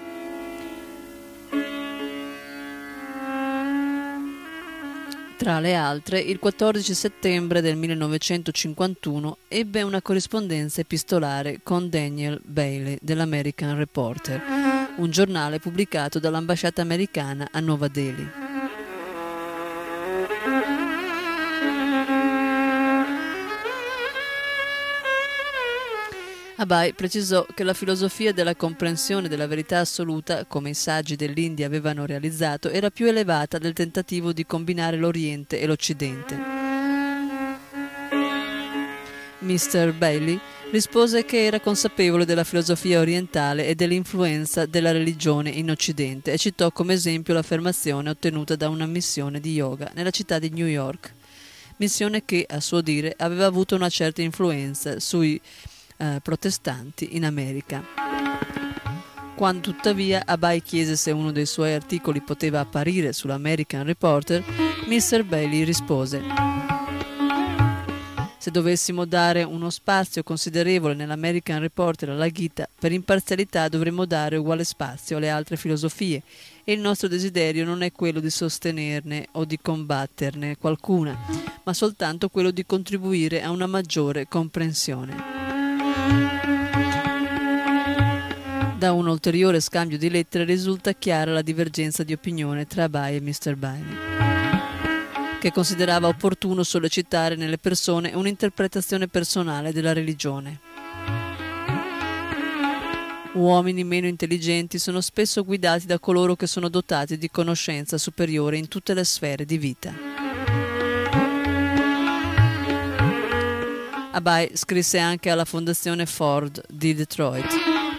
Tra 5.37 5.61
le 5.61 5.73
altre, 5.73 6.19
il 6.19 6.37
14 6.37 6.93
settembre 6.93 7.61
del 7.61 7.77
1951 7.77 9.37
ebbe 9.47 9.83
una 9.83 10.01
corrispondenza 10.01 10.81
epistolare 10.81 11.61
con 11.63 11.89
Daniel 11.89 12.41
Bailey 12.43 12.97
dell'American 13.01 13.77
Reporter, 13.77 14.41
un 14.97 15.09
giornale 15.11 15.59
pubblicato 15.59 16.19
dall'ambasciata 16.19 16.81
americana 16.81 17.47
a 17.53 17.61
Nuova 17.61 17.87
Delhi. 17.87 18.48
Abai 26.59 26.91
precisò 26.91 27.45
che 27.55 27.63
la 27.63 27.73
filosofia 27.73 28.33
della 28.33 28.53
comprensione 28.53 29.29
della 29.29 29.47
verità 29.47 29.79
assoluta, 29.79 30.43
come 30.43 30.71
i 30.71 30.73
saggi 30.73 31.15
dell'India 31.15 31.65
avevano 31.65 32.05
realizzato, 32.05 32.69
era 32.69 32.89
più 32.89 33.05
elevata 33.07 33.57
del 33.57 33.71
tentativo 33.71 34.33
di 34.33 34.45
combinare 34.45 34.97
l'Oriente 34.97 35.61
e 35.61 35.65
l'Occidente. 35.65 36.37
Mr. 39.39 39.93
Bailey 39.93 40.37
rispose 40.71 41.23
che 41.23 41.45
era 41.45 41.61
consapevole 41.61 42.25
della 42.25 42.43
filosofia 42.43 42.99
orientale 42.99 43.65
e 43.65 43.73
dell'influenza 43.73 44.65
della 44.65 44.91
religione 44.91 45.51
in 45.51 45.71
Occidente 45.71 46.33
e 46.33 46.37
citò 46.37 46.73
come 46.73 46.91
esempio 46.91 47.33
l'affermazione 47.33 48.09
ottenuta 48.09 48.57
da 48.57 48.67
una 48.67 48.85
missione 48.85 49.39
di 49.39 49.53
yoga 49.53 49.89
nella 49.95 50.11
città 50.11 50.39
di 50.39 50.49
New 50.49 50.67
York, 50.67 51.13
missione 51.77 52.25
che, 52.25 52.45
a 52.45 52.59
suo 52.59 52.81
dire, 52.81 53.13
aveva 53.17 53.45
avuto 53.45 53.75
una 53.75 53.87
certa 53.87 54.21
influenza 54.21 54.99
sui 54.99 55.39
eh, 55.99 56.19
protestanti 56.23 57.15
in 57.15 57.25
America. 57.25 57.83
Quando 59.35 59.61
tuttavia 59.61 60.23
Abai 60.25 60.61
chiese 60.61 60.95
se 60.95 61.11
uno 61.11 61.31
dei 61.31 61.45
suoi 61.45 61.73
articoli 61.73 62.21
poteva 62.21 62.59
apparire 62.59 63.13
sull'American 63.13 63.85
Reporter, 63.85 64.43
Mr. 64.87 65.23
Bailey 65.23 65.63
rispose 65.63 66.69
se 68.39 68.51
dovessimo 68.51 69.03
dare 69.03 69.43
uno 69.43 69.69
spazio 69.69 70.23
considerevole 70.23 70.93
nell'American 70.93 71.59
Reporter 71.59 72.09
alla 72.09 72.29
Gita, 72.29 72.69
per 72.79 72.91
imparzialità 72.91 73.67
dovremmo 73.67 74.05
dare 74.05 74.37
uguale 74.37 74.63
spazio 74.63 75.17
alle 75.17 75.29
altre 75.29 75.57
filosofie 75.57 76.23
e 76.63 76.71
il 76.71 76.79
nostro 76.79 77.07
desiderio 77.07 77.65
non 77.65 77.81
è 77.83 77.91
quello 77.91 78.19
di 78.19 78.29
sostenerne 78.29 79.27
o 79.33 79.43
di 79.43 79.59
combatterne 79.61 80.57
qualcuna, 80.57 81.17
ma 81.63 81.73
soltanto 81.73 82.29
quello 82.29 82.51
di 82.51 82.65
contribuire 82.65 83.43
a 83.43 83.51
una 83.51 83.67
maggiore 83.67 84.27
comprensione. 84.27 85.48
Da 88.77 88.93
un 88.93 89.07
ulteriore 89.07 89.59
scambio 89.59 89.97
di 89.97 90.09
lettere 90.09 90.45
risulta 90.45 90.93
chiara 90.93 91.33
la 91.33 91.41
divergenza 91.41 92.03
di 92.03 92.13
opinione 92.13 92.65
tra 92.65 92.85
Abai 92.85 93.17
e 93.17 93.21
Mr. 93.21 93.55
Bailey, 93.55 93.97
che 95.41 95.51
considerava 95.51 96.07
opportuno 96.07 96.63
sollecitare 96.63 97.35
nelle 97.35 97.57
persone 97.57 98.13
un'interpretazione 98.13 99.09
personale 99.09 99.73
della 99.73 99.91
religione. 99.91 100.59
Uomini 103.33 103.83
meno 103.83 104.07
intelligenti 104.07 104.79
sono 104.79 105.01
spesso 105.01 105.43
guidati 105.43 105.85
da 105.85 105.99
coloro 105.99 106.35
che 106.35 106.47
sono 106.47 106.69
dotati 106.69 107.17
di 107.17 107.29
conoscenza 107.29 107.97
superiore 107.97 108.57
in 108.57 108.69
tutte 108.69 108.93
le 108.93 109.03
sfere 109.03 109.45
di 109.45 109.57
vita. 109.57 110.28
Abai 114.11 114.49
scrisse 114.53 114.97
anche 114.97 115.29
alla 115.29 115.45
fondazione 115.45 116.07
Ford 116.07 116.63
di 116.67 116.95
Detroit 116.95 117.45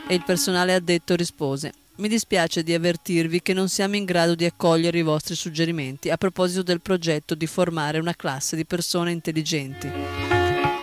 e 0.09 0.15
il 0.15 0.25
personale 0.25 0.75
addetto 0.75 1.15
rispose 1.15 1.73
mi 1.97 2.09
dispiace 2.09 2.65
di 2.65 2.75
avvertirvi 2.75 3.43
che 3.43 3.53
non 3.53 3.69
siamo 3.69 3.95
in 3.95 4.05
grado 4.05 4.35
di 4.35 4.45
accogliere 4.45 4.99
i 4.99 5.03
vostri 5.03 5.35
suggerimenti 5.35 6.11
a 6.11 6.17
proposito 6.17 6.63
del 6.63 6.81
progetto 6.81 7.35
di 7.35 7.47
formare 7.47 7.99
una 7.99 8.15
classe 8.15 8.57
di 8.57 8.65
persone 8.65 9.13
intelligenti. 9.13 9.89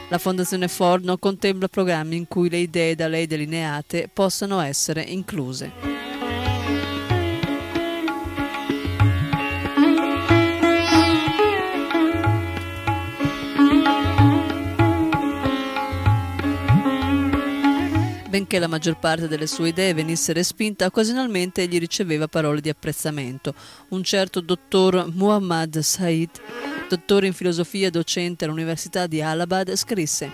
La 0.10 0.18
Fondazione 0.18 0.70
Ford 0.70 1.04
non 1.04 1.20
contempla 1.20 1.68
programmi 1.68 2.16
in 2.16 2.28
cui 2.28 2.50
le 2.50 2.60
idee 2.60 2.96
da 2.96 3.08
lei 3.08 3.28
delineate 3.28 4.10
possano 4.14 4.62
essere 4.62 5.02
incluse. 5.02 6.07
Benché 18.38 18.60
la 18.60 18.68
maggior 18.68 19.00
parte 19.00 19.28
delle 19.28 19.48
sue 19.48 19.70
idee 19.70 19.96
venisse 19.96 20.32
respinta, 20.32 20.86
occasionalmente 20.86 21.64
egli 21.64 21.80
riceveva 21.80 22.28
parole 22.28 22.62
di 22.62 22.70
apprezzamento. 22.70 23.56
Un 23.90 24.04
certo 24.04 24.42
dottor 24.42 25.10
Muhammad 25.12 25.80
Said, 25.80 26.30
dottore 26.88 27.26
in 27.26 27.34
filosofia 27.34 27.88
e 27.88 27.90
docente 27.90 28.46
all'Università 28.46 29.08
di 29.08 29.24
Allahabad, 29.24 29.74
scrisse 29.74 30.30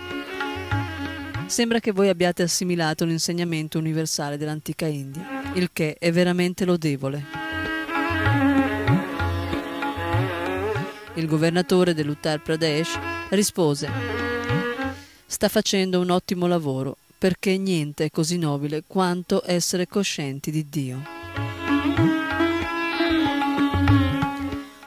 Sembra 1.45 1.79
che 1.79 1.93
voi 1.93 2.09
abbiate 2.09 2.43
assimilato 2.43 3.05
l'insegnamento 3.05 3.77
universale 3.77 4.35
dell'antica 4.35 4.85
India, 4.85 5.53
il 5.53 5.69
che 5.71 5.95
è 5.97 6.11
veramente 6.11 6.65
lodevole. 6.65 7.23
Il 11.13 11.25
governatore 11.25 11.93
dell'Uttar 11.93 12.41
Pradesh 12.41 12.99
rispose 13.29 13.89
Sta 15.25 15.47
facendo 15.47 16.01
un 16.01 16.09
ottimo 16.09 16.47
lavoro 16.47 16.97
perché 17.23 17.57
niente 17.57 18.03
è 18.03 18.09
così 18.09 18.37
nobile 18.37 18.83
quanto 18.85 19.43
essere 19.45 19.87
coscienti 19.87 20.51
di 20.51 20.67
Dio. 20.67 21.01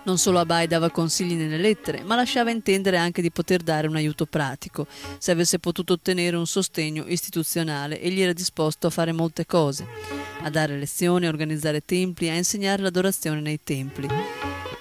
Non 0.05 0.19
solo 0.19 0.41
Abai 0.41 0.67
dava 0.67 0.91
consigli 0.91 1.33
nelle 1.33 1.57
lettere, 1.57 2.03
ma 2.03 2.15
lasciava 2.15 2.51
intendere 2.51 2.99
anche 2.99 3.23
di 3.23 3.31
poter 3.31 3.63
dare 3.63 3.87
un 3.89 3.97
aiuto 3.97 4.27
pratico. 4.27 4.87
Se 5.17 5.31
avesse 5.31 5.59
potuto 5.59 5.95
ottenere 5.95 6.37
un 6.37 6.47
sostegno 6.47 7.07
istituzionale, 7.07 8.03
egli 8.03 8.21
era 8.21 8.35
disposto 8.35 8.89
a 8.89 8.91
fare 8.91 9.13
molte 9.13 9.47
cose, 9.47 9.87
a 10.43 10.51
dare 10.51 10.77
lezioni, 10.77 11.25
a 11.25 11.31
organizzare 11.31 11.87
templi, 11.87 12.29
a 12.29 12.35
insegnare 12.35 12.83
l'adorazione 12.83 13.41
nei 13.41 13.61
templi, 13.65 14.09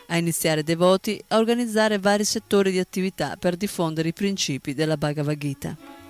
a 0.07 0.17
iniziare 0.17 0.61
devoti, 0.61 1.23
a 1.29 1.37
organizzare 1.37 1.99
vari 1.99 2.25
settori 2.25 2.71
di 2.71 2.79
attività 2.79 3.37
per 3.37 3.55
diffondere 3.55 4.09
i 4.09 4.13
principi 4.13 4.73
della 4.73 4.97
Bhagavad 4.97 5.37
Gita. 5.37 6.04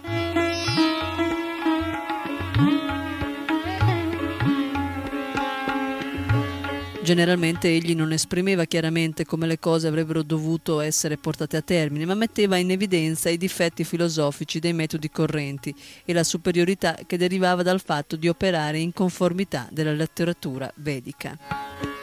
Generalmente 7.05 7.67
egli 7.67 7.93
non 7.93 8.13
esprimeva 8.13 8.65
chiaramente 8.65 9.25
come 9.25 9.45
le 9.45 9.59
cose 9.59 9.85
avrebbero 9.85 10.23
dovuto 10.23 10.79
essere 10.79 11.17
portate 11.17 11.55
a 11.55 11.61
termine, 11.61 12.03
ma 12.03 12.15
metteva 12.15 12.57
in 12.57 12.71
evidenza 12.71 13.29
i 13.29 13.37
difetti 13.37 13.83
filosofici 13.83 14.57
dei 14.57 14.73
metodi 14.73 15.11
correnti 15.11 15.71
e 16.03 16.13
la 16.13 16.23
superiorità 16.23 16.97
che 17.05 17.17
derivava 17.17 17.61
dal 17.61 17.79
fatto 17.79 18.15
di 18.15 18.27
operare 18.27 18.79
in 18.79 18.91
conformità 18.91 19.67
della 19.69 19.93
letteratura 19.93 20.71
vedica. 20.77 21.94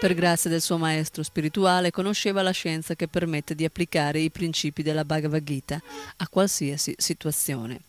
Per 0.00 0.14
grazia 0.14 0.48
del 0.48 0.60
suo 0.60 0.78
maestro 0.78 1.24
spirituale 1.24 1.90
conosceva 1.90 2.40
la 2.42 2.52
scienza 2.52 2.94
che 2.94 3.08
permette 3.08 3.56
di 3.56 3.64
applicare 3.64 4.20
i 4.20 4.30
principi 4.30 4.84
della 4.84 5.04
Bhagavad 5.04 5.42
Gita 5.42 5.82
a 6.18 6.28
qualsiasi 6.28 6.94
situazione. 6.96 7.80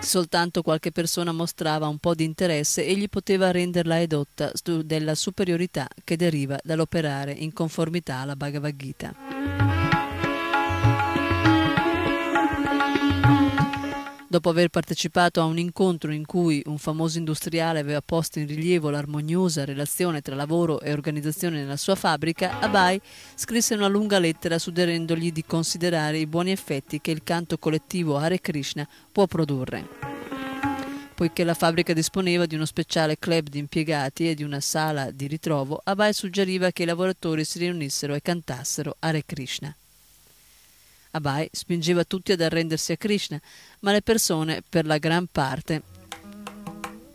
Soltanto 0.00 0.62
qualche 0.62 0.90
persona 0.90 1.32
mostrava 1.32 1.86
un 1.86 1.98
po' 1.98 2.14
di 2.14 2.24
interesse, 2.24 2.86
egli 2.86 3.10
poteva 3.10 3.50
renderla 3.50 4.00
edotta 4.00 4.50
della 4.82 5.14
superiorità 5.14 5.86
che 6.02 6.16
deriva 6.16 6.58
dall'operare 6.62 7.32
in 7.32 7.52
conformità 7.52 8.16
alla 8.16 8.36
Bhagavad 8.36 8.76
Gita. 8.76 9.59
Dopo 14.30 14.48
aver 14.48 14.68
partecipato 14.68 15.40
a 15.40 15.44
un 15.44 15.58
incontro 15.58 16.12
in 16.12 16.24
cui 16.24 16.62
un 16.66 16.78
famoso 16.78 17.18
industriale 17.18 17.80
aveva 17.80 18.00
posto 18.00 18.38
in 18.38 18.46
rilievo 18.46 18.88
l'armoniosa 18.88 19.64
relazione 19.64 20.20
tra 20.20 20.36
lavoro 20.36 20.80
e 20.80 20.92
organizzazione 20.92 21.56
nella 21.56 21.76
sua 21.76 21.96
fabbrica, 21.96 22.60
Abai 22.60 23.00
scrisse 23.34 23.74
una 23.74 23.88
lunga 23.88 24.20
lettera 24.20 24.60
suggerendogli 24.60 25.32
di 25.32 25.44
considerare 25.44 26.18
i 26.18 26.28
buoni 26.28 26.52
effetti 26.52 27.00
che 27.00 27.10
il 27.10 27.24
canto 27.24 27.58
collettivo 27.58 28.18
Hare 28.18 28.40
Krishna 28.40 28.86
può 29.10 29.26
produrre. 29.26 29.88
Poiché 31.12 31.42
la 31.42 31.54
fabbrica 31.54 31.92
disponeva 31.92 32.46
di 32.46 32.54
uno 32.54 32.66
speciale 32.66 33.18
club 33.18 33.48
di 33.48 33.58
impiegati 33.58 34.30
e 34.30 34.36
di 34.36 34.44
una 34.44 34.60
sala 34.60 35.10
di 35.10 35.26
ritrovo, 35.26 35.80
Abai 35.82 36.12
suggeriva 36.12 36.70
che 36.70 36.84
i 36.84 36.86
lavoratori 36.86 37.42
si 37.42 37.58
riunissero 37.58 38.14
e 38.14 38.22
cantassero 38.22 38.94
Hare 39.00 39.24
Krishna. 39.26 39.74
Abai 41.12 41.48
spingeva 41.52 42.04
tutti 42.04 42.32
ad 42.32 42.40
arrendersi 42.40 42.92
a 42.92 42.96
Krishna, 42.96 43.40
ma 43.80 43.92
le 43.92 44.02
persone, 44.02 44.62
per 44.68 44.86
la 44.86 44.98
gran 44.98 45.26
parte, 45.30 45.82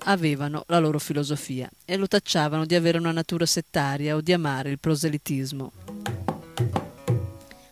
avevano 0.06 0.64
la 0.68 0.80
loro 0.80 1.00
filosofia 1.00 1.70
e 1.86 1.96
lo 1.96 2.08
tacciavano 2.08 2.66
di 2.66 2.76
avere 2.76 2.98
una 2.98 3.12
natura 3.12 3.46
settaria 3.46 4.16
o 4.16 4.22
di 4.22 4.34
amare 4.34 4.70
il 4.72 4.80
proselitismo. 4.80 5.72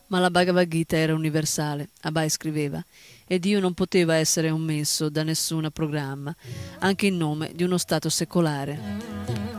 Ma 0.07 0.19
la 0.19 0.29
Bhagavad 0.29 0.67
Gita 0.67 0.95
era 0.95 1.13
universale, 1.13 1.89
Abai 2.01 2.29
scriveva, 2.29 2.83
e 3.25 3.39
Dio 3.39 3.59
non 3.59 3.73
poteva 3.73 4.15
essere 4.15 4.51
omesso 4.51 5.09
da 5.09 5.23
nessun 5.23 5.69
programma, 5.73 6.35
anche 6.79 7.07
in 7.07 7.17
nome 7.17 7.51
di 7.55 7.63
uno 7.63 7.77
Stato 7.77 8.09
secolare. 8.09 9.52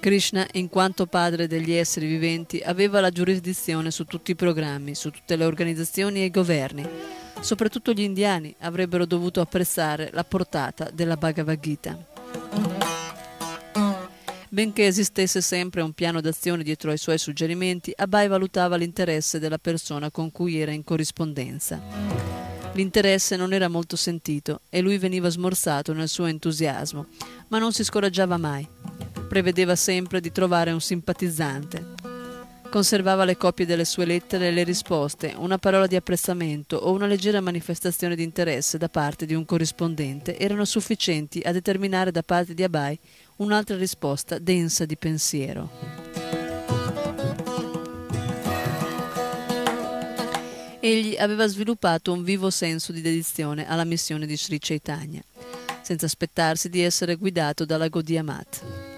Krishna, 0.00 0.46
in 0.52 0.68
quanto 0.68 1.06
padre 1.06 1.48
degli 1.48 1.72
esseri 1.72 2.06
viventi, 2.06 2.60
aveva 2.64 3.00
la 3.00 3.10
giurisdizione 3.10 3.90
su 3.90 4.04
tutti 4.04 4.30
i 4.30 4.36
programmi, 4.36 4.94
su 4.94 5.10
tutte 5.10 5.34
le 5.34 5.44
organizzazioni 5.44 6.20
e 6.20 6.26
i 6.26 6.30
governi. 6.30 6.86
Soprattutto 7.40 7.92
gli 7.92 8.02
indiani 8.02 8.54
avrebbero 8.60 9.06
dovuto 9.06 9.40
apprezzare 9.40 10.10
la 10.12 10.24
portata 10.24 10.90
della 10.92 11.16
Bhagavad 11.16 11.58
Gita. 11.58 12.06
Benché 14.48 14.86
esistesse 14.86 15.40
sempre 15.40 15.82
un 15.82 15.92
piano 15.92 16.20
d'azione 16.20 16.62
dietro 16.62 16.90
ai 16.90 16.98
suoi 16.98 17.18
suggerimenti, 17.18 17.92
Abai 17.94 18.28
valutava 18.28 18.76
l'interesse 18.76 19.38
della 19.38 19.58
persona 19.58 20.10
con 20.10 20.32
cui 20.32 20.58
era 20.58 20.72
in 20.72 20.84
corrispondenza. 20.84 21.80
L'interesse 22.72 23.36
non 23.36 23.52
era 23.52 23.68
molto 23.68 23.96
sentito 23.96 24.60
e 24.70 24.80
lui 24.80 24.98
veniva 24.98 25.28
smorzato 25.28 25.92
nel 25.92 26.08
suo 26.08 26.26
entusiasmo, 26.26 27.06
ma 27.48 27.58
non 27.58 27.72
si 27.72 27.82
scoraggiava 27.84 28.36
mai 28.36 28.66
prevedeva 29.28 29.76
sempre 29.76 30.20
di 30.20 30.32
trovare 30.32 30.72
un 30.72 30.80
simpatizzante. 30.80 32.16
Conservava 32.70 33.24
le 33.24 33.36
copie 33.36 33.64
delle 33.64 33.84
sue 33.84 34.04
lettere 34.04 34.48
e 34.48 34.50
le 34.50 34.62
risposte, 34.62 35.32
una 35.36 35.56
parola 35.56 35.86
di 35.86 35.96
apprezzamento 35.96 36.76
o 36.76 36.92
una 36.92 37.06
leggera 37.06 37.40
manifestazione 37.40 38.14
di 38.14 38.22
interesse 38.22 38.76
da 38.76 38.88
parte 38.88 39.24
di 39.24 39.34
un 39.34 39.46
corrispondente 39.46 40.36
erano 40.36 40.66
sufficienti 40.66 41.40
a 41.40 41.52
determinare 41.52 42.10
da 42.10 42.22
parte 42.22 42.52
di 42.52 42.62
Abai 42.62 42.98
un'altra 43.36 43.76
risposta 43.76 44.38
densa 44.38 44.84
di 44.84 44.96
pensiero. 44.96 45.70
Egli 50.80 51.16
aveva 51.18 51.46
sviluppato 51.46 52.12
un 52.12 52.22
vivo 52.22 52.50
senso 52.50 52.92
di 52.92 53.00
dedizione 53.00 53.66
alla 53.66 53.84
missione 53.84 54.26
di 54.26 54.36
Sri 54.36 54.58
Chaitanya, 54.58 55.22
senza 55.82 56.06
aspettarsi 56.06 56.68
di 56.68 56.82
essere 56.82 57.16
guidato 57.16 57.64
dalla 57.64 57.88
Gaudiya 57.88 58.22
Mat. 58.22 58.97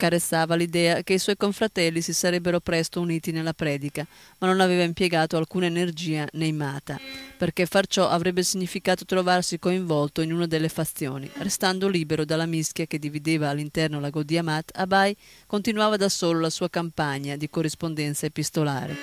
Accarezzava 0.00 0.54
l'idea 0.54 1.02
che 1.02 1.14
i 1.14 1.18
suoi 1.18 1.36
confratelli 1.36 2.00
si 2.02 2.12
sarebbero 2.12 2.60
presto 2.60 3.00
uniti 3.00 3.32
nella 3.32 3.52
predica, 3.52 4.06
ma 4.38 4.46
non 4.46 4.60
aveva 4.60 4.84
impiegato 4.84 5.36
alcuna 5.36 5.66
energia 5.66 6.24
nei 6.34 6.52
mata, 6.52 7.00
perché 7.36 7.66
far 7.66 7.88
ciò 7.88 8.08
avrebbe 8.08 8.44
significato 8.44 9.04
trovarsi 9.04 9.58
coinvolto 9.58 10.20
in 10.20 10.32
una 10.32 10.46
delle 10.46 10.68
fazioni. 10.68 11.28
Restando 11.38 11.88
libero 11.88 12.24
dalla 12.24 12.46
mischia 12.46 12.86
che 12.86 13.00
divideva 13.00 13.48
all'interno 13.48 13.98
la 13.98 14.10
Gaudiya 14.10 14.44
Mat, 14.44 14.70
Abai 14.76 15.16
continuava 15.48 15.96
da 15.96 16.08
solo 16.08 16.38
la 16.38 16.50
sua 16.50 16.70
campagna 16.70 17.34
di 17.34 17.50
corrispondenza 17.50 18.24
epistolare 18.24 18.96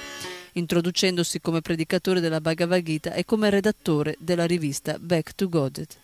introducendosi 0.53 1.41
come 1.41 1.59
predicatore 1.59 2.21
della 2.21 2.39
Bhagavad 2.39 2.81
Gita 2.81 3.11
e 3.11 3.25
come 3.25 3.49
redattore 3.49 4.15
della 4.17 4.45
rivista 4.45 4.97
Back 4.97 5.35
to 5.35 5.49
Godhead. 5.49 6.03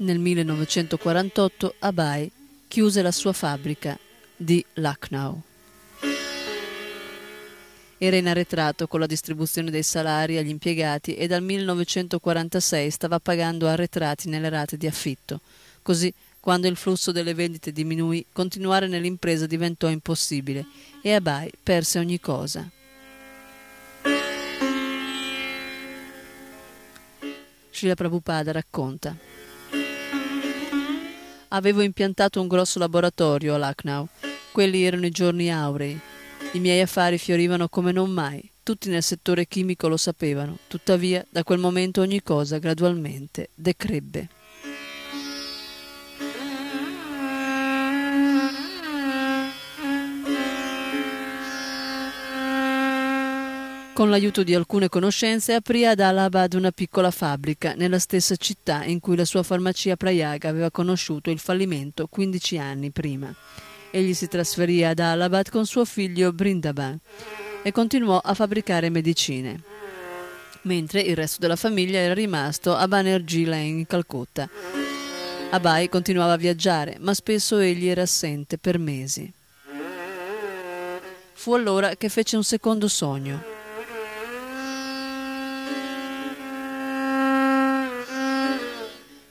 Nel 0.00 0.18
1948 0.18 1.74
Abai 1.80 2.30
chiuse 2.68 3.02
la 3.02 3.10
sua 3.10 3.34
fabbrica 3.34 3.98
di 4.34 4.64
Lucknow. 4.74 5.42
Era 7.98 8.16
in 8.16 8.26
arretrato 8.26 8.86
con 8.86 9.00
la 9.00 9.04
distribuzione 9.04 9.70
dei 9.70 9.82
salari 9.82 10.38
agli 10.38 10.48
impiegati 10.48 11.16
e 11.16 11.26
dal 11.26 11.42
1946 11.42 12.90
stava 12.90 13.20
pagando 13.20 13.68
arretrati 13.68 14.30
nelle 14.30 14.48
rate 14.48 14.78
di 14.78 14.86
affitto. 14.86 15.42
Così, 15.82 16.10
quando 16.40 16.66
il 16.66 16.76
flusso 16.76 17.12
delle 17.12 17.34
vendite 17.34 17.70
diminuì, 17.70 18.24
continuare 18.32 18.86
nell'impresa 18.86 19.44
diventò 19.44 19.90
impossibile 19.90 20.64
e 21.02 21.12
Abai 21.12 21.52
perse 21.62 21.98
ogni 21.98 22.18
cosa. 22.20 22.66
Srila 27.70 27.94
Prabhupada 27.94 28.50
racconta 28.50 29.14
Avevo 31.52 31.82
impiantato 31.82 32.40
un 32.40 32.46
grosso 32.46 32.78
laboratorio 32.78 33.54
a 33.54 33.58
Lucknow. 33.58 34.06
Quelli 34.52 34.84
erano 34.84 35.06
i 35.06 35.10
giorni 35.10 35.52
aurei. 35.52 35.98
I 36.52 36.60
miei 36.60 36.80
affari 36.80 37.18
fiorivano 37.18 37.68
come 37.68 37.90
non 37.90 38.10
mai. 38.10 38.48
Tutti 38.62 38.88
nel 38.88 39.02
settore 39.02 39.48
chimico 39.48 39.88
lo 39.88 39.96
sapevano. 39.96 40.58
Tuttavia, 40.68 41.26
da 41.28 41.42
quel 41.42 41.58
momento 41.58 42.02
ogni 42.02 42.22
cosa 42.22 42.58
gradualmente 42.58 43.48
decrebbe. 43.54 44.28
Con 54.00 54.08
l'aiuto 54.08 54.42
di 54.42 54.54
alcune 54.54 54.88
conoscenze 54.88 55.52
aprì 55.52 55.84
ad 55.84 56.00
Allahabad 56.00 56.54
una 56.54 56.70
piccola 56.70 57.10
fabbrica 57.10 57.74
nella 57.74 57.98
stessa 57.98 58.34
città 58.36 58.82
in 58.84 58.98
cui 58.98 59.14
la 59.14 59.26
sua 59.26 59.42
farmacia 59.42 59.94
Prayaga 59.94 60.48
aveva 60.48 60.70
conosciuto 60.70 61.28
il 61.28 61.38
fallimento 61.38 62.06
15 62.06 62.56
anni 62.56 62.90
prima. 62.92 63.30
Egli 63.90 64.14
si 64.14 64.26
trasferì 64.26 64.82
ad 64.82 65.00
Allahabad 65.00 65.50
con 65.50 65.66
suo 65.66 65.84
figlio 65.84 66.32
Brindaban 66.32 66.98
e 67.62 67.72
continuò 67.72 68.18
a 68.24 68.32
fabbricare 68.32 68.88
medicine, 68.88 69.60
mentre 70.62 71.02
il 71.02 71.14
resto 71.14 71.36
della 71.38 71.56
famiglia 71.56 71.98
era 71.98 72.14
rimasto 72.14 72.74
a 72.74 72.88
Banerjee 72.88 73.44
Lane 73.44 73.66
in 73.66 73.86
Calcutta. 73.86 74.48
Abai 75.50 75.90
continuava 75.90 76.32
a 76.32 76.38
viaggiare, 76.38 76.96
ma 77.00 77.12
spesso 77.12 77.58
egli 77.58 77.86
era 77.86 78.00
assente 78.00 78.56
per 78.56 78.78
mesi. 78.78 79.30
Fu 81.34 81.52
allora 81.52 81.96
che 81.96 82.08
fece 82.08 82.36
un 82.36 82.44
secondo 82.44 82.88
sogno. 82.88 83.58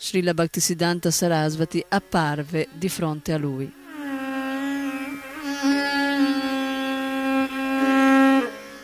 Srila 0.02 0.34
Bhaktisiddhanta 0.34 1.12
Sarasvati 1.12 1.84
apparve 1.90 2.70
di 2.72 2.88
fronte 2.88 3.34
a 3.34 3.38
lui. 3.38 3.70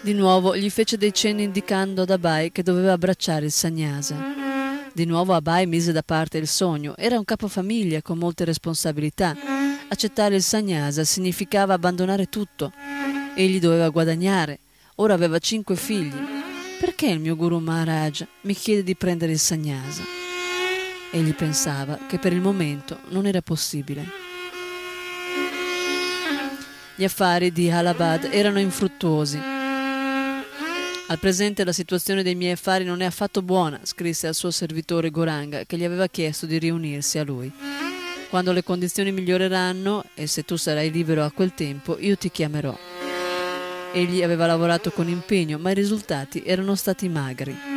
Di 0.01 0.13
nuovo 0.13 0.57
gli 0.57 0.69
fece 0.69 0.97
dei 0.97 1.13
cenni 1.13 1.43
indicando 1.43 2.01
ad 2.01 2.09
Abai 2.09 2.51
che 2.51 2.63
doveva 2.63 2.91
abbracciare 2.91 3.45
il 3.45 3.51
sannyasa. 3.53 4.15
Di 4.93 5.05
nuovo 5.05 5.33
Abai 5.33 5.65
mise 5.67 5.93
da 5.93 6.03
parte 6.03 6.37
il 6.37 6.49
sogno. 6.49 6.97
Era 6.97 7.17
un 7.17 7.23
capofamiglia 7.23 8.01
con 8.01 8.17
molte 8.17 8.43
responsabilità. 8.43 9.35
Accettare 9.87 10.35
il 10.35 10.43
sannyasa 10.43 11.05
significava 11.05 11.73
abbandonare 11.73 12.27
tutto. 12.27 12.73
Egli 13.35 13.59
doveva 13.59 13.87
guadagnare. 13.87 14.59
Ora 14.95 15.13
aveva 15.13 15.39
cinque 15.39 15.77
figli. 15.77 16.13
Perché 16.77 17.07
il 17.07 17.19
mio 17.19 17.37
Guru 17.37 17.59
Maharaj 17.59 18.25
mi 18.41 18.53
chiede 18.53 18.83
di 18.83 18.95
prendere 18.95 19.31
il 19.31 19.39
sannyasa? 19.39 20.14
Egli 21.11 21.33
pensava 21.33 21.99
che 22.07 22.17
per 22.17 22.33
il 22.33 22.41
momento 22.41 22.99
non 23.09 23.25
era 23.25 23.41
possibile. 23.41 24.05
Gli 26.95 27.03
affari 27.03 27.51
di 27.51 27.69
Halabad 27.69 28.29
erano 28.31 28.59
infruttuosi. 28.59 29.37
Al 31.07 31.19
presente 31.19 31.63
la 31.63 31.71
situazione 31.71 32.23
dei 32.23 32.35
miei 32.35 32.53
affari 32.53 32.83
non 32.83 33.01
è 33.01 33.05
affatto 33.05 33.41
buona, 33.41 33.79
scrisse 33.83 34.27
al 34.27 34.33
suo 34.33 34.49
servitore 34.49 35.11
Goranga, 35.11 35.65
che 35.65 35.77
gli 35.77 35.83
aveva 35.83 36.07
chiesto 36.07 36.45
di 36.45 36.57
riunirsi 36.57 37.19
a 37.19 37.23
lui. 37.23 37.51
Quando 38.29 38.51
le 38.51 38.63
condizioni 38.63 39.11
miglioreranno, 39.11 40.05
e 40.15 40.25
se 40.25 40.43
tu 40.43 40.55
sarai 40.55 40.89
libero 40.89 41.23
a 41.23 41.31
quel 41.31 41.53
tempo, 41.53 41.97
io 41.99 42.17
ti 42.17 42.31
chiamerò. 42.31 42.77
Egli 43.93 44.23
aveva 44.23 44.45
lavorato 44.45 44.91
con 44.91 45.07
impegno, 45.07 45.57
ma 45.59 45.71
i 45.71 45.75
risultati 45.75 46.43
erano 46.43 46.75
stati 46.75 47.07
magri. 47.07 47.74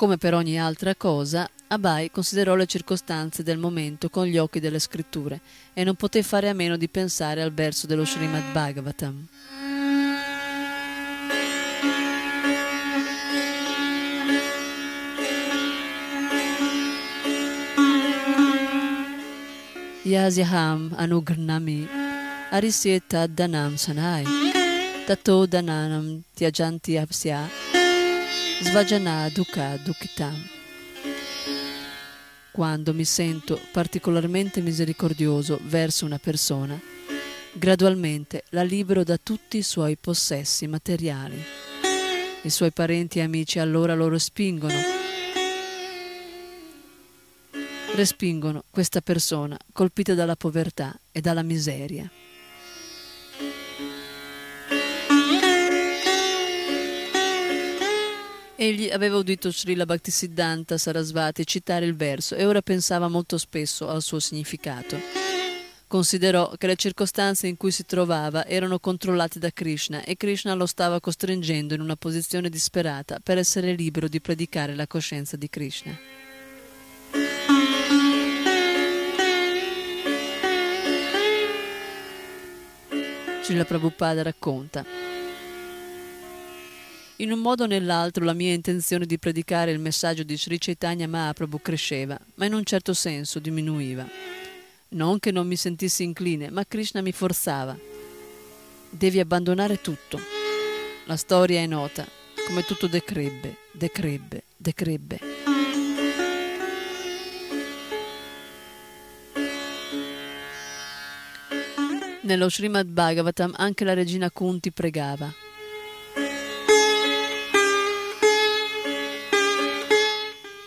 Come 0.00 0.16
per 0.16 0.32
ogni 0.32 0.58
altra 0.58 0.94
cosa, 0.94 1.46
Abai 1.66 2.10
considerò 2.10 2.54
le 2.54 2.64
circostanze 2.64 3.42
del 3.42 3.58
momento 3.58 4.08
con 4.08 4.24
gli 4.24 4.38
occhi 4.38 4.58
delle 4.58 4.78
scritture 4.78 5.38
e 5.74 5.84
non 5.84 5.94
poté 5.94 6.22
fare 6.22 6.48
a 6.48 6.54
meno 6.54 6.78
di 6.78 6.88
pensare 6.88 7.42
al 7.42 7.52
verso 7.52 7.86
dello 7.86 8.06
Srimad 8.06 8.50
Bhagavatam. 8.50 9.26
Yasyaham 20.00 20.94
Anugrnami 20.96 21.86
Arisyeta 22.48 23.26
Danam 23.26 23.74
Sanai 23.74 24.24
Tato 25.04 25.44
Dananam 25.44 26.22
Tyajanti 26.32 26.96
Apsya 26.96 27.69
Svajana 28.62 29.30
Dukha 29.30 29.78
Dukhitam 29.78 30.36
Quando 32.52 32.92
mi 32.92 33.06
sento 33.06 33.58
particolarmente 33.72 34.60
misericordioso 34.60 35.58
verso 35.62 36.04
una 36.04 36.18
persona, 36.18 36.78
gradualmente 37.54 38.44
la 38.50 38.62
libero 38.62 39.02
da 39.02 39.16
tutti 39.16 39.56
i 39.56 39.62
suoi 39.62 39.96
possessi 39.96 40.66
materiali. 40.66 41.42
I 42.42 42.50
suoi 42.50 42.70
parenti 42.70 43.18
e 43.18 43.22
amici 43.22 43.58
allora 43.58 43.94
lo 43.94 44.08
respingono 44.08 44.98
respingono 47.94 48.64
questa 48.70 49.00
persona 49.00 49.58
colpita 49.72 50.14
dalla 50.14 50.36
povertà 50.36 50.98
e 51.12 51.20
dalla 51.20 51.42
miseria. 51.42 52.10
Egli 58.62 58.90
aveva 58.90 59.16
udito 59.16 59.50
Srila 59.50 59.86
Bhaktisiddhanta 59.86 60.76
Sarasvati 60.76 61.46
citare 61.46 61.86
il 61.86 61.96
verso 61.96 62.34
e 62.34 62.44
ora 62.44 62.60
pensava 62.60 63.08
molto 63.08 63.38
spesso 63.38 63.88
al 63.88 64.02
suo 64.02 64.18
significato. 64.18 65.00
Considerò 65.86 66.52
che 66.58 66.66
le 66.66 66.76
circostanze 66.76 67.46
in 67.46 67.56
cui 67.56 67.70
si 67.70 67.86
trovava 67.86 68.44
erano 68.44 68.78
controllate 68.78 69.38
da 69.38 69.50
Krishna 69.50 70.04
e 70.04 70.14
Krishna 70.18 70.52
lo 70.52 70.66
stava 70.66 71.00
costringendo 71.00 71.72
in 71.72 71.80
una 71.80 71.96
posizione 71.96 72.50
disperata 72.50 73.18
per 73.22 73.38
essere 73.38 73.72
libero 73.72 74.08
di 74.08 74.20
predicare 74.20 74.74
la 74.74 74.86
coscienza 74.86 75.38
di 75.38 75.48
Krishna. 75.48 75.98
Srila 83.42 83.64
Prabhupada 83.64 84.20
racconta. 84.20 84.84
In 87.20 87.32
un 87.32 87.40
modo 87.40 87.64
o 87.64 87.66
nell'altro 87.66 88.24
la 88.24 88.32
mia 88.32 88.54
intenzione 88.54 89.04
di 89.04 89.18
predicare 89.18 89.72
il 89.72 89.78
messaggio 89.78 90.22
di 90.22 90.38
Sri 90.38 90.56
Chaitanya 90.56 91.06
Mahaprabhu 91.06 91.60
cresceva, 91.60 92.18
ma 92.36 92.46
in 92.46 92.54
un 92.54 92.64
certo 92.64 92.94
senso 92.94 93.38
diminuiva. 93.38 94.08
Non 94.92 95.18
che 95.18 95.30
non 95.30 95.46
mi 95.46 95.56
sentissi 95.56 96.02
incline, 96.02 96.48
ma 96.48 96.64
Krishna 96.66 97.02
mi 97.02 97.12
forzava. 97.12 97.76
Devi 98.88 99.20
abbandonare 99.20 99.82
tutto. 99.82 100.18
La 101.04 101.16
storia 101.16 101.60
è 101.60 101.66
nota, 101.66 102.06
come 102.46 102.62
tutto 102.62 102.86
decrebbe, 102.86 103.54
decrebbe, 103.70 104.44
decrebbe. 104.56 105.20
Nello 112.22 112.48
Srimad 112.48 112.86
Bhagavatam 112.86 113.52
anche 113.58 113.84
la 113.84 113.92
regina 113.92 114.30
Kunti 114.30 114.72
pregava. 114.72 115.30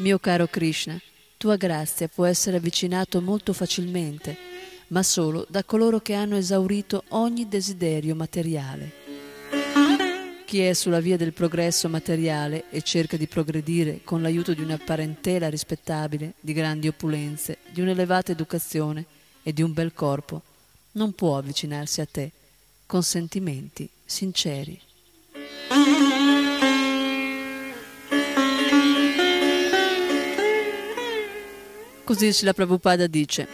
Mio 0.04 0.20
caro 0.20 0.48
Krishna, 0.48 1.00
tua 1.38 1.56
grazia 1.56 2.10
può 2.10 2.26
essere 2.26 2.58
avvicinato 2.58 3.22
molto 3.22 3.54
facilmente, 3.54 4.36
ma 4.88 5.02
solo 5.02 5.46
da 5.48 5.64
coloro 5.64 6.02
che 6.02 6.14
hanno 6.14 6.36
esaurito 6.36 7.06
ogni 7.12 7.48
desiderio 7.48 8.14
materiale. 8.14 8.92
Chi 10.44 10.60
è 10.60 10.74
sulla 10.74 11.00
via 11.00 11.16
del 11.16 11.32
progresso 11.32 11.88
materiale 11.88 12.66
e 12.70 12.82
cerca 12.82 13.16
di 13.16 13.28
progredire 13.28 14.02
con 14.04 14.22
l'aiuto 14.22 14.54
di 14.54 14.62
una 14.62 14.78
parentela 14.78 15.50
rispettabile, 15.50 16.34
di 16.42 16.52
grandi 16.52 16.90
opulenze, 16.90 17.60
di 17.72 17.80
un'elevata 17.80 18.34
educazione 18.34 19.06
e 19.42 19.54
di 19.54 19.62
un 19.62 19.72
bel 19.72 19.94
corpo, 19.94 20.42
non 20.92 21.14
può 21.14 21.38
avvicinarsi 21.38 22.02
a 22.02 22.06
te 22.12 22.30
con 22.86 23.04
sentimenti 23.04 23.90
sinceri. 24.04 24.78
Così 32.04 32.34
Srila 32.34 32.54
Prabhupada 32.54 33.08
dice, 33.08 33.48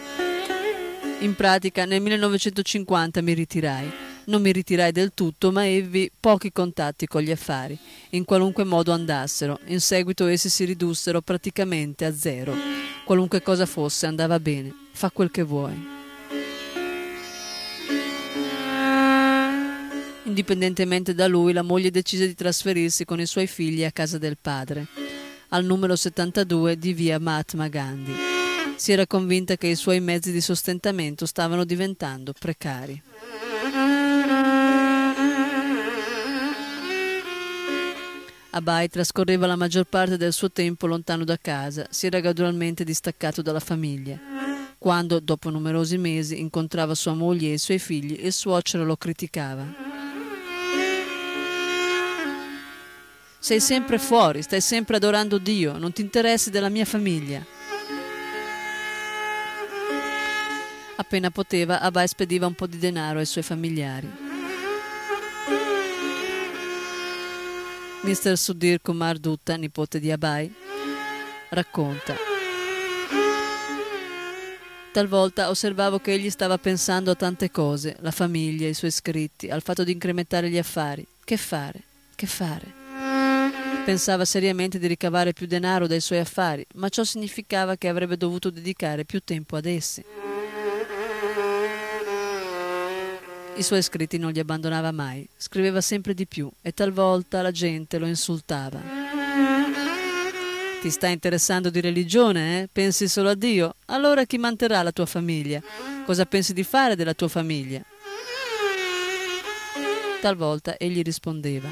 in 1.20 1.34
pratica 1.36 1.84
nel 1.84 2.00
1950 2.00 3.22
mi 3.22 3.32
ritirai. 3.32 3.92
Non 4.24 4.42
mi 4.42 4.52
ritirai 4.52 4.90
del 4.90 5.12
tutto, 5.14 5.52
ma 5.52 5.66
ebbi 5.66 6.10
pochi 6.18 6.50
contatti 6.50 7.06
con 7.06 7.22
gli 7.22 7.30
affari, 7.30 7.78
in 8.10 8.24
qualunque 8.24 8.64
modo 8.64 8.92
andassero. 8.92 9.58
In 9.66 9.80
seguito 9.80 10.26
essi 10.26 10.48
si 10.48 10.64
ridussero 10.64 11.20
praticamente 11.20 12.04
a 12.04 12.14
zero. 12.14 12.54
Qualunque 13.04 13.42
cosa 13.42 13.66
fosse 13.66 14.06
andava 14.06 14.40
bene. 14.40 14.74
Fa 14.92 15.10
quel 15.10 15.30
che 15.30 15.42
vuoi. 15.42 15.98
Indipendentemente 20.24 21.14
da 21.14 21.26
lui, 21.26 21.52
la 21.52 21.62
moglie 21.62 21.90
decise 21.90 22.26
di 22.26 22.34
trasferirsi 22.34 23.04
con 23.04 23.20
i 23.20 23.26
suoi 23.26 23.46
figli 23.46 23.84
a 23.84 23.92
casa 23.92 24.16
del 24.18 24.38
padre, 24.40 24.86
al 25.48 25.64
numero 25.64 25.96
72 25.96 26.78
di 26.78 26.92
via 26.92 27.18
Mahatma 27.18 27.68
Gandhi. 27.68 28.29
Si 28.80 28.92
era 28.92 29.06
convinta 29.06 29.58
che 29.58 29.66
i 29.66 29.74
suoi 29.74 30.00
mezzi 30.00 30.32
di 30.32 30.40
sostentamento 30.40 31.26
stavano 31.26 31.64
diventando 31.64 32.32
precari. 32.32 33.02
Abai 38.52 38.88
trascorreva 38.88 39.46
la 39.46 39.56
maggior 39.56 39.84
parte 39.84 40.16
del 40.16 40.32
suo 40.32 40.50
tempo 40.50 40.86
lontano 40.86 41.24
da 41.24 41.36
casa, 41.36 41.88
si 41.90 42.06
era 42.06 42.20
gradualmente 42.20 42.82
distaccato 42.82 43.42
dalla 43.42 43.60
famiglia. 43.60 44.18
Quando, 44.78 45.20
dopo 45.20 45.50
numerosi 45.50 45.98
mesi, 45.98 46.40
incontrava 46.40 46.94
sua 46.94 47.12
moglie 47.12 47.50
e 47.50 47.52
i 47.52 47.58
suoi 47.58 47.78
figli, 47.78 48.24
il 48.24 48.32
suocero 48.32 48.86
lo 48.86 48.96
criticava. 48.96 49.66
Sei 53.38 53.60
sempre 53.60 53.98
fuori, 53.98 54.40
stai 54.40 54.62
sempre 54.62 54.96
adorando 54.96 55.36
Dio, 55.36 55.76
non 55.76 55.92
ti 55.92 56.00
interessi 56.00 56.48
della 56.48 56.70
mia 56.70 56.86
famiglia. 56.86 57.58
Appena 61.00 61.30
poteva, 61.30 61.80
Abai 61.80 62.06
spediva 62.06 62.46
un 62.46 62.52
po' 62.52 62.66
di 62.66 62.76
denaro 62.76 63.20
ai 63.20 63.24
suoi 63.24 63.42
familiari. 63.42 64.06
Mr. 68.02 68.36
Sudhir 68.36 68.82
Kumar 68.82 69.16
Dutta, 69.16 69.56
nipote 69.56 69.98
di 69.98 70.10
Abai, 70.10 70.52
racconta. 71.48 72.14
Talvolta 74.92 75.48
osservavo 75.48 76.00
che 76.00 76.12
egli 76.12 76.28
stava 76.28 76.58
pensando 76.58 77.12
a 77.12 77.14
tante 77.14 77.50
cose, 77.50 77.96
la 78.00 78.10
famiglia, 78.10 78.68
i 78.68 78.74
suoi 78.74 78.90
scritti, 78.90 79.48
al 79.48 79.62
fatto 79.62 79.84
di 79.84 79.92
incrementare 79.92 80.50
gli 80.50 80.58
affari. 80.58 81.06
Che 81.24 81.36
fare? 81.38 81.82
Che 82.14 82.26
fare? 82.26 82.74
Pensava 83.86 84.26
seriamente 84.26 84.78
di 84.78 84.86
ricavare 84.86 85.32
più 85.32 85.46
denaro 85.46 85.86
dai 85.86 86.00
suoi 86.00 86.18
affari, 86.18 86.66
ma 86.74 86.90
ciò 86.90 87.04
significava 87.04 87.76
che 87.76 87.88
avrebbe 87.88 88.18
dovuto 88.18 88.50
dedicare 88.50 89.06
più 89.06 89.20
tempo 89.24 89.56
ad 89.56 89.64
essi. 89.64 90.04
I 93.56 93.62
suoi 93.62 93.82
scritti 93.82 94.16
non 94.16 94.32
li 94.32 94.38
abbandonava 94.38 94.90
mai, 94.90 95.28
scriveva 95.36 95.80
sempre 95.80 96.14
di 96.14 96.26
più 96.26 96.50
e 96.62 96.72
talvolta 96.72 97.42
la 97.42 97.50
gente 97.50 97.98
lo 97.98 98.06
insultava. 98.06 98.80
Ti 100.80 100.90
stai 100.90 101.12
interessando 101.12 101.68
di 101.68 101.80
religione, 101.82 102.62
eh? 102.62 102.68
Pensi 102.72 103.06
solo 103.06 103.28
a 103.28 103.34
Dio? 103.34 103.74
Allora 103.86 104.24
chi 104.24 104.38
manterrà 104.38 104.82
la 104.82 104.92
tua 104.92 105.04
famiglia? 105.04 105.62
Cosa 106.06 106.24
pensi 106.24 106.54
di 106.54 106.64
fare 106.64 106.96
della 106.96 107.12
tua 107.12 107.28
famiglia? 107.28 107.82
Talvolta 110.22 110.78
egli 110.78 111.02
rispondeva. 111.02 111.68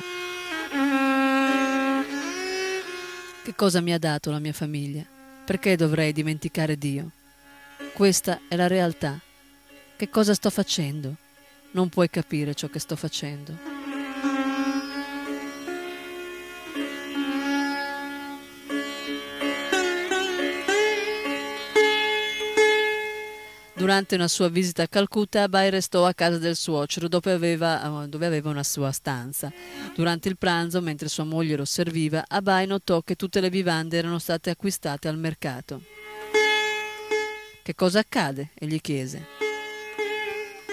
Che 3.42 3.55
cosa 3.55 3.80
mi 3.80 3.94
ha 3.94 3.98
dato 3.98 4.30
la 4.30 4.40
mia 4.40 4.52
famiglia? 4.52 5.02
Perché 5.46 5.74
dovrei 5.74 6.12
dimenticare 6.12 6.76
Dio? 6.76 7.10
Questa 7.94 8.40
è 8.46 8.56
la 8.56 8.66
realtà. 8.66 9.18
Che 9.96 10.10
cosa 10.10 10.34
sto 10.34 10.50
facendo? 10.50 11.16
Non 11.73 11.89
puoi 11.89 12.09
capire 12.09 12.55
ciò 12.55 12.69
che 12.69 12.78
sto 12.78 12.97
facendo. 12.97 13.78
Durante 23.78 24.16
una 24.16 24.27
sua 24.27 24.49
visita 24.49 24.82
a 24.82 24.89
Calcutta, 24.89 25.45
Abai 25.45 25.70
restò 25.70 26.05
a 26.05 26.12
casa 26.12 26.39
del 26.39 26.57
suocero 26.57 27.07
dove 27.07 27.31
aveva, 27.31 28.07
dove 28.09 28.27
aveva 28.27 28.51
una 28.51 28.65
sua 28.65 28.90
stanza. 28.90 29.53
Durante 29.95 30.28
il 30.28 30.36
pranzo, 30.36 30.81
mentre 30.81 31.09
sua 31.09 31.23
moglie 31.23 31.57
lo 31.57 31.65
serviva, 31.65 32.24
Abai 32.27 32.66
notò 32.66 33.03
che 33.03 33.15
tutte 33.15 33.40
le 33.40 33.51
vivande 33.51 33.97
erano 33.97 34.19
state 34.19 34.51
acquistate 34.51 35.07
al 35.07 35.16
mercato. 35.16 35.81
Che 37.62 37.74
cosa 37.77 38.01
accade? 38.01 38.51
egli 38.55 38.81
chiese. 38.81 39.48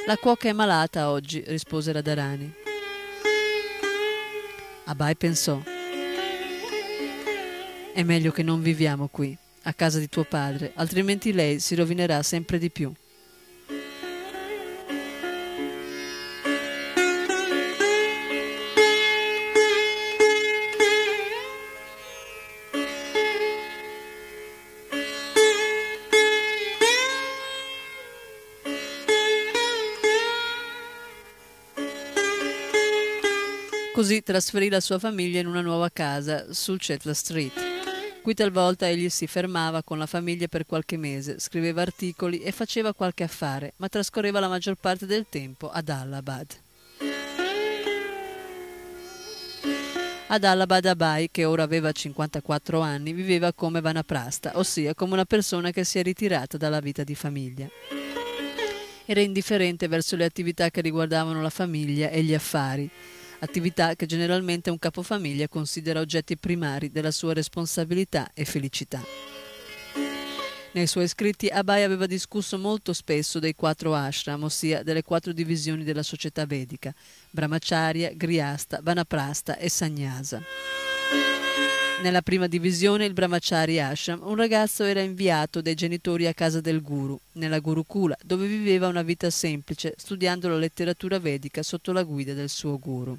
La 0.07 0.17
cuoca 0.17 0.47
è 0.47 0.51
malata 0.51 1.09
oggi, 1.09 1.43
rispose 1.47 1.91
Radharani. 1.91 2.53
Abai 4.83 5.15
pensò. 5.15 5.59
È 7.91 8.03
meglio 8.03 8.31
che 8.31 8.43
non 8.43 8.61
viviamo 8.61 9.07
qui 9.07 9.35
a 9.63 9.73
casa 9.73 9.97
di 9.97 10.07
tuo 10.07 10.23
padre, 10.23 10.73
altrimenti 10.75 11.33
lei 11.33 11.59
si 11.59 11.73
rovinerà 11.73 12.21
sempre 12.21 12.59
di 12.59 12.69
più. 12.69 12.93
Così 34.05 34.21
trasferì 34.21 34.69
la 34.69 34.81
sua 34.81 34.99
famiglia 34.99 35.39
in 35.39 35.47
una 35.47 35.61
nuova 35.61 35.89
casa 35.89 36.53
sul 36.53 36.77
Chetla 36.77 37.15
Street. 37.15 38.21
Qui 38.21 38.35
talvolta 38.35 38.87
egli 38.87 39.09
si 39.09 39.25
fermava 39.25 39.81
con 39.81 39.97
la 39.97 40.05
famiglia 40.05 40.45
per 40.45 40.67
qualche 40.67 40.95
mese, 40.95 41.39
scriveva 41.39 41.81
articoli 41.81 42.41
e 42.41 42.51
faceva 42.51 42.93
qualche 42.93 43.23
affare, 43.23 43.73
ma 43.77 43.89
trascorreva 43.89 44.39
la 44.39 44.47
maggior 44.47 44.75
parte 44.75 45.07
del 45.07 45.25
tempo 45.27 45.71
ad 45.71 45.89
Allahabad. 45.89 46.45
Ad 50.27 50.43
Allahabad 50.43 50.85
Abai, 50.85 51.29
che 51.31 51.45
ora 51.45 51.63
aveva 51.63 51.91
54 51.91 52.81
anni, 52.81 53.11
viveva 53.11 53.53
come 53.53 53.81
vanaprasta, 53.81 54.51
ossia 54.59 54.93
come 54.93 55.13
una 55.13 55.25
persona 55.25 55.71
che 55.71 55.83
si 55.83 55.97
è 55.97 56.03
ritirata 56.03 56.57
dalla 56.57 56.79
vita 56.79 57.03
di 57.03 57.15
famiglia. 57.15 57.67
Era 59.03 59.21
indifferente 59.21 59.87
verso 59.87 60.15
le 60.15 60.25
attività 60.25 60.69
che 60.69 60.81
riguardavano 60.81 61.41
la 61.41 61.49
famiglia 61.49 62.09
e 62.09 62.21
gli 62.21 62.35
affari, 62.35 62.87
attività 63.39 63.95
che 63.95 64.05
generalmente 64.05 64.69
un 64.69 64.79
capofamiglia 64.79 65.47
considera 65.47 65.99
oggetti 65.99 66.37
primari 66.37 66.91
della 66.91 67.11
sua 67.11 67.33
responsabilità 67.33 68.29
e 68.33 68.45
felicità. 68.45 69.01
Nei 70.75 70.87
suoi 70.87 71.07
scritti 71.07 71.47
Abai 71.47 71.83
aveva 71.83 72.05
discusso 72.05 72.57
molto 72.57 72.91
spesso 72.91 73.39
dei 73.39 73.55
quattro 73.55 73.95
ashram, 73.95 74.43
ossia 74.43 74.83
delle 74.83 75.03
quattro 75.03 75.31
divisioni 75.31 75.85
della 75.85 76.03
società 76.03 76.45
vedica, 76.45 76.93
Brahmacharya, 77.31 78.11
Grihasta, 78.13 78.81
Vanaprasta 78.83 79.55
e 79.57 79.69
Sannyasa. 79.69 80.41
Nella 82.01 82.21
prima 82.21 82.47
divisione, 82.47 83.05
il 83.05 83.13
Brahmachari 83.13 83.79
Ashram, 83.79 84.19
un 84.21 84.35
ragazzo 84.35 84.83
era 84.83 84.99
inviato 84.99 85.61
dai 85.61 85.75
genitori 85.75 86.27
a 86.27 86.33
casa 86.33 86.59
del 86.59 86.81
guru, 86.81 87.19
nella 87.33 87.59
Gurukula, 87.59 88.15
dove 88.23 88.47
viveva 88.47 88.87
una 88.87 89.01
vita 89.01 89.29
semplice, 89.29 89.93
studiando 89.97 90.49
la 90.49 90.57
letteratura 90.57 91.19
vedica 91.19 91.63
sotto 91.63 91.91
la 91.93 92.03
guida 92.03 92.33
del 92.33 92.49
suo 92.49 92.77
guru. 92.77 93.17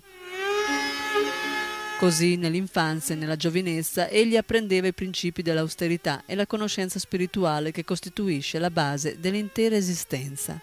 Così, 1.98 2.36
nell'infanzia 2.36 3.14
e 3.14 3.18
nella 3.18 3.36
giovinezza, 3.36 4.08
egli 4.08 4.36
apprendeva 4.36 4.86
i 4.86 4.92
principi 4.92 5.40
dell'austerità 5.40 6.22
e 6.26 6.34
la 6.34 6.46
conoscenza 6.46 6.98
spirituale 6.98 7.72
che 7.72 7.84
costituisce 7.84 8.58
la 8.58 8.70
base 8.70 9.18
dell'intera 9.18 9.74
esistenza. 9.74 10.60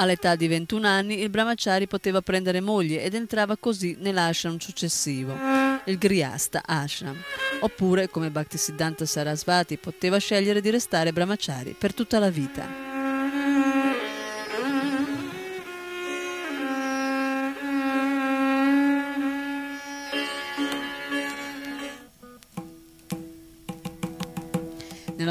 All'età 0.00 0.36
di 0.36 0.46
21 0.46 0.86
anni 0.86 1.20
il 1.22 1.28
Brahmachari 1.28 1.88
poteva 1.88 2.22
prendere 2.22 2.60
moglie 2.60 3.02
ed 3.02 3.14
entrava 3.14 3.56
così 3.56 3.96
nell'ashram 3.98 4.58
successivo, 4.58 5.36
il 5.86 5.98
Grihasta 5.98 6.62
Ashram, 6.64 7.16
oppure, 7.60 8.08
come 8.08 8.30
Bhaktisiddhanta 8.30 9.04
Sarasvati, 9.04 9.76
poteva 9.76 10.18
scegliere 10.18 10.60
di 10.60 10.70
restare 10.70 11.12
Brahmachari 11.12 11.74
per 11.76 11.94
tutta 11.94 12.20
la 12.20 12.30
vita. 12.30 12.87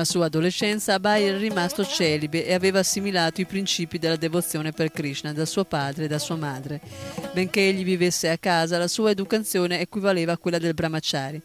Sua 0.08 0.28
adolescenza 0.28 0.94
Abai 0.94 1.26
era 1.26 1.38
rimasto 1.38 1.86
celibe 1.86 2.46
e 2.46 2.54
aveva 2.54 2.80
assimilato 2.80 3.42
i 3.42 3.46
principi 3.46 4.00
della 4.00 4.16
devozione 4.16 4.72
per 4.72 4.90
Krishna 4.90 5.34
da 5.34 5.46
suo 5.46 5.66
padre 5.66 6.06
e 6.06 6.08
da 6.08 6.18
sua 6.18 6.38
madre. 6.38 6.80
Benché 7.34 7.68
egli 7.68 7.84
vivesse 7.84 8.30
a 8.30 8.38
casa, 8.38 8.78
la 8.78 8.88
sua 8.88 9.12
educazione 9.12 9.82
equivaleva 9.82 10.32
a 10.32 10.38
quella 10.38 10.60
del 10.60 10.74
brahmachari. 10.74 11.42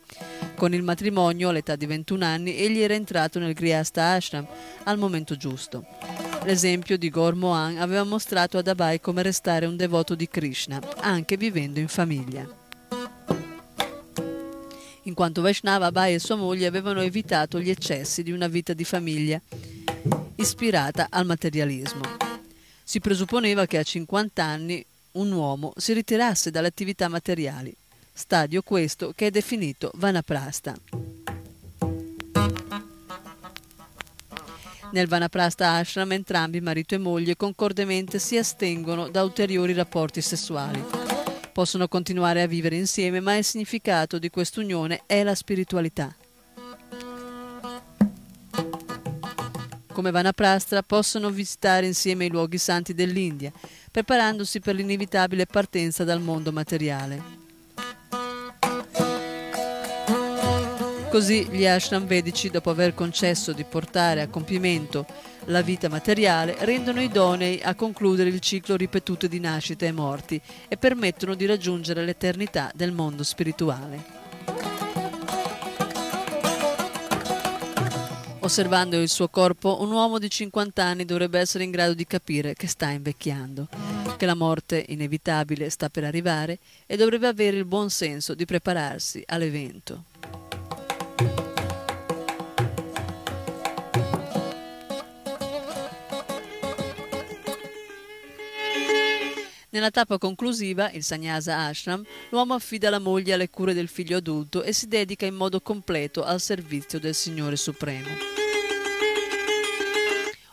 Con 0.55 0.73
il 0.75 0.85
matrimonio, 0.85 1.49
all'età 1.49 1.75
di 1.75 1.87
21 1.87 2.25
anni, 2.25 2.57
egli 2.57 2.79
era 2.79 2.95
entrato 2.95 3.41
nel 3.41 3.53
Grihasta 3.53 4.13
Ashram 4.13 4.47
al 4.85 4.97
momento 4.97 5.37
giusto. 5.37 5.85
L'esempio 6.45 6.97
di 6.97 7.11
Gaur 7.11 7.35
Mohan 7.35 7.79
aveva 7.79 8.05
mostrato 8.05 8.59
ad 8.59 8.69
Abai 8.69 9.01
come 9.01 9.23
restare 9.23 9.67
un 9.67 9.77
devoto 9.77 10.15
di 10.15 10.29
Krishna, 10.29 10.81
anche 11.01 11.37
vivendo 11.37 11.81
in 11.81 11.89
famiglia 11.89 12.62
in 15.05 15.15
quanto 15.15 15.43
Vaishnava 15.43 15.87
Abai 15.87 16.15
e 16.15 16.19
sua 16.19 16.37
moglie 16.37 16.67
avevano 16.67 17.01
evitato 17.01 17.61
gli 17.61 17.71
eccessi 17.71 18.23
di 18.23 18.33
una 18.33 18.47
vita 18.47 18.73
di 18.73 18.85
famiglia 18.85 19.41
ispirata 20.37 21.09
al 21.11 21.27
materialismo. 21.27 22.03
Si 22.83 23.01
presupponeva 23.01 23.67
che 23.67 23.79
a 23.79 23.83
50 23.83 24.45
anni 24.45 24.85
un 25.13 25.33
uomo 25.33 25.73
si 25.77 25.93
ritirasse 25.93 26.51
dalle 26.51 26.69
attività 26.69 27.09
materiali, 27.09 27.75
stadio 28.13 28.63
questo 28.63 29.13
che 29.15 29.27
è 29.27 29.31
definito 29.31 29.91
vanaprasta. 29.95 30.75
Nel 34.93 35.09
Vanaprasta 35.09 35.73
Ashram 35.73 36.13
entrambi, 36.13 36.61
marito 36.61 36.95
e 36.95 36.99
moglie, 36.99 37.35
concordemente 37.35 38.19
si 38.19 38.37
astengono 38.37 39.09
da 39.09 39.23
ulteriori 39.23 39.73
rapporti 39.73 40.21
sessuali 40.21 41.02
possono 41.53 41.87
continuare 41.87 42.43
a 42.43 42.47
vivere 42.47 42.77
insieme, 42.77 43.21
ma 43.21 43.37
il 43.37 43.45
significato 43.45 44.19
di 44.19 44.31
quest'unione 44.31 45.03
è 45.07 45.23
la 45.23 45.35
spiritualità. 45.35 46.15
Come 49.93 50.11
Vanaprastra 50.11 50.83
possono 50.83 51.29
visitare 51.31 51.87
insieme 51.87 52.25
i 52.25 52.31
luoghi 52.31 52.57
santi 52.57 52.95
dell'India, 52.95 53.53
preparandosi 53.91 54.61
per 54.61 54.75
l'inevitabile 54.75 55.45
partenza 55.45 56.03
dal 56.03 56.21
mondo 56.21 56.51
materiale. 56.51 57.41
Così 61.11 61.47
gli 61.51 61.67
ashram 61.67 62.07
vedici, 62.07 62.49
dopo 62.49 62.71
aver 62.71 62.95
concesso 62.95 63.53
di 63.53 63.65
portare 63.65 64.23
a 64.23 64.29
compimento 64.29 65.05
la 65.47 65.63
vita 65.63 65.89
materiale, 65.89 66.57
rendono 66.61 67.01
idonei 67.01 67.61
a 67.63 67.75
concludere 67.75 68.29
il 68.29 68.41
ciclo 68.41 68.77
ripetuto 68.77 69.27
di 69.27 69.41
nascite 69.41 69.87
e 69.87 69.93
morti 69.93 70.41
e 70.69 70.77
permettono 70.77 71.35
di 71.35 71.47
raggiungere 71.47 72.05
l'eternità 72.05 72.71
del 72.75 72.93
mondo 72.93 73.23
spirituale. 73.23 74.21
Osservando 78.45 79.01
il 79.01 79.09
suo 79.09 79.29
corpo, 79.29 79.81
un 79.83 79.93
uomo 79.93 80.19
di 80.19 80.29
50 80.29 80.83
anni 80.83 81.05
dovrebbe 81.05 81.39
essere 81.39 81.63
in 81.63 81.71
grado 81.71 81.95
di 81.95 82.07
capire 82.07 82.55
che 82.55 82.67
sta 82.67 82.89
invecchiando, 82.89 83.69
che 84.17 84.27
la 84.27 84.35
morte 84.35 84.85
inevitabile 84.89 85.71
sta 85.71 85.89
per 85.89 86.03
arrivare 86.03 86.59
e 86.87 86.97
dovrebbe 86.97 87.29
avere 87.29 87.57
il 87.57 87.65
buon 87.65 87.89
senso 87.89 88.35
di 88.35 88.45
prepararsi 88.45 89.23
all'evento. 89.27 90.05
Nella 99.73 99.91
tappa 99.91 100.19
conclusiva, 100.19 100.91
il 100.91 101.03
Sannyasa 101.03 101.61
Ashram, 101.61 102.05
l'uomo 102.29 102.53
affida 102.53 102.91
la 102.91 102.99
moglie 102.99 103.33
alle 103.33 103.49
cure 103.49 103.73
del 103.73 103.89
figlio 103.89 104.19
adulto 104.19 104.63
e 104.63 104.75
si 104.75 104.87
dedica 104.87 105.25
in 105.25 105.35
modo 105.35 105.63
completo 105.63 106.23
al 106.25 106.43
servizio 106.43 107.01
del 107.01 107.15
Signore 107.15 107.57
Supremo. 107.57 108.09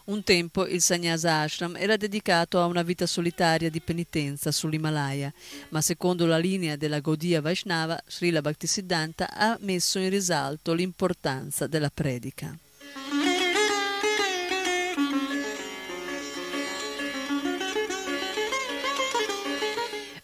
Un 0.06 0.24
tempo 0.24 0.66
il 0.66 0.82
Sannyasa 0.82 1.42
Ashram 1.42 1.76
era 1.76 1.98
dedicato 1.98 2.62
a 2.62 2.66
una 2.66 2.82
vita 2.82 3.06
solitaria 3.06 3.70
di 3.70 3.82
penitenza 3.82 4.54
sull'Himalaya, 4.54 5.34
ma 5.70 5.82
secondo 5.82 6.26
la 6.26 6.38
linea 6.38 6.78
della 6.78 7.02
Gaudiya 7.02 7.42
Vaishnava, 7.42 8.02
Srila 8.08 8.40
Bhaktisiddhanta 8.40 9.34
ha 9.34 9.58
messo 9.60 10.00
in 10.00 10.10
risalto 10.10 10.72
l'importanza 10.72 11.68
della 11.68 11.92
predica. 11.94 12.58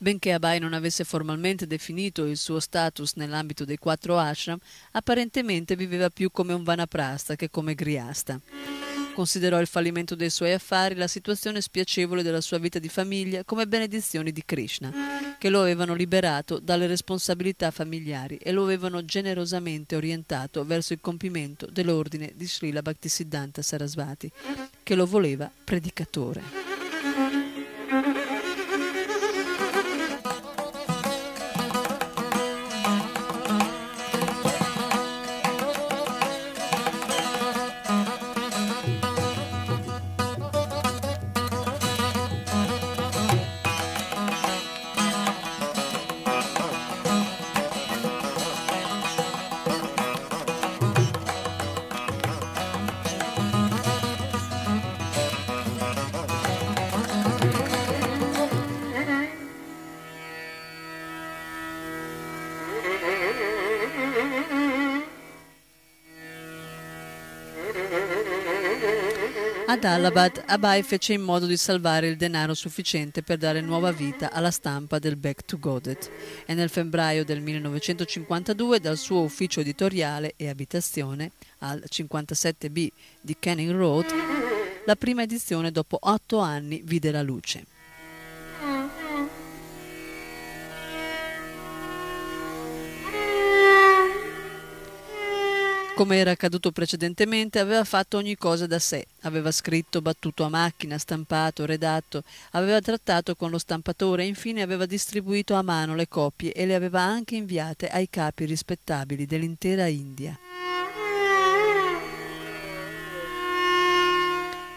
Benché 0.06 0.34
Abai 0.34 0.60
non 0.60 0.74
avesse 0.74 1.04
formalmente 1.04 1.66
definito 1.66 2.26
il 2.26 2.38
suo 2.38 2.60
status 2.60 3.14
nell'ambito 3.16 3.66
dei 3.66 3.78
quattro 3.78 4.20
ashram, 4.20 4.60
apparentemente 4.92 5.76
viveva 5.76 6.12
più 6.12 6.30
come 6.30 6.54
un 6.54 6.62
vanaprasta 6.62 7.36
che 7.36 7.50
come 7.50 7.74
griasta. 7.74 8.40
Considerò 9.16 9.60
il 9.60 9.66
fallimento 9.66 10.14
dei 10.14 10.30
suoi 10.30 10.54
affari, 10.54 10.94
la 10.94 11.08
situazione 11.08 11.60
spiacevole 11.60 12.22
della 12.22 12.42
sua 12.42 12.60
vita 12.60 12.78
di 12.78 12.88
famiglia 12.88 13.44
come 13.46 13.66
benedizioni 13.66 14.32
di 14.32 14.44
Krishna, 14.46 14.94
che 15.40 15.50
lo 15.50 15.62
avevano 15.62 15.96
liberato 15.96 16.60
dalle 16.60 16.86
responsabilità 16.86 17.72
familiari 17.72 18.38
e 18.38 18.52
lo 18.52 18.62
avevano 18.62 19.04
generosamente 19.06 19.96
orientato 19.96 20.64
verso 20.66 20.94
il 20.94 21.02
compimento 21.02 21.66
dell'ordine 21.66 22.32
di 22.36 22.46
Srila 22.46 22.84
Bhaktisiddhanta 22.84 23.64
Sarasvati, 23.64 24.32
che 24.84 24.94
lo 24.94 25.08
voleva 25.08 25.50
predicatore. 25.64 26.75
Allahabad, 70.06 70.44
Abai 70.46 70.84
fece 70.84 71.14
in 71.14 71.24
modo 71.24 71.48
di 71.48 71.58
salvare 71.58 72.08
il 72.08 72.16
denaro 72.16 72.54
sufficiente 72.54 73.24
per 73.24 73.40
dare 73.40 73.60
nuova 73.60 73.92
vita 73.92 74.32
alla 74.32 74.52
stampa 74.52 75.00
del 75.00 75.16
Back 75.16 75.46
to 75.46 75.58
Godet 75.58 76.12
e 76.46 76.54
nel 76.54 76.70
febbraio 76.70 77.26
del 77.26 77.42
1952 77.42 78.80
dal 78.80 78.98
suo 78.98 79.22
ufficio 79.22 79.62
editoriale 79.62 80.34
e 80.38 80.48
abitazione 80.48 81.32
al 81.60 81.84
57B 81.90 82.88
di 83.20 83.36
Canning 83.40 83.72
Road, 83.72 84.06
la 84.86 84.96
prima 84.96 85.24
edizione 85.24 85.72
dopo 85.72 85.98
otto 86.00 86.38
anni 86.38 86.84
vide 86.86 87.10
la 87.10 87.24
luce. 87.24 87.75
Come 95.96 96.18
era 96.18 96.32
accaduto 96.32 96.74
precedentemente, 96.74 97.58
aveva 97.58 97.86
fatto 97.86 98.18
ogni 98.18 98.36
cosa 98.36 98.68
da 98.68 98.80
sé. 98.80 99.06
Aveva 99.22 99.50
scritto, 99.50 100.02
battuto 100.02 100.44
a 100.44 100.50
macchina, 100.50 100.98
stampato, 100.98 101.66
redatto, 101.66 102.24
aveva 102.52 102.82
trattato 102.82 103.34
con 103.34 103.50
lo 103.50 103.58
stampatore 103.58 104.24
e 104.24 104.28
infine 104.28 104.62
aveva 104.62 104.86
distribuito 104.86 105.54
a 105.54 105.62
mano 105.62 105.96
le 105.96 106.10
copie 106.10 106.52
e 106.52 106.66
le 106.66 106.76
aveva 106.76 107.00
anche 107.00 107.38
inviate 107.38 107.88
ai 107.88 108.10
capi 108.10 108.44
rispettabili 108.44 109.26
dell'intera 109.26 109.86
India. 109.88 110.38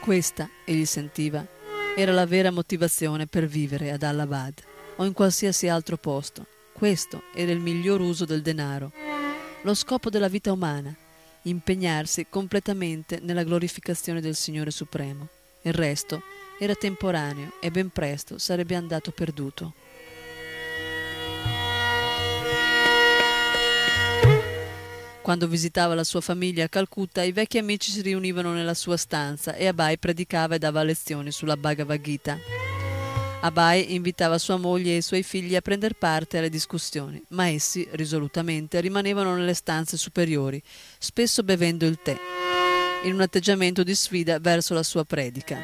Questa, 0.01 0.49
egli 0.65 0.87
sentiva, 0.87 1.45
era 1.97 2.13
la 2.13 2.27
vera 2.27 2.53
motivazione 2.53 3.27
per 3.27 3.49
vivere 3.49 3.91
ad 3.91 4.05
Allahabad 4.05 4.55
o 4.95 5.05
in 5.05 5.15
qualsiasi 5.15 5.67
altro 5.67 5.97
posto. 5.97 6.47
Questo 6.73 7.25
era 7.35 7.51
il 7.51 7.59
miglior 7.59 8.01
uso 8.01 8.25
del 8.25 8.41
denaro, 8.41 8.93
lo 9.63 9.75
scopo 9.75 10.11
della 10.11 10.29
vita 10.29 10.53
umana 10.53 10.95
impegnarsi 11.49 12.27
completamente 12.29 13.19
nella 13.21 13.45
glorificazione 13.45 14.21
del 14.21 14.35
Signore 14.35 14.71
Supremo. 14.71 15.29
Il 15.63 15.73
resto 15.73 16.23
era 16.59 16.75
temporaneo 16.75 17.53
e 17.61 17.71
ben 17.71 17.91
presto 17.91 18.39
sarebbe 18.39 18.75
andato 18.75 19.11
perduto. 19.11 19.75
Quando 25.23 25.47
visitava 25.47 25.95
la 25.95 26.05
sua 26.05 26.23
famiglia 26.23 26.65
a 26.65 26.69
Calcutta, 26.69 27.23
i 27.23 27.33
vecchi 27.33 27.59
amici 27.59 27.91
si 27.91 28.01
riunivano 28.01 28.53
nella 28.53 28.73
sua 28.73 28.97
stanza 28.97 29.55
e 29.55 29.67
Abai 29.67 29.99
predicava 29.99 30.55
e 30.55 30.59
dava 30.59 30.83
lezioni 30.83 31.31
sulla 31.31 31.57
Bhagavad 31.57 32.01
Gita. 32.01 32.68
Abai 33.41 33.95
invitava 33.95 34.37
sua 34.37 34.57
moglie 34.57 34.95
e 34.95 34.97
i 34.97 35.03
suoi 35.03 35.23
figli 35.23 35.55
a 35.55 35.61
prendere 35.61 35.95
parte 35.95 36.39
alle 36.39 36.51
discussioni, 36.51 37.23
ma 37.29 37.47
essi, 37.47 37.87
risolutamente, 37.93 38.81
rimanevano 38.81 39.37
nelle 39.37 39.55
stanze 39.55 39.97
superiori, 39.97 40.61
spesso 40.99 41.45
bevendo 41.45 41.87
il 41.87 42.01
tè, 42.03 42.19
in 43.05 43.15
un 43.15 43.21
atteggiamento 43.21 43.85
di 43.85 43.95
sfida 43.95 44.41
verso 44.41 44.75
la 44.75 44.83
sua 44.83 45.05
predica. 45.05 45.57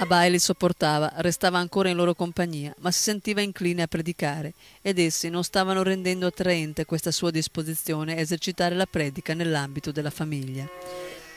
Abai 0.00 0.32
li 0.32 0.38
sopportava, 0.40 1.12
restava 1.18 1.58
ancora 1.58 1.88
in 1.88 1.96
loro 1.96 2.14
compagnia, 2.14 2.74
ma 2.78 2.90
si 2.90 3.02
sentiva 3.02 3.40
incline 3.40 3.82
a 3.82 3.86
predicare, 3.86 4.54
ed 4.82 4.98
essi 4.98 5.28
non 5.28 5.44
stavano 5.44 5.84
rendendo 5.84 6.26
attraente 6.26 6.84
questa 6.86 7.12
sua 7.12 7.30
disposizione 7.30 8.14
a 8.14 8.20
esercitare 8.20 8.74
la 8.74 8.86
predica 8.86 9.32
nell'ambito 9.32 9.92
della 9.92 10.10
famiglia. 10.10 10.68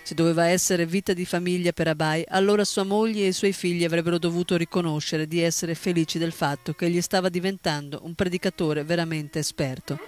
Se 0.04 0.16
doveva 0.16 0.48
essere 0.48 0.86
vita 0.86 1.14
di 1.14 1.26
famiglia 1.26 1.72
per 1.72 1.88
Abai, 1.88 2.24
allora 2.28 2.66
sua 2.66 2.84
moglie 2.84 3.26
e 3.26 3.28
i 3.28 3.34
suoi 3.34 3.54
figli 3.54 3.86
avrebbero 3.86 4.18
dovuto 4.18 4.58
riconoscere 4.58 5.28
di 5.28 5.40
essere 5.40 5.76
felici 5.76 6.18
del 6.18 6.32
fatto 6.32 6.74
che 6.74 6.86
egli 6.86 7.02
stava 7.02 7.30
diventando 7.30 8.02
un 8.04 8.14
predicatore 8.16 8.84
veramente 8.84 9.40
esperto. 9.40 10.00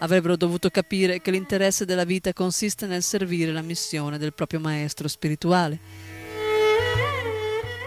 Avrebbero 0.00 0.36
dovuto 0.36 0.70
capire 0.70 1.20
che 1.20 1.32
l'interesse 1.32 1.84
della 1.84 2.04
vita 2.04 2.32
consiste 2.32 2.86
nel 2.86 3.02
servire 3.02 3.50
la 3.50 3.62
missione 3.62 4.18
del 4.18 4.34
proprio 4.34 4.60
maestro 4.60 5.08
spirituale. 5.08 5.78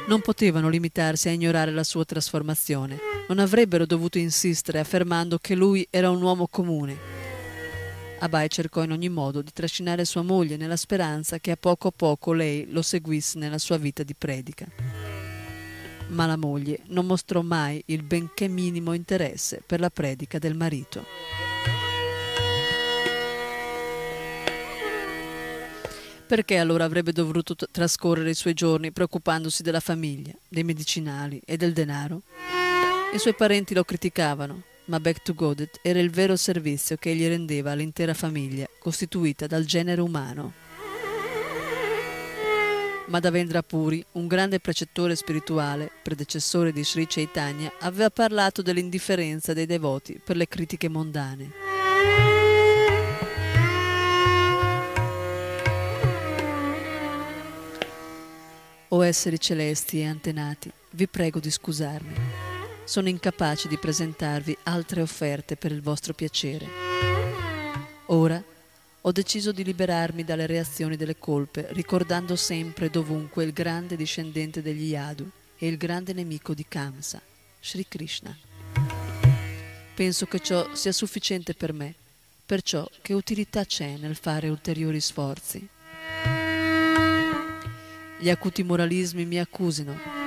Non 0.08 0.20
potevano 0.20 0.68
limitarsi 0.68 1.30
a 1.30 1.32
ignorare 1.32 1.72
la 1.72 1.86
sua 1.86 2.04
trasformazione, 2.04 3.00
non 3.30 3.40
avrebbero 3.40 3.86
dovuto 3.86 4.18
insistere 4.18 4.80
affermando 4.80 5.38
che 5.38 5.56
lui 5.56 5.88
era 5.90 6.10
un 6.10 6.22
uomo 6.22 6.48
comune, 6.48 7.21
Abai 8.24 8.50
cercò 8.52 8.84
in 8.84 8.92
ogni 8.92 9.10
modo 9.10 9.42
di 9.42 9.52
trascinare 9.52 10.06
sua 10.06 10.22
moglie 10.22 10.56
nella 10.56 10.76
speranza 10.76 11.40
che 11.40 11.50
a 11.50 11.58
poco 11.58 11.88
a 11.88 11.94
poco 11.96 12.34
lei 12.34 12.68
lo 12.70 12.84
seguisse 12.84 13.40
nella 13.40 13.58
sua 13.58 13.78
vita 13.78 14.04
di 14.04 14.14
predica. 14.14 14.68
Ma 16.10 16.28
la 16.28 16.38
moglie 16.38 16.82
non 16.90 17.08
mostrò 17.08 17.42
mai 17.42 17.82
il 17.88 18.04
benché 18.04 18.48
minimo 18.48 18.94
interesse 18.94 19.64
per 19.66 19.80
la 19.80 19.90
predica 19.90 20.38
del 20.38 20.56
marito. 20.56 21.04
Perché 26.28 26.58
allora 26.58 26.84
avrebbe 26.84 27.12
dovuto 27.12 27.56
trascorrere 27.56 28.30
i 28.30 28.36
suoi 28.36 28.54
giorni 28.54 28.92
preoccupandosi 28.92 29.64
della 29.64 29.80
famiglia, 29.80 30.34
dei 30.48 30.64
medicinali 30.64 31.42
e 31.44 31.58
del 31.58 31.74
denaro? 31.74 32.22
I 33.14 33.18
suoi 33.18 33.34
parenti 33.34 33.74
lo 33.74 33.84
criticavano, 33.84 34.62
ma 34.92 35.00
Back 35.00 35.22
to 35.22 35.34
Godet 35.34 35.80
era 35.82 36.00
il 36.00 36.10
vero 36.10 36.36
servizio 36.36 36.98
che 36.98 37.12
egli 37.12 37.26
rendeva 37.26 37.72
all'intera 37.72 38.14
famiglia, 38.14 38.68
costituita 38.78 39.48
dal 39.48 39.64
genere 39.64 40.02
umano. 40.02 40.52
Madhavendra 43.06 43.64
Puri, 43.64 44.04
un 44.14 44.28
grande 44.28 44.60
precettore 44.60 45.16
spirituale, 45.16 45.90
predecessore 46.04 46.74
di 46.74 46.84
Sri 46.84 47.08
Chaitanya, 47.08 47.72
aveva 47.80 48.10
parlato 48.10 48.62
dell'indifferenza 48.62 49.54
dei 49.54 49.66
devoti 49.66 50.20
per 50.22 50.36
le 50.36 50.50
critiche 50.50 50.90
mondane. 50.90 51.52
O 58.90 59.06
esseri 59.06 59.40
celesti 59.40 60.02
e 60.02 60.08
antenati, 60.08 60.70
vi 60.92 61.08
prego 61.08 61.40
di 61.40 61.50
scusarmi 61.50 62.51
sono 62.92 63.08
incapace 63.08 63.70
di 63.70 63.78
presentarvi 63.78 64.58
altre 64.64 65.02
offerte 65.02 65.56
per 65.56 65.72
il 65.72 65.82
vostro 65.82 66.14
piacere. 66.14 66.68
Ora 68.08 68.44
ho 69.00 69.12
deciso 69.14 69.54
di 69.54 69.64
liberarmi 69.64 70.26
dalle 70.26 70.46
reazioni 70.46 70.98
delle 70.98 71.18
colpe, 71.18 71.68
ricordando 71.70 72.36
sempre 72.36 72.90
dovunque 72.90 73.46
il 73.46 73.54
grande 73.54 73.96
discendente 73.96 74.62
degli 74.62 74.90
Yadu 74.90 75.26
e 75.58 75.68
il 75.68 75.78
grande 75.78 76.12
nemico 76.12 76.54
di 76.54 76.66
Kamsa, 76.68 77.22
Sri 77.62 77.88
Krishna. 77.88 78.38
Penso 79.96 80.26
che 80.26 80.42
ciò 80.42 80.76
sia 80.76 80.92
sufficiente 80.92 81.54
per 81.54 81.72
me, 81.72 81.96
perciò 82.46 82.86
che 83.02 83.14
utilità 83.14 83.64
c'è 83.64 83.96
nel 83.96 84.18
fare 84.18 84.50
ulteriori 84.50 85.00
sforzi? 85.00 85.66
Gli 88.20 88.30
acuti 88.30 88.64
moralismi 88.64 89.24
mi 89.24 89.40
accusino 89.40 90.21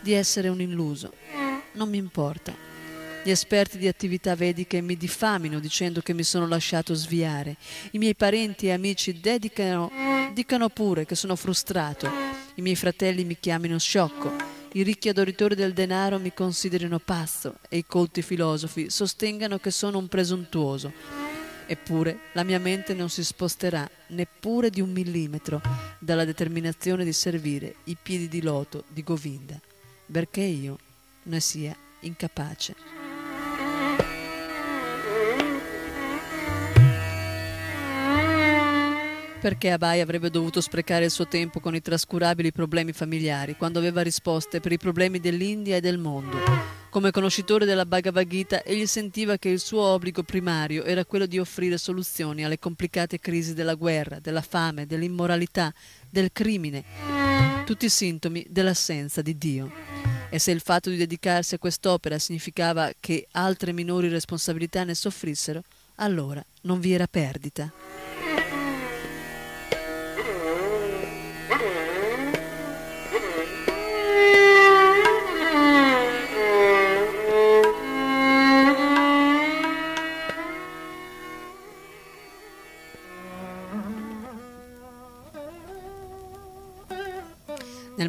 di 0.00 0.12
essere 0.12 0.48
un 0.48 0.60
illuso. 0.60 1.12
Non 1.72 1.88
mi 1.88 1.98
importa. 1.98 2.68
Gli 3.22 3.30
esperti 3.30 3.76
di 3.76 3.86
attività 3.86 4.34
vediche 4.34 4.80
mi 4.80 4.96
diffamino 4.96 5.60
dicendo 5.60 6.00
che 6.00 6.14
mi 6.14 6.22
sono 6.22 6.48
lasciato 6.48 6.94
sviare. 6.94 7.56
I 7.90 7.98
miei 7.98 8.14
parenti 8.14 8.66
e 8.66 8.72
amici 8.72 9.20
dedicano, 9.20 9.90
dicano 10.32 10.70
pure 10.70 11.04
che 11.04 11.14
sono 11.14 11.36
frustrato. 11.36 12.10
I 12.54 12.62
miei 12.62 12.76
fratelli 12.76 13.24
mi 13.24 13.36
chiamino 13.38 13.78
sciocco. 13.78 14.32
I 14.72 14.82
ricchi 14.82 15.10
adoritori 15.10 15.54
del 15.54 15.74
denaro 15.74 16.18
mi 16.18 16.32
considerino 16.32 16.98
pazzo 16.98 17.58
e 17.68 17.78
i 17.78 17.84
colti 17.84 18.22
filosofi 18.22 18.88
sostengano 18.88 19.58
che 19.58 19.70
sono 19.70 19.98
un 19.98 20.08
presuntuoso. 20.08 20.90
Eppure 21.66 22.20
la 22.32 22.42
mia 22.42 22.58
mente 22.58 22.94
non 22.94 23.10
si 23.10 23.22
sposterà 23.22 23.88
neppure 24.08 24.70
di 24.70 24.80
un 24.80 24.90
millimetro 24.90 25.60
dalla 25.98 26.24
determinazione 26.24 27.04
di 27.04 27.12
servire 27.12 27.76
i 27.84 27.96
piedi 28.00 28.28
di 28.28 28.40
loto 28.40 28.84
di 28.88 29.02
Govinda 29.02 29.60
perché 30.10 30.40
io 30.40 30.78
ne 31.24 31.40
sia 31.40 31.76
incapace. 32.00 32.74
Perché 39.40 39.70
Abai 39.70 40.00
avrebbe 40.00 40.28
dovuto 40.28 40.60
sprecare 40.60 41.06
il 41.06 41.10
suo 41.10 41.26
tempo 41.26 41.60
con 41.60 41.74
i 41.74 41.80
trascurabili 41.80 42.52
problemi 42.52 42.92
familiari 42.92 43.56
quando 43.56 43.78
aveva 43.78 44.02
risposte 44.02 44.60
per 44.60 44.72
i 44.72 44.76
problemi 44.76 45.18
dell'India 45.18 45.76
e 45.76 45.80
del 45.80 45.96
mondo? 45.96 46.36
Come 46.90 47.10
conoscitore 47.10 47.64
della 47.64 47.86
Bhagavad 47.86 48.28
Gita, 48.28 48.62
egli 48.62 48.84
sentiva 48.84 49.38
che 49.38 49.48
il 49.48 49.60
suo 49.60 49.80
obbligo 49.80 50.24
primario 50.24 50.84
era 50.84 51.06
quello 51.06 51.24
di 51.24 51.38
offrire 51.38 51.78
soluzioni 51.78 52.44
alle 52.44 52.58
complicate 52.58 53.18
crisi 53.18 53.54
della 53.54 53.76
guerra, 53.76 54.18
della 54.18 54.42
fame, 54.42 54.86
dell'immoralità, 54.86 55.72
del 56.10 56.32
crimine, 56.32 56.84
tutti 57.64 57.88
sintomi 57.88 58.44
dell'assenza 58.50 59.22
di 59.22 59.38
Dio. 59.38 59.99
E 60.32 60.38
se 60.38 60.52
il 60.52 60.60
fatto 60.60 60.90
di 60.90 60.96
dedicarsi 60.96 61.56
a 61.56 61.58
quest'opera 61.58 62.18
significava 62.18 62.92
che 63.00 63.26
altre 63.32 63.72
minori 63.72 64.08
responsabilità 64.08 64.84
ne 64.84 64.94
soffrissero, 64.94 65.62
allora 65.96 66.42
non 66.62 66.78
vi 66.78 66.92
era 66.92 67.08
perdita. 67.08 67.70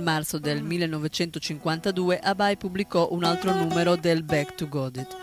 Marzo 0.01 0.39
del 0.39 0.63
1952 0.63 2.19
Abai 2.19 2.57
pubblicò 2.57 3.09
un 3.11 3.23
altro 3.23 3.53
numero 3.53 3.95
del 3.95 4.23
Back 4.23 4.55
to 4.55 4.67
Godit. 4.67 5.15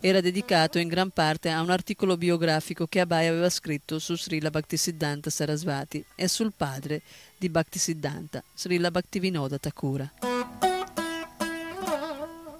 Era 0.00 0.22
dedicato 0.22 0.78
in 0.78 0.88
gran 0.88 1.10
parte 1.10 1.50
a 1.50 1.60
un 1.60 1.68
articolo 1.68 2.16
biografico 2.16 2.86
che 2.86 3.00
Abai 3.00 3.26
aveva 3.26 3.50
scritto 3.50 3.98
su 3.98 4.16
Srila 4.16 4.48
Bhaktisiddhanta 4.48 5.28
Sarasvati 5.28 6.02
e 6.14 6.26
sul 6.26 6.52
padre 6.56 7.02
di 7.36 7.50
Bhaktisiddhanta, 7.50 8.42
Srila 8.54 8.90
Bhaktivinoda 8.90 9.58
Thakura. 9.58 10.10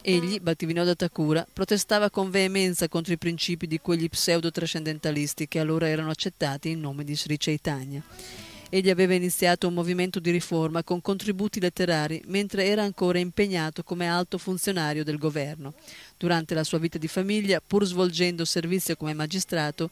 Egli, 0.03 0.41
Bhattivinoda 0.41 0.95
Thakura, 0.95 1.47
protestava 1.51 2.11
con 2.11 2.31
veemenza 2.31 2.89
contro 2.89 3.13
i 3.13 3.19
principi 3.19 3.67
di 3.67 3.81
quegli 3.81 4.09
pseudo-trascendentalisti 4.09 5.47
che 5.47 5.61
allora 5.61 5.89
erano 5.89 6.11
accettati 6.11 6.71
in 6.71 6.81
nome 6.81 7.05
di 7.05 7.15
Sri 7.15 7.37
Chaitanya. 7.39 8.03
Egli 8.73 8.89
aveva 8.89 9.15
iniziato 9.15 9.67
un 9.67 9.75
movimento 9.75 10.21
di 10.21 10.31
riforma 10.31 10.85
con 10.85 11.01
contributi 11.01 11.59
letterari 11.59 12.23
mentre 12.27 12.67
era 12.67 12.85
ancora 12.85 13.19
impegnato 13.19 13.83
come 13.83 14.07
alto 14.07 14.39
funzionario 14.39 15.03
del 15.03 15.19
governo. 15.19 15.75
Durante 16.17 16.55
la 16.55 16.63
sua 16.63 16.79
vita 16.79 16.97
di 16.97 17.09
famiglia, 17.09 17.61
pur 17.61 17.85
svolgendo 17.85 18.45
servizio 18.45 18.95
come 18.95 19.13
magistrato, 19.13 19.91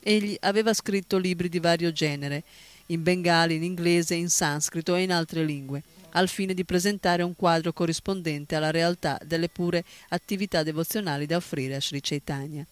egli 0.00 0.36
aveva 0.40 0.74
scritto 0.74 1.16
libri 1.16 1.48
di 1.48 1.58
vario 1.58 1.90
genere, 1.90 2.42
in 2.86 3.02
bengali, 3.02 3.54
in 3.54 3.62
inglese, 3.62 4.14
in 4.14 4.28
sanscrito 4.28 4.94
e 4.94 5.02
in 5.02 5.12
altre 5.12 5.42
lingue 5.42 5.82
al 6.12 6.28
fine 6.28 6.54
di 6.54 6.64
presentare 6.64 7.22
un 7.22 7.34
quadro 7.36 7.72
corrispondente 7.72 8.54
alla 8.54 8.70
realtà 8.70 9.18
delle 9.24 9.48
pure 9.48 9.84
attività 10.08 10.62
devozionali 10.62 11.26
da 11.26 11.36
offrire 11.36 11.76
a 11.76 11.80
Sri 11.80 12.00
Chaitanya. 12.00 12.66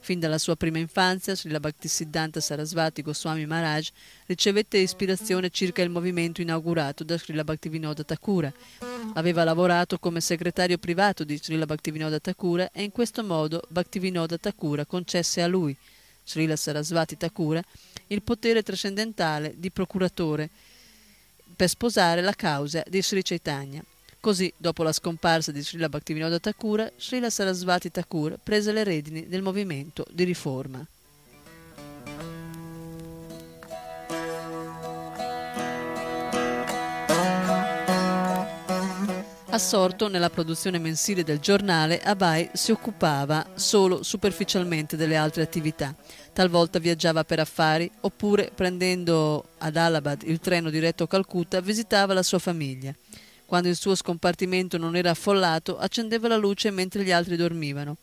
Fin 0.00 0.18
dalla 0.18 0.38
sua 0.38 0.56
prima 0.56 0.78
infanzia, 0.78 1.36
Srila 1.36 1.60
Bhaktisiddhanta 1.60 2.40
Sarasvati 2.40 3.02
Goswami 3.02 3.46
Maharaj 3.46 3.88
ricevette 4.26 4.78
ispirazione 4.78 5.50
circa 5.50 5.80
il 5.80 5.90
movimento 5.90 6.40
inaugurato 6.40 7.04
da 7.04 7.16
Srila 7.16 7.44
Bhaktivinoda 7.44 8.02
Thakura. 8.02 8.52
Aveva 9.14 9.44
lavorato 9.44 9.98
come 10.00 10.20
segretario 10.20 10.76
privato 10.78 11.22
di 11.22 11.38
Srila 11.40 11.66
Bhaktivinoda 11.66 12.18
Thakura 12.18 12.70
e 12.72 12.82
in 12.82 12.90
questo 12.90 13.22
modo 13.22 13.62
Bhaktivinoda 13.68 14.38
Thakura 14.38 14.84
concesse 14.86 15.40
a 15.40 15.46
lui, 15.46 15.76
Srila 16.24 16.56
Sarasvati 16.56 17.16
Thakura, 17.16 17.62
il 18.08 18.22
potere 18.22 18.64
trascendentale 18.64 19.54
di 19.56 19.70
procuratore 19.70 20.50
per 21.62 21.70
sposare 21.70 22.22
la 22.22 22.32
causa 22.32 22.82
di 22.88 23.00
Sri 23.00 23.22
Chaitanya. 23.22 23.84
Così, 24.18 24.52
dopo 24.56 24.82
la 24.82 24.90
scomparsa 24.90 25.52
di 25.52 25.62
Srila 25.62 25.88
Bhaktivinoda 25.88 26.40
Thakur, 26.40 26.90
Srila 26.96 27.30
Sarasvati 27.30 27.88
Thakur 27.88 28.36
prese 28.42 28.72
le 28.72 28.82
redini 28.82 29.28
del 29.28 29.42
movimento 29.42 30.04
di 30.10 30.24
riforma. 30.24 30.84
Assorto 39.52 40.08
nella 40.08 40.30
produzione 40.30 40.78
mensile 40.78 41.24
del 41.24 41.38
giornale, 41.38 42.00
Abai 42.00 42.48
si 42.54 42.70
occupava 42.70 43.50
solo 43.54 44.02
superficialmente 44.02 44.96
delle 44.96 45.14
altre 45.14 45.42
attività. 45.42 45.94
Talvolta 46.32 46.78
viaggiava 46.78 47.22
per 47.22 47.38
affari, 47.38 47.90
oppure 48.00 48.50
prendendo 48.54 49.44
ad 49.58 49.76
Allahabad 49.76 50.22
il 50.24 50.40
treno 50.40 50.70
diretto 50.70 51.02
a 51.02 51.08
Calcutta, 51.08 51.60
visitava 51.60 52.14
la 52.14 52.22
sua 52.22 52.38
famiglia. 52.38 52.94
Quando 53.44 53.68
il 53.68 53.76
suo 53.76 53.94
scompartimento 53.94 54.78
non 54.78 54.96
era 54.96 55.10
affollato, 55.10 55.76
accendeva 55.76 56.28
la 56.28 56.36
luce 56.36 56.70
mentre 56.70 57.04
gli 57.04 57.12
altri 57.12 57.36
dormivano. 57.36 57.98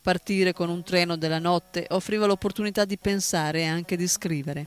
Partire 0.00 0.52
con 0.52 0.68
un 0.68 0.84
treno 0.84 1.16
della 1.16 1.40
notte 1.40 1.84
offriva 1.88 2.26
l'opportunità 2.26 2.84
di 2.84 2.96
pensare 2.96 3.62
e 3.62 3.66
anche 3.66 3.96
di 3.96 4.06
scrivere. 4.06 4.66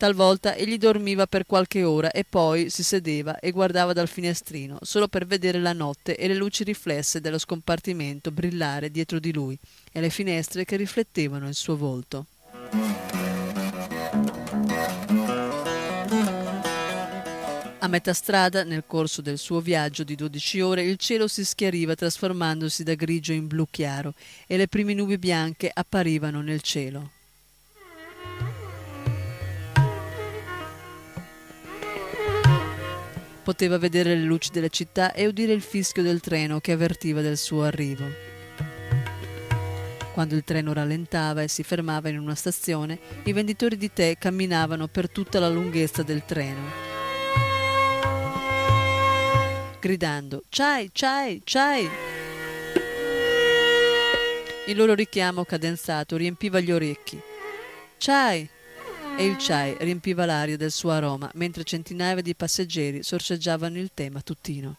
Talvolta 0.00 0.54
egli 0.54 0.78
dormiva 0.78 1.26
per 1.26 1.44
qualche 1.44 1.84
ora 1.84 2.10
e 2.10 2.24
poi 2.24 2.70
si 2.70 2.82
sedeva 2.82 3.38
e 3.38 3.50
guardava 3.50 3.92
dal 3.92 4.08
finestrino, 4.08 4.78
solo 4.80 5.08
per 5.08 5.26
vedere 5.26 5.60
la 5.60 5.74
notte 5.74 6.16
e 6.16 6.26
le 6.26 6.36
luci 6.36 6.64
riflesse 6.64 7.20
dello 7.20 7.36
scompartimento 7.36 8.30
brillare 8.30 8.90
dietro 8.90 9.18
di 9.18 9.30
lui 9.30 9.58
e 9.92 10.00
le 10.00 10.08
finestre 10.08 10.64
che 10.64 10.76
riflettevano 10.76 11.46
il 11.46 11.54
suo 11.54 11.76
volto. 11.76 12.24
A 17.80 17.86
metà 17.86 18.14
strada, 18.14 18.64
nel 18.64 18.84
corso 18.86 19.20
del 19.20 19.36
suo 19.36 19.60
viaggio 19.60 20.02
di 20.02 20.14
12 20.14 20.60
ore, 20.62 20.82
il 20.82 20.96
cielo 20.96 21.28
si 21.28 21.44
schiariva 21.44 21.94
trasformandosi 21.94 22.84
da 22.84 22.94
grigio 22.94 23.34
in 23.34 23.46
blu 23.46 23.66
chiaro 23.70 24.14
e 24.46 24.56
le 24.56 24.66
prime 24.66 24.94
nubi 24.94 25.18
bianche 25.18 25.70
apparivano 25.70 26.40
nel 26.40 26.62
cielo. 26.62 27.19
Poteva 33.50 33.78
vedere 33.78 34.14
le 34.14 34.22
luci 34.22 34.50
delle 34.52 34.68
città 34.68 35.12
e 35.12 35.26
udire 35.26 35.52
il 35.52 35.60
fischio 35.60 36.04
del 36.04 36.20
treno 36.20 36.60
che 36.60 36.70
avvertiva 36.70 37.20
del 37.20 37.36
suo 37.36 37.64
arrivo. 37.64 38.06
Quando 40.12 40.36
il 40.36 40.44
treno 40.44 40.72
rallentava 40.72 41.42
e 41.42 41.48
si 41.48 41.64
fermava 41.64 42.08
in 42.10 42.20
una 42.20 42.36
stazione, 42.36 42.96
i 43.24 43.32
venditori 43.32 43.76
di 43.76 43.92
tè 43.92 44.16
camminavano 44.18 44.86
per 44.86 45.10
tutta 45.10 45.40
la 45.40 45.48
lunghezza 45.48 46.04
del 46.04 46.22
treno, 46.24 46.60
gridando 49.80 50.44
Chai, 50.48 50.88
chai, 50.92 51.42
chai! 51.44 51.90
Il 54.68 54.76
loro 54.76 54.94
richiamo 54.94 55.44
cadenzato 55.44 56.16
riempiva 56.16 56.60
gli 56.60 56.70
orecchi. 56.70 57.20
Chai! 57.98 58.48
E 59.16 59.24
il 59.24 59.36
chai 59.38 59.76
riempiva 59.80 60.24
l'aria 60.24 60.56
del 60.56 60.70
suo 60.70 60.90
aroma 60.90 61.30
mentre 61.34 61.64
centinaia 61.64 62.20
di 62.20 62.34
passeggeri 62.34 63.02
sorseggiavano 63.02 63.78
il 63.78 63.90
tè 63.92 64.08
mattutino. 64.08 64.76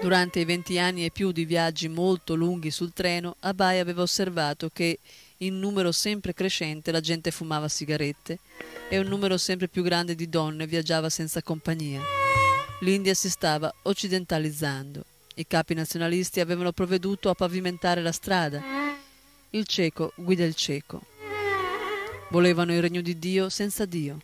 Durante 0.00 0.40
i 0.40 0.46
venti 0.46 0.78
anni 0.78 1.04
e 1.04 1.10
più 1.10 1.30
di 1.30 1.44
viaggi 1.44 1.86
molto 1.86 2.34
lunghi 2.34 2.70
sul 2.70 2.94
treno, 2.94 3.36
Abai 3.40 3.78
aveva 3.78 4.00
osservato 4.00 4.70
che 4.72 4.98
in 5.38 5.58
numero 5.58 5.92
sempre 5.92 6.32
crescente 6.32 6.90
la 6.90 7.00
gente 7.00 7.30
fumava 7.30 7.68
sigarette 7.68 8.38
e 8.88 8.98
un 8.98 9.06
numero 9.06 9.36
sempre 9.36 9.68
più 9.68 9.82
grande 9.82 10.14
di 10.14 10.28
donne 10.30 10.66
viaggiava 10.66 11.10
senza 11.10 11.42
compagnia. 11.42 12.00
L'India 12.80 13.12
si 13.12 13.28
stava 13.28 13.70
occidentalizzando. 13.82 15.04
I 15.34 15.46
capi 15.46 15.74
nazionalisti 15.74 16.40
avevano 16.40 16.72
provveduto 16.72 17.28
a 17.28 17.34
pavimentare 17.34 18.00
la 18.00 18.12
strada 18.12 18.89
il 19.52 19.66
cieco 19.66 20.12
guida 20.14 20.44
il 20.44 20.54
cieco. 20.54 21.02
Volevano 22.30 22.72
il 22.72 22.80
regno 22.80 23.00
di 23.00 23.18
Dio 23.18 23.48
senza 23.48 23.84
Dio. 23.84 24.20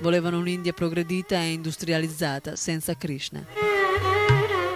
Volevano 0.00 0.38
un'India 0.38 0.74
progredita 0.74 1.40
e 1.40 1.52
industrializzata 1.52 2.56
senza 2.56 2.94
Krishna. 2.94 3.44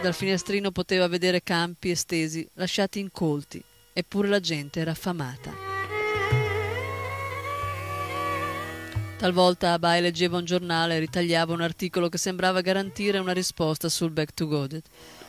Dal 0.01 0.15
finestrino 0.15 0.71
poteva 0.71 1.07
vedere 1.09 1.43
campi 1.43 1.91
estesi 1.91 2.49
lasciati 2.55 3.01
incolti, 3.01 3.63
eppure 3.93 4.29
la 4.29 4.41
gente 4.41 4.81
era 4.81 4.93
affamata. 4.93 5.69
Talvolta 9.19 9.73
Abai 9.73 10.01
leggeva 10.01 10.39
un 10.39 10.47
giornale 10.47 10.97
e 10.97 11.01
ritagliava 11.01 11.53
un 11.53 11.61
articolo 11.61 12.09
che 12.09 12.17
sembrava 12.17 12.63
garantire 12.63 13.19
una 13.19 13.35
risposta 13.35 13.91
sul 13.91 14.13
Back 14.13 14.33
to 14.33 14.47
Godet, 14.47 14.87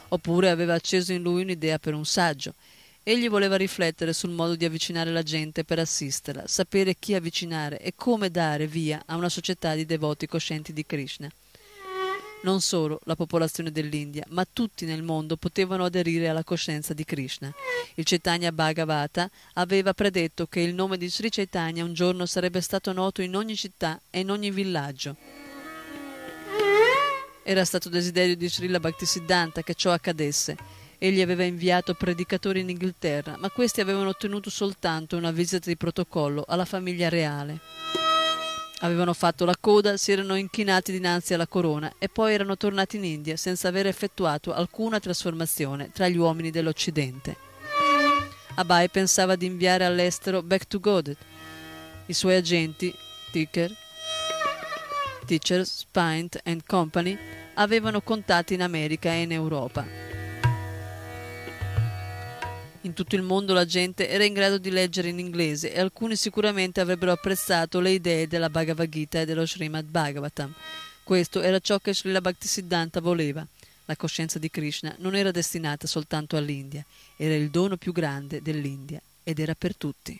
oppure 0.07 0.49
aveva 0.49 0.75
acceso 0.75 1.11
in 1.11 1.21
lui 1.21 1.41
un'idea 1.41 1.77
per 1.77 1.93
un 1.93 2.05
saggio 2.05 2.53
Egli 3.03 3.29
voleva 3.29 3.55
riflettere 3.55 4.13
sul 4.13 4.29
modo 4.29 4.55
di 4.55 4.63
avvicinare 4.63 5.09
la 5.09 5.23
gente 5.23 5.63
per 5.63 5.79
assisterla, 5.79 6.45
sapere 6.45 6.95
chi 6.99 7.15
avvicinare 7.15 7.79
e 7.79 7.93
come 7.95 8.29
dare 8.29 8.67
via 8.67 9.01
a 9.07 9.15
una 9.15 9.27
società 9.27 9.73
di 9.73 9.87
devoti 9.87 10.27
coscienti 10.27 10.71
di 10.71 10.85
Krishna. 10.85 11.27
Non 12.43 12.61
solo 12.61 12.99
la 13.05 13.15
popolazione 13.15 13.71
dell'India, 13.71 14.23
ma 14.29 14.45
tutti 14.51 14.85
nel 14.85 15.01
mondo 15.01 15.35
potevano 15.35 15.85
aderire 15.85 16.29
alla 16.29 16.43
coscienza 16.43 16.93
di 16.93 17.03
Krishna. 17.03 17.51
Il 17.95 18.05
Chaitanya 18.05 18.51
Bhagavata 18.51 19.27
aveva 19.53 19.95
predetto 19.95 20.45
che 20.45 20.59
il 20.59 20.75
nome 20.75 20.97
di 20.97 21.09
Sri 21.09 21.31
Chaitanya 21.31 21.83
un 21.83 21.93
giorno 21.93 22.27
sarebbe 22.27 22.61
stato 22.61 22.93
noto 22.93 23.23
in 23.23 23.35
ogni 23.35 23.55
città 23.55 23.99
e 24.11 24.19
in 24.19 24.29
ogni 24.29 24.51
villaggio. 24.51 25.15
Era 27.41 27.65
stato 27.65 27.89
desiderio 27.89 28.35
di 28.35 28.47
Srila 28.47 28.79
Bhaktisiddhanta 28.79 29.63
che 29.63 29.73
ciò 29.73 29.91
accadesse 29.91 30.80
Egli 31.03 31.19
aveva 31.19 31.43
inviato 31.43 31.95
predicatori 31.95 32.59
in 32.59 32.69
Inghilterra, 32.69 33.35
ma 33.39 33.49
questi 33.49 33.81
avevano 33.81 34.09
ottenuto 34.09 34.51
soltanto 34.51 35.17
una 35.17 35.31
visita 35.31 35.67
di 35.67 35.75
protocollo 35.75 36.45
alla 36.47 36.63
famiglia 36.63 37.09
reale. 37.09 37.59
Avevano 38.81 39.11
fatto 39.13 39.43
la 39.43 39.55
coda, 39.59 39.97
si 39.97 40.11
erano 40.11 40.35
inchinati 40.35 40.91
dinanzi 40.91 41.33
alla 41.33 41.47
corona 41.47 41.91
e 41.97 42.07
poi 42.07 42.35
erano 42.35 42.55
tornati 42.55 42.97
in 42.97 43.05
India 43.05 43.35
senza 43.35 43.67
aver 43.67 43.87
effettuato 43.87 44.53
alcuna 44.53 44.99
trasformazione 44.99 45.89
tra 45.91 46.07
gli 46.07 46.17
uomini 46.17 46.51
dell'Occidente. 46.51 47.35
Abai 48.53 48.87
pensava 48.89 49.35
di 49.35 49.47
inviare 49.47 49.85
all'estero 49.85 50.43
Back 50.43 50.67
to 50.67 50.79
Godet. 50.79 51.17
I 52.05 52.13
suoi 52.13 52.35
agenti, 52.35 52.93
Ticker, 53.31 53.75
Teachers, 55.25 55.77
Spint 55.79 56.39
and 56.43 56.61
Company, 56.63 57.17
avevano 57.55 58.01
contatti 58.01 58.53
in 58.53 58.61
America 58.61 59.09
e 59.09 59.21
in 59.21 59.31
Europa 59.31 60.10
In 62.83 62.93
tutto 62.93 63.15
il 63.15 63.21
mondo 63.21 63.53
la 63.53 63.65
gente 63.65 64.09
era 64.09 64.23
in 64.23 64.33
grado 64.33 64.57
di 64.57 64.71
leggere 64.71 65.09
in 65.09 65.19
inglese 65.19 65.71
e 65.71 65.79
alcuni 65.79 66.15
sicuramente 66.15 66.81
avrebbero 66.81 67.11
apprezzato 67.11 67.79
le 67.79 67.91
idee 67.91 68.27
della 68.27 68.49
Bhagavad 68.49 68.89
Gita 68.89 69.21
e 69.21 69.25
dello 69.25 69.45
Srimad 69.45 69.85
Bhagavatam. 69.85 70.51
Questo 71.03 71.41
era 71.41 71.59
ciò 71.59 71.77
che 71.77 71.93
Srila 71.93 72.21
Bhaktisiddhanta 72.21 72.99
voleva. 72.99 73.45
La 73.85 73.95
coscienza 73.95 74.39
di 74.39 74.49
Krishna 74.49 74.95
non 74.97 75.15
era 75.15 75.29
destinata 75.29 75.85
soltanto 75.85 76.37
all'India, 76.37 76.83
era 77.17 77.35
il 77.35 77.51
dono 77.51 77.77
più 77.77 77.91
grande 77.91 78.41
dell'India 78.41 78.99
ed 79.23 79.37
era 79.37 79.53
per 79.53 79.75
tutti. 79.75 80.19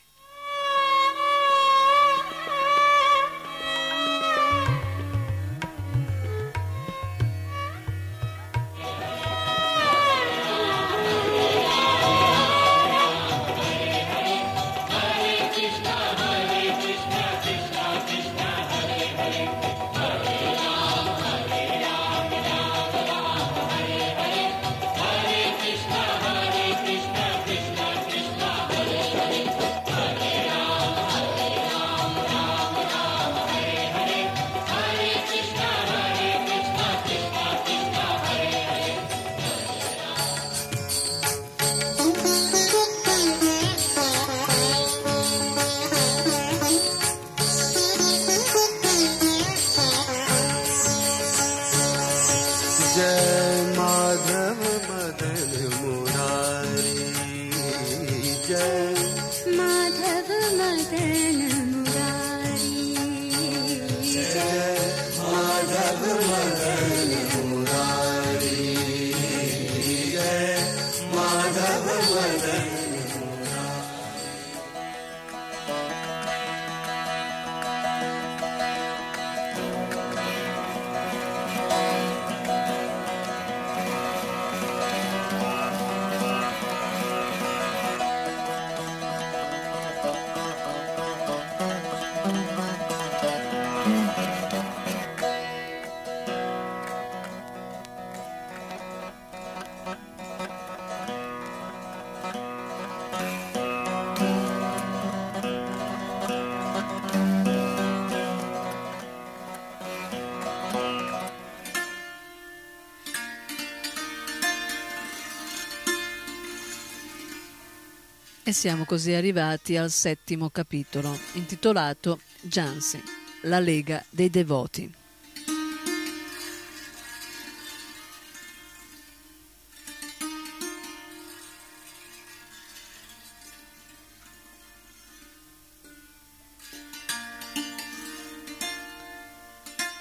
Siamo 118.61 118.85
così 118.85 119.11
arrivati 119.13 119.75
al 119.75 119.89
settimo 119.89 120.51
capitolo, 120.51 121.17
intitolato 121.33 122.19
Jansi, 122.41 123.01
la 123.45 123.57
Lega 123.57 124.05
dei 124.11 124.29
Devoti. 124.29 124.93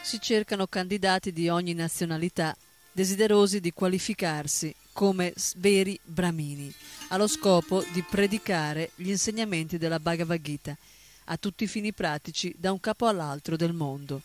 Si 0.03 0.21
cercano 0.21 0.67
candidati 0.67 1.33
di 1.33 1.49
ogni 1.49 1.73
nazionalità 1.73 2.55
desiderosi 2.93 3.59
di 3.61 3.73
qualificarsi 3.73 4.75
come 5.01 5.33
veri 5.57 5.99
brahmini, 6.05 6.71
allo 7.09 7.27
scopo 7.27 7.83
di 7.91 8.03
predicare 8.03 8.91
gli 8.97 9.09
insegnamenti 9.09 9.79
della 9.79 9.99
Bhagavad 9.99 10.43
Gita 10.43 10.77
a 11.25 11.39
tutti 11.39 11.65
i 11.65 11.69
fini 11.69 11.95
pratici 11.95 12.55
da 12.59 12.71
un 12.71 12.81
capo 12.81 13.07
all'altro 13.07 13.57
del 13.57 13.73
mondo. 13.73 14.21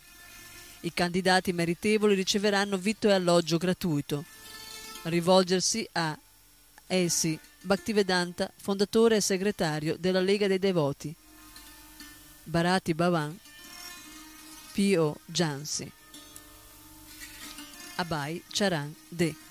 I 0.81 0.91
candidati 0.93 1.53
meritevoli 1.53 2.13
riceveranno 2.13 2.75
vitto 2.75 3.07
e 3.07 3.13
alloggio 3.13 3.55
gratuito. 3.55 4.25
Rivolgersi 5.03 5.87
a 5.93 6.19
essi, 6.87 7.39
Bhaktivedanta, 7.61 8.51
fondatore 8.57 9.15
e 9.15 9.21
segretario 9.21 9.95
della 9.97 10.19
Lega 10.19 10.47
dei 10.47 10.59
Devoti, 10.59 11.15
Bharati 12.43 12.93
Bhavan, 12.93 13.39
P.O. 14.73 15.19
Jansi, 15.25 15.89
Abai 17.95 18.43
Charan 18.49 18.93
De. 19.07 19.44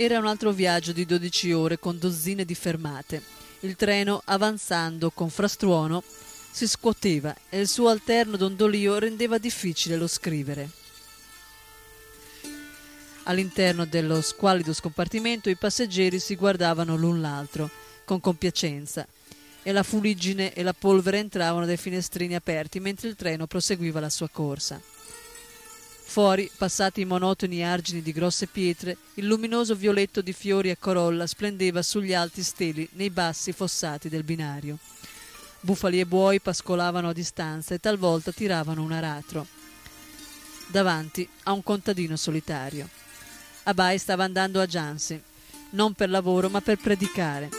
Era 0.00 0.20
un 0.20 0.26
altro 0.26 0.52
viaggio 0.52 0.92
di 0.92 1.04
12 1.04 1.52
ore 1.52 1.80
con 1.80 1.98
dozzine 1.98 2.44
di 2.44 2.54
fermate. 2.54 3.20
Il 3.62 3.74
treno, 3.74 4.22
avanzando 4.26 5.10
con 5.10 5.28
frastuono, 5.28 6.04
si 6.52 6.68
scuoteva 6.68 7.34
e 7.48 7.58
il 7.58 7.66
suo 7.66 7.88
alterno 7.88 8.36
dondolio 8.36 9.00
rendeva 9.00 9.38
difficile 9.38 9.96
lo 9.96 10.06
scrivere. 10.06 10.70
All'interno 13.24 13.86
dello 13.86 14.22
squallido 14.22 14.72
scompartimento 14.72 15.50
i 15.50 15.56
passeggeri 15.56 16.20
si 16.20 16.36
guardavano 16.36 16.94
l'un 16.94 17.20
l'altro 17.20 17.68
con 18.04 18.20
compiacenza 18.20 19.04
e 19.64 19.72
la 19.72 19.82
fuliggine 19.82 20.52
e 20.52 20.62
la 20.62 20.74
polvere 20.74 21.18
entravano 21.18 21.66
dai 21.66 21.76
finestrini 21.76 22.36
aperti 22.36 22.78
mentre 22.78 23.08
il 23.08 23.16
treno 23.16 23.48
proseguiva 23.48 23.98
la 23.98 24.10
sua 24.10 24.28
corsa. 24.28 24.80
Fuori, 26.08 26.50
passati 26.56 27.02
i 27.02 27.04
monotoni 27.04 27.62
argini 27.62 28.00
di 28.00 28.12
grosse 28.12 28.46
pietre, 28.46 28.96
il 29.16 29.26
luminoso 29.26 29.74
violetto 29.74 30.22
di 30.22 30.32
fiori 30.32 30.70
e 30.70 30.78
corolla 30.78 31.26
splendeva 31.26 31.82
sugli 31.82 32.14
alti 32.14 32.42
steli 32.42 32.88
nei 32.92 33.10
bassi 33.10 33.52
fossati 33.52 34.08
del 34.08 34.24
binario. 34.24 34.78
Bufali 35.60 36.00
e 36.00 36.06
buoi 36.06 36.40
pascolavano 36.40 37.10
a 37.10 37.12
distanza 37.12 37.74
e 37.74 37.78
talvolta 37.78 38.32
tiravano 38.32 38.82
un 38.82 38.92
aratro. 38.92 39.46
Davanti 40.68 41.28
a 41.42 41.52
un 41.52 41.62
contadino 41.62 42.16
solitario. 42.16 42.88
Abai 43.64 43.98
stava 43.98 44.24
andando 44.24 44.62
a 44.62 44.66
Jansi, 44.66 45.20
non 45.72 45.92
per 45.92 46.08
lavoro 46.08 46.48
ma 46.48 46.62
per 46.62 46.78
predicare. 46.78 47.50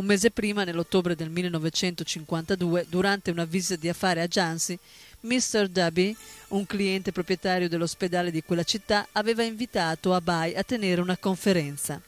Un 0.00 0.06
mese 0.06 0.30
prima, 0.30 0.64
nell'ottobre 0.64 1.14
del 1.14 1.28
1952, 1.28 2.86
durante 2.88 3.30
una 3.30 3.44
visita 3.44 3.78
di 3.78 3.90
affari 3.90 4.20
a 4.20 4.26
Jansi, 4.26 4.78
Mr. 5.20 5.68
Dubby, 5.68 6.16
un 6.48 6.66
cliente 6.66 7.12
proprietario 7.12 7.68
dell'ospedale 7.68 8.30
di 8.30 8.42
quella 8.42 8.62
città, 8.62 9.08
aveva 9.12 9.42
invitato 9.42 10.14
Abai 10.14 10.54
a 10.56 10.62
tenere 10.62 11.00
una 11.00 11.16
conferenza. 11.16 12.00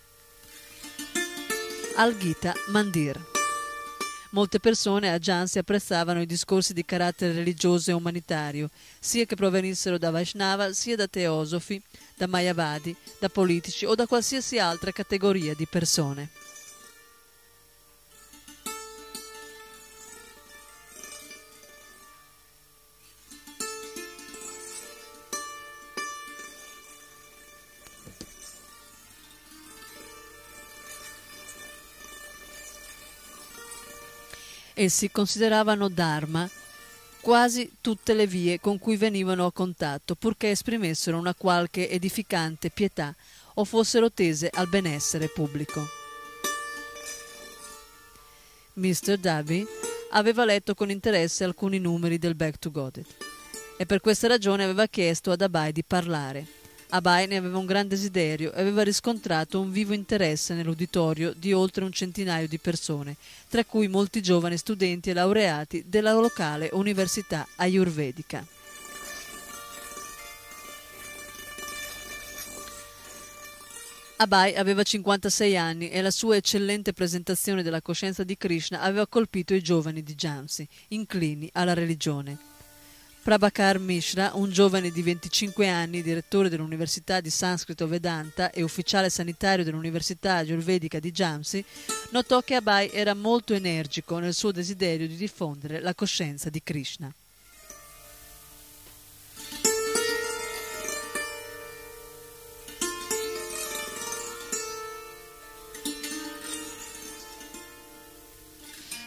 Al 1.97 2.16
Gita 2.16 2.55
Mandir. 2.68 3.30
Molte 4.30 4.60
persone 4.60 5.12
a 5.12 5.18
Jansi 5.18 5.59
apprezzavano 5.59 6.22
i 6.22 6.26
discorsi 6.26 6.72
di 6.72 6.86
carattere 6.86 7.34
religioso 7.34 7.90
e 7.90 7.94
umanitario, 7.94 8.70
sia 8.98 9.26
che 9.26 9.36
provenissero 9.36 9.98
da 9.98 10.10
Vaishnava, 10.10 10.72
sia 10.72 10.97
da 10.97 11.06
teosofi, 11.06 11.80
da 12.16 12.26
Mayavadi, 12.26 12.97
da 13.18 13.28
politici 13.28 13.84
o 13.84 13.94
da 13.94 14.06
qualsiasi 14.06 14.59
altra 14.59 14.90
categoria 14.90 15.55
di 15.55 15.66
persone. 15.66 16.30
Essi 34.83 35.13
consideravano 35.13 35.89
Dharma 35.89 36.51
quasi 37.21 37.71
tutte 37.81 38.15
le 38.15 38.27
vie 38.27 38.59
con 38.59 38.81
cui 38.81 38.97
venivano 38.97 39.47
a 39.47 39.53
contatto, 39.53 40.17
purché 40.17 40.51
esprimessero 40.51 41.17
una 41.17 41.37
qualche 41.37 41.89
edificante 41.89 42.69
pietà 42.69 43.15
o 43.55 43.65
fossero 43.65 44.11
tese 44.11 44.51
al 44.53 44.69
benessere 44.69 45.29
pubblico. 45.29 45.87
Mr. 48.73 49.19
Daby 49.19 49.65
aveva 50.11 50.45
letto 50.45 50.75
con 50.75 50.91
interesse 50.91 51.45
alcuni 51.45 51.79
numeri 51.79 52.19
del 52.19 52.35
Back 52.35 52.59
to 52.59 52.73
Godet 52.73 53.07
e 53.77 53.87
per 53.87 54.01
questa 54.01 54.27
ragione 54.27 54.65
aveva 54.65 54.89
chiesto 54.89 55.31
ad 55.31 55.43
Abai 55.43 55.71
di 55.71 55.85
parlare. 55.85 56.61
Abai 56.94 57.27
ne 57.27 57.36
aveva 57.36 57.56
un 57.56 57.64
gran 57.64 57.89
desiderio 57.89 58.52
e 58.52 58.60
aveva 58.60 58.82
riscontrato 58.82 59.59
un 59.59 59.73
vivo 59.73 59.94
interesse 59.94 60.52
nell'uditorio 60.52 61.32
di 61.35 61.55
oltre 61.55 61.85
un 61.85 61.90
centinaio 61.90 62.47
di 62.47 62.59
persone, 62.59 63.16
tra 63.48 63.64
cui 63.64 63.89
molti 63.89 64.20
giovani 64.20 64.59
studenti 64.59 65.09
e 65.09 65.14
laureati 65.14 65.85
della 65.86 66.12
locale 66.12 66.69
università 66.73 67.47
ayurvedica. 67.56 68.44
Abai 74.16 74.55
aveva 74.55 74.82
56 74.82 75.56
anni 75.56 75.89
e 75.89 76.02
la 76.02 76.10
sua 76.10 76.36
eccellente 76.36 76.93
presentazione 76.93 77.62
della 77.62 77.81
coscienza 77.81 78.23
di 78.23 78.36
Krishna 78.36 78.82
aveva 78.82 79.06
colpito 79.06 79.55
i 79.55 79.62
giovani 79.62 80.02
di 80.02 80.14
Jamsi, 80.14 80.69
inclini 80.89 81.48
alla 81.55 81.73
religione. 81.73 82.52
Prabhakar 83.23 83.78
Mishra, 83.78 84.32
un 84.35 84.51
giovane 84.51 84.90
di 84.90 85.01
25 85.01 85.69
anni, 85.69 86.03
direttore 86.03 86.49
dell'Università 86.49 87.20
di 87.20 87.31
Sanscrito 87.31 87.86
Vedanta 87.86 88.51
e 88.51 88.65
ufficiale 88.65 89.11
sanitario 89.11 89.62
dell'Università 89.62 90.35
Ayurvedica 90.35 90.99
di 90.99 91.12
Jamsi, 91.12 91.65
notò 92.11 92.40
che 92.40 92.57
Abai 92.57 92.90
era 92.93 93.15
molto 93.15 93.55
energico 93.55 94.19
nel 94.19 94.35
suo 94.35 94.51
desiderio 94.51 95.07
di 95.07 95.15
diffondere 95.15 95.81
la 95.81 95.94
coscienza 95.94 96.51
di 96.51 96.65
Krishna. 96.65 97.15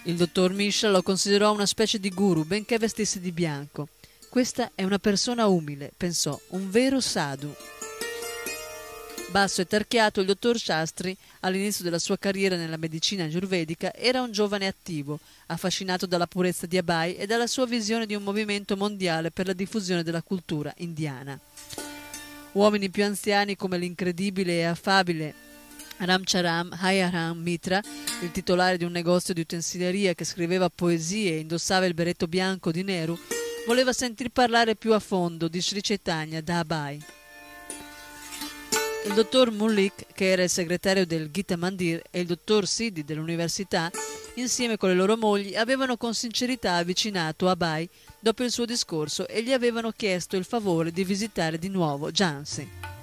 Il 0.07 0.15
dottor 0.15 0.53
Mishra 0.53 0.89
lo 0.89 1.01
considerò 1.01 1.51
una 1.51 1.65
specie 1.65 1.99
di 1.99 2.09
guru, 2.11 2.45
benché 2.45 2.77
vestisse 2.77 3.19
di 3.19 3.31
bianco. 3.31 3.89
Questa 4.35 4.71
è 4.75 4.83
una 4.83 4.99
persona 4.99 5.47
umile, 5.47 5.93
pensò, 5.95 6.37
un 6.49 6.69
vero 6.69 6.99
sadhu. 6.99 7.55
Basso 9.29 9.61
e 9.61 9.65
tarchiato, 9.65 10.19
il 10.19 10.25
dottor 10.25 10.59
Shastri, 10.59 11.15
all'inizio 11.39 11.85
della 11.85 11.99
sua 11.99 12.17
carriera 12.17 12.57
nella 12.57 12.75
medicina 12.75 13.23
ayurvedica, 13.23 13.93
era 13.93 14.21
un 14.21 14.33
giovane 14.33 14.67
attivo, 14.67 15.21
affascinato 15.45 16.05
dalla 16.05 16.27
purezza 16.27 16.65
di 16.65 16.77
Abai 16.77 17.15
e 17.15 17.25
dalla 17.27 17.47
sua 17.47 17.65
visione 17.65 18.05
di 18.05 18.13
un 18.13 18.23
movimento 18.23 18.75
mondiale 18.75 19.31
per 19.31 19.45
la 19.45 19.53
diffusione 19.53 20.03
della 20.03 20.21
cultura 20.21 20.73
indiana. 20.79 21.39
Uomini 22.51 22.89
più 22.89 23.05
anziani 23.05 23.55
come 23.55 23.77
l'incredibile 23.77 24.57
e 24.57 24.63
affabile 24.65 25.33
Ramcharam 25.99 26.75
Hayaram 26.77 27.37
Mitra, 27.37 27.81
il 28.21 28.31
titolare 28.31 28.75
di 28.75 28.83
un 28.83 28.91
negozio 28.91 29.33
di 29.33 29.39
utensileria 29.39 30.13
che 30.13 30.25
scriveva 30.25 30.67
poesie 30.67 31.35
e 31.35 31.39
indossava 31.39 31.85
il 31.85 31.93
berretto 31.93 32.27
bianco 32.27 32.73
di 32.73 32.83
Nehru, 32.83 33.17
voleva 33.65 33.93
sentir 33.93 34.29
parlare 34.29 34.75
più 34.75 34.93
a 34.93 34.99
fondo 34.99 35.47
di 35.47 35.59
Sri 35.59 35.81
Chaitanya 35.81 36.41
da 36.41 36.59
Abai. 36.59 37.03
Il 39.05 39.13
dottor 39.13 39.51
Mullik, 39.51 40.07
che 40.13 40.31
era 40.31 40.43
il 40.43 40.49
segretario 40.49 41.05
del 41.05 41.29
Gita 41.31 41.57
Mandir, 41.57 42.01
e 42.09 42.19
il 42.21 42.25
dottor 42.27 42.67
Sidi 42.67 43.03
dell'università, 43.03 43.91
insieme 44.35 44.77
con 44.77 44.89
le 44.89 44.95
loro 44.95 45.17
mogli, 45.17 45.55
avevano 45.55 45.97
con 45.97 46.13
sincerità 46.13 46.75
avvicinato 46.75 47.47
Abai 47.47 47.87
dopo 48.19 48.43
il 48.43 48.51
suo 48.51 48.65
discorso 48.65 49.27
e 49.27 49.43
gli 49.43 49.53
avevano 49.53 49.91
chiesto 49.91 50.35
il 50.37 50.43
favore 50.43 50.91
di 50.91 51.03
visitare 51.03 51.59
di 51.59 51.69
nuovo 51.69 52.11
Jansi. 52.11 52.94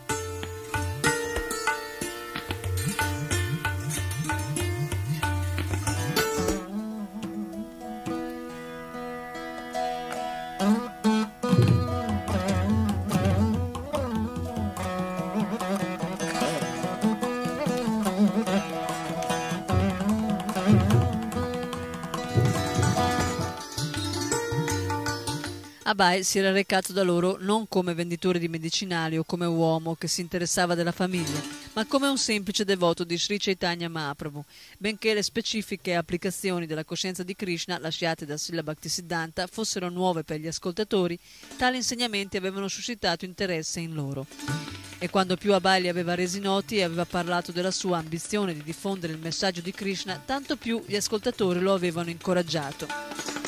Abai 25.93 26.25
si 26.25 26.39
era 26.39 26.53
recato 26.53 26.95
da 26.95 27.03
loro 27.03 27.37
non 27.39 27.69
come 27.69 27.93
venditore 27.93 28.39
di 28.39 28.49
medicinali 28.49 29.19
o 29.19 29.25
come 29.25 29.45
uomo 29.45 29.95
che 29.95 30.09
si 30.09 30.23
interessava 30.23 30.75
della 30.75 30.91
famiglia, 30.91 31.39
ma 31.75 31.85
come 31.85 32.09
un 32.09 32.17
semplice 32.17 32.65
devoto 32.65 33.05
di 33.05 33.19
Sri 33.19 33.37
Chaitanya 33.39 33.91
Mahaprabhu, 33.91 34.43
benché 34.79 35.13
le 35.13 35.23
specifiche 35.23 35.95
applicazioni 35.95 36.65
della 36.65 36.87
coscienza 36.87 37.23
di 37.23 37.37
Krishna 37.37 37.79
lasciate 37.79 38.25
da 38.25 38.39
Srila 38.39 38.63
Bhaktisiddhanta 38.63 39.47
fossero 39.47 39.91
nuove 39.91 40.25
per 40.25 40.41
gli 40.41 40.47
ascoltatori, 40.47 41.19
tali 41.59 41.77
insegnamenti 41.77 42.39
avevano 42.39 42.69
suscitato 42.69 43.27
interesse 43.27 43.81
in 43.81 43.93
loro. 43.93 44.27
E 44.99 45.11
quando 45.11 45.37
più 45.37 45.53
Abai 45.53 45.83
li 45.83 45.89
aveva 45.89 46.15
resi 46.15 46.41
noti 46.41 46.77
e 46.77 46.85
aveva 46.85 47.05
parlato 47.05 47.53
della 47.53 47.71
sua 47.71 47.99
ambizione 47.99 48.55
di 48.55 48.63
diffondere 48.63 49.13
il 49.13 49.19
messaggio 49.19 49.61
di 49.61 49.73
Krishna, 49.73 50.23
tanto 50.25 50.57
più 50.57 50.83
gli 50.87 50.97
ascoltatori 50.97 51.61
lo 51.61 51.75
avevano 51.75 52.09
incoraggiato. 52.09 53.42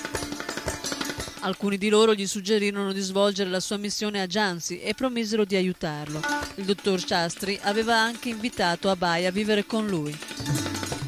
Alcuni 1.45 1.77
di 1.77 1.91
loro 1.91 2.15
gli 2.15 2.27
suggerirono 2.27 2.91
di 2.95 3.03
svolgere 3.03 3.51
la 3.51 3.61
sua 3.61 3.77
missione 3.77 4.23
a 4.23 4.27
Jansi 4.27 4.81
e 4.81 4.95
promisero 4.95 5.45
di 5.45 5.57
aiutarlo. 5.57 6.23
Il 6.55 6.65
dottor 6.65 6.99
Shastri 6.99 7.59
aveva 7.65 7.99
anche 7.99 8.31
invitato 8.31 8.89
Abai 8.89 9.27
a 9.27 9.31
vivere 9.31 9.67
con 9.67 9.87
lui. 9.87 10.19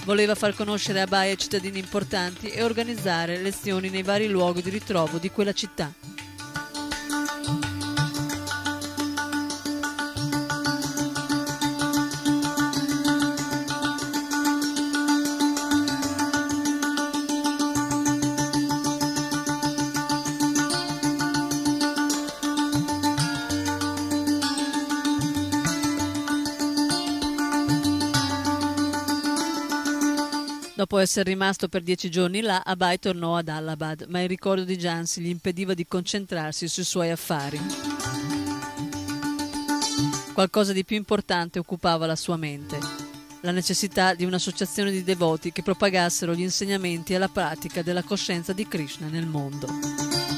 Voleva 0.04 0.34
far 0.34 0.54
conoscere 0.54 1.00
Abai 1.00 1.30
ai 1.30 1.38
cittadini 1.38 1.78
importanti 1.78 2.50
e 2.50 2.62
organizzare 2.62 3.40
lezioni 3.40 3.88
nei 3.88 4.02
vari 4.02 4.28
luoghi 4.28 4.60
di 4.60 4.68
ritrovo 4.68 5.16
di 5.16 5.30
quella 5.30 5.54
città. 5.54 5.90
Dopo 30.88 31.02
essere 31.02 31.30
rimasto 31.30 31.66
per 31.66 31.82
dieci 31.82 32.08
giorni 32.08 32.42
là, 32.42 32.62
Abai 32.64 33.00
tornò 33.00 33.34
ad 33.34 33.48
Allahabad, 33.48 34.06
ma 34.08 34.20
il 34.22 34.28
ricordo 34.28 34.62
di 34.62 34.76
Jansi 34.76 35.20
gli 35.20 35.28
impediva 35.28 35.74
di 35.74 35.84
concentrarsi 35.84 36.68
sui 36.68 36.84
suoi 36.84 37.10
affari. 37.10 37.60
Qualcosa 40.32 40.72
di 40.72 40.84
più 40.84 40.94
importante 40.94 41.58
occupava 41.58 42.06
la 42.06 42.14
sua 42.14 42.36
mente, 42.36 42.78
la 43.40 43.50
necessità 43.50 44.14
di 44.14 44.24
un'associazione 44.24 44.92
di 44.92 45.02
devoti 45.02 45.50
che 45.50 45.64
propagassero 45.64 46.36
gli 46.36 46.42
insegnamenti 46.42 47.14
e 47.14 47.18
la 47.18 47.26
pratica 47.26 47.82
della 47.82 48.04
coscienza 48.04 48.52
di 48.52 48.68
Krishna 48.68 49.08
nel 49.08 49.26
mondo. 49.26 50.35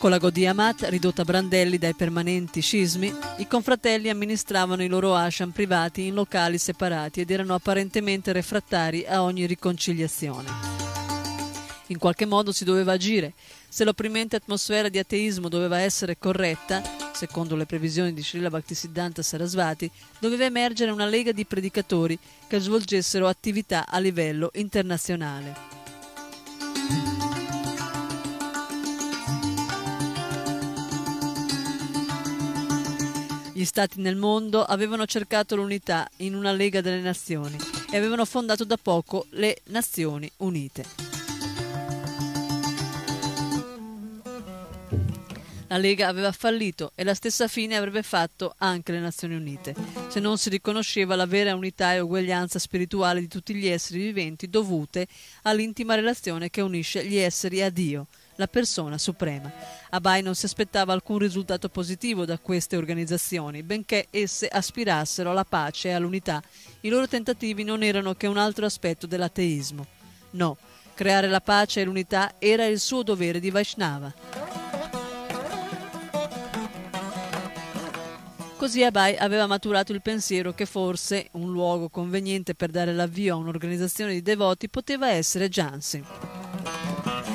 Con 0.00 0.08
la 0.08 0.16
Gaudiya 0.16 0.54
Mat, 0.54 0.86
ridotta 0.88 1.20
a 1.20 1.24
brandelli 1.26 1.76
dai 1.76 1.92
permanenti 1.92 2.62
scismi, 2.62 3.14
i 3.36 3.46
confratelli 3.46 4.08
amministravano 4.08 4.82
i 4.82 4.88
loro 4.88 5.14
asham 5.14 5.50
privati 5.50 6.06
in 6.06 6.14
locali 6.14 6.56
separati 6.56 7.20
ed 7.20 7.30
erano 7.30 7.52
apparentemente 7.52 8.32
refrattari 8.32 9.04
a 9.04 9.22
ogni 9.22 9.44
riconciliazione. 9.44 10.48
In 11.88 11.98
qualche 11.98 12.24
modo 12.24 12.50
si 12.50 12.64
doveva 12.64 12.92
agire. 12.92 13.34
Se 13.68 13.84
l'opprimente 13.84 14.36
atmosfera 14.36 14.88
di 14.88 14.98
ateismo 14.98 15.50
doveva 15.50 15.80
essere 15.80 16.16
corretta, 16.16 16.80
secondo 17.12 17.54
le 17.54 17.66
previsioni 17.66 18.14
di 18.14 18.22
Srila 18.22 18.48
Bhaktisiddhanta 18.48 19.20
Sarasvati, 19.20 19.90
doveva 20.18 20.44
emergere 20.44 20.92
una 20.92 21.04
lega 21.04 21.32
di 21.32 21.44
predicatori 21.44 22.18
che 22.48 22.58
svolgessero 22.58 23.28
attività 23.28 23.86
a 23.86 23.98
livello 23.98 24.48
internazionale. 24.54 25.79
Gli 33.60 33.66
stati 33.66 34.00
nel 34.00 34.16
mondo 34.16 34.64
avevano 34.64 35.04
cercato 35.04 35.54
l'unità 35.54 36.08
in 36.20 36.34
una 36.34 36.50
Lega 36.50 36.80
delle 36.80 37.02
Nazioni 37.02 37.58
e 37.90 37.96
avevano 37.98 38.24
fondato 38.24 38.64
da 38.64 38.78
poco 38.78 39.26
le 39.32 39.60
Nazioni 39.64 40.32
Unite. 40.38 40.84
La 45.66 45.76
Lega 45.76 46.08
aveva 46.08 46.32
fallito 46.32 46.92
e 46.94 47.04
la 47.04 47.12
stessa 47.12 47.48
fine 47.48 47.76
avrebbe 47.76 48.02
fatto 48.02 48.54
anche 48.56 48.92
le 48.92 49.00
Nazioni 49.00 49.34
Unite, 49.34 49.74
se 50.08 50.20
non 50.20 50.38
si 50.38 50.48
riconosceva 50.48 51.14
la 51.14 51.26
vera 51.26 51.54
unità 51.54 51.92
e 51.92 52.00
uguaglianza 52.00 52.58
spirituale 52.58 53.20
di 53.20 53.28
tutti 53.28 53.54
gli 53.54 53.66
esseri 53.66 54.00
viventi 54.00 54.48
dovute 54.48 55.06
all'intima 55.42 55.96
relazione 55.96 56.48
che 56.48 56.62
unisce 56.62 57.04
gli 57.04 57.16
esseri 57.16 57.60
a 57.60 57.68
Dio, 57.68 58.06
la 58.40 58.48
persona 58.48 58.96
suprema. 58.96 59.52
Abai 59.90 60.22
non 60.22 60.34
si 60.34 60.46
aspettava 60.46 60.94
alcun 60.94 61.18
risultato 61.18 61.68
positivo 61.68 62.24
da 62.24 62.38
queste 62.38 62.76
organizzazioni, 62.76 63.62
benché 63.62 64.06
esse 64.10 64.48
aspirassero 64.48 65.30
alla 65.30 65.44
pace 65.44 65.88
e 65.88 65.92
all'unità. 65.92 66.42
I 66.80 66.88
loro 66.88 67.06
tentativi 67.06 67.64
non 67.64 67.82
erano 67.82 68.14
che 68.14 68.26
un 68.26 68.38
altro 68.38 68.64
aspetto 68.64 69.06
dell'ateismo. 69.06 69.86
No, 70.30 70.56
creare 70.94 71.28
la 71.28 71.42
pace 71.42 71.82
e 71.82 71.84
l'unità 71.84 72.32
era 72.38 72.64
il 72.64 72.80
suo 72.80 73.02
dovere 73.02 73.40
di 73.40 73.50
Vaishnava. 73.50 74.12
Così 78.56 78.82
Abai 78.82 79.16
aveva 79.16 79.46
maturato 79.46 79.92
il 79.92 80.02
pensiero 80.02 80.52
che 80.52 80.66
forse 80.66 81.28
un 81.32 81.50
luogo 81.50 81.88
conveniente 81.88 82.54
per 82.54 82.70
dare 82.70 82.92
l'avvio 82.94 83.34
a 83.34 83.38
un'organizzazione 83.38 84.12
di 84.12 84.22
devoti 84.22 84.68
poteva 84.68 85.10
essere 85.10 85.48
Jansi. 85.48 86.49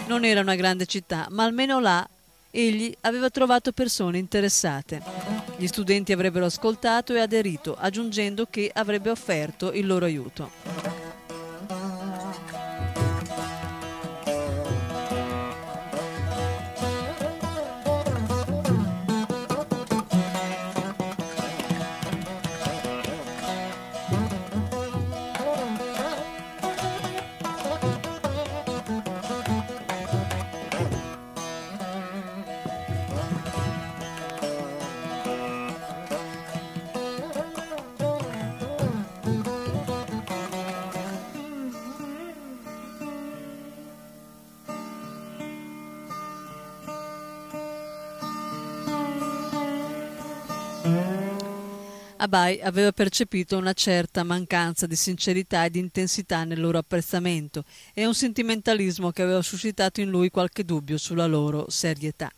Non 0.07 0.23
era 0.23 0.41
una 0.41 0.56
grande 0.56 0.86
città, 0.86 1.27
ma 1.32 1.44
almeno 1.44 1.80
là 1.80 2.07
egli 2.52 2.95
aveva 3.02 3.30
trovato 3.30 3.72
persone 3.72 4.18
interessate. 4.18 5.02
Gli 5.57 5.68
studenti 5.68 6.14
avrebbero 6.14 6.45
ascoltato 6.45 7.14
e 7.14 7.19
aderito, 7.19 7.76
aggiungendo 7.77 8.45
che 8.49 8.69
avrebbe 8.73 9.10
offerto 9.10 9.72
il 9.73 9.88
loro 9.88 10.06
aiuto. 10.06 10.94
Abai 52.45 52.61
aveva 52.61 52.91
percepito 52.91 53.57
una 53.57 53.73
certa 53.73 54.23
mancanza 54.23 54.85
di 54.85 54.95
sincerità 54.95 55.65
e 55.65 55.72
di 55.72 55.80
intensità 55.80 56.43
nel 56.43 56.61
loro 56.61 56.77
apprezzamento 56.77 57.63
e 57.91 58.05
un 58.05 58.13
sentimentalismo 58.13 59.11
che 59.11 59.23
aveva 59.23 59.41
suscitato 59.41 59.99
in 59.99 60.09
lui 60.09 60.30
qualche 60.30 60.63
dubbio 60.63 60.97
sulla 60.99 61.26
loro 61.26 61.65
serietà. 61.69 62.31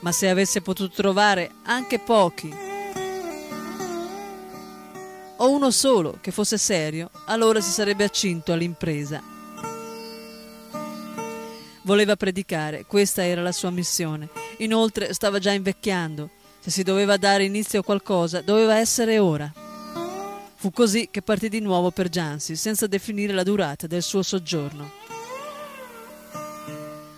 Ma 0.00 0.12
se 0.12 0.28
avesse 0.28 0.60
potuto 0.60 0.94
trovare 0.94 1.50
anche 1.64 1.98
pochi 1.98 2.54
o 5.36 5.50
uno 5.50 5.70
solo 5.70 6.18
che 6.20 6.30
fosse 6.30 6.58
serio, 6.58 7.10
allora 7.26 7.60
si 7.62 7.70
sarebbe 7.70 8.04
accinto 8.04 8.52
all'impresa. 8.52 9.22
Voleva 11.82 12.16
predicare, 12.16 12.84
questa 12.84 13.24
era 13.24 13.40
la 13.40 13.52
sua 13.52 13.70
missione. 13.70 14.28
Inoltre 14.58 15.14
stava 15.14 15.38
già 15.38 15.52
invecchiando 15.52 16.36
se 16.60 16.70
si 16.70 16.82
doveva 16.82 17.16
dare 17.16 17.44
inizio 17.44 17.80
a 17.80 17.84
qualcosa, 17.84 18.40
doveva 18.40 18.76
essere 18.76 19.18
ora. 19.18 19.52
Fu 20.56 20.70
così 20.72 21.08
che 21.10 21.22
partì 21.22 21.48
di 21.48 21.60
nuovo 21.60 21.90
per 21.90 22.08
Jansi, 22.08 22.56
senza 22.56 22.86
definire 22.86 23.32
la 23.32 23.44
durata 23.44 23.86
del 23.86 24.02
suo 24.02 24.22
soggiorno. 24.22 24.90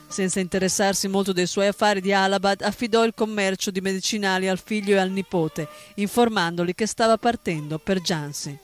Senza 0.08 0.40
interessarsi 0.40 1.08
molto 1.08 1.32
dei 1.32 1.46
suoi 1.46 1.68
affari 1.68 2.00
di 2.00 2.12
Alabad, 2.12 2.62
affidò 2.62 3.04
il 3.04 3.14
commercio 3.14 3.70
di 3.70 3.80
medicinali 3.80 4.48
al 4.48 4.58
figlio 4.58 4.96
e 4.96 4.98
al 4.98 5.10
nipote, 5.10 5.68
informandoli 5.94 6.74
che 6.74 6.86
stava 6.86 7.16
partendo 7.16 7.78
per 7.78 8.00
Jansi. 8.00 8.58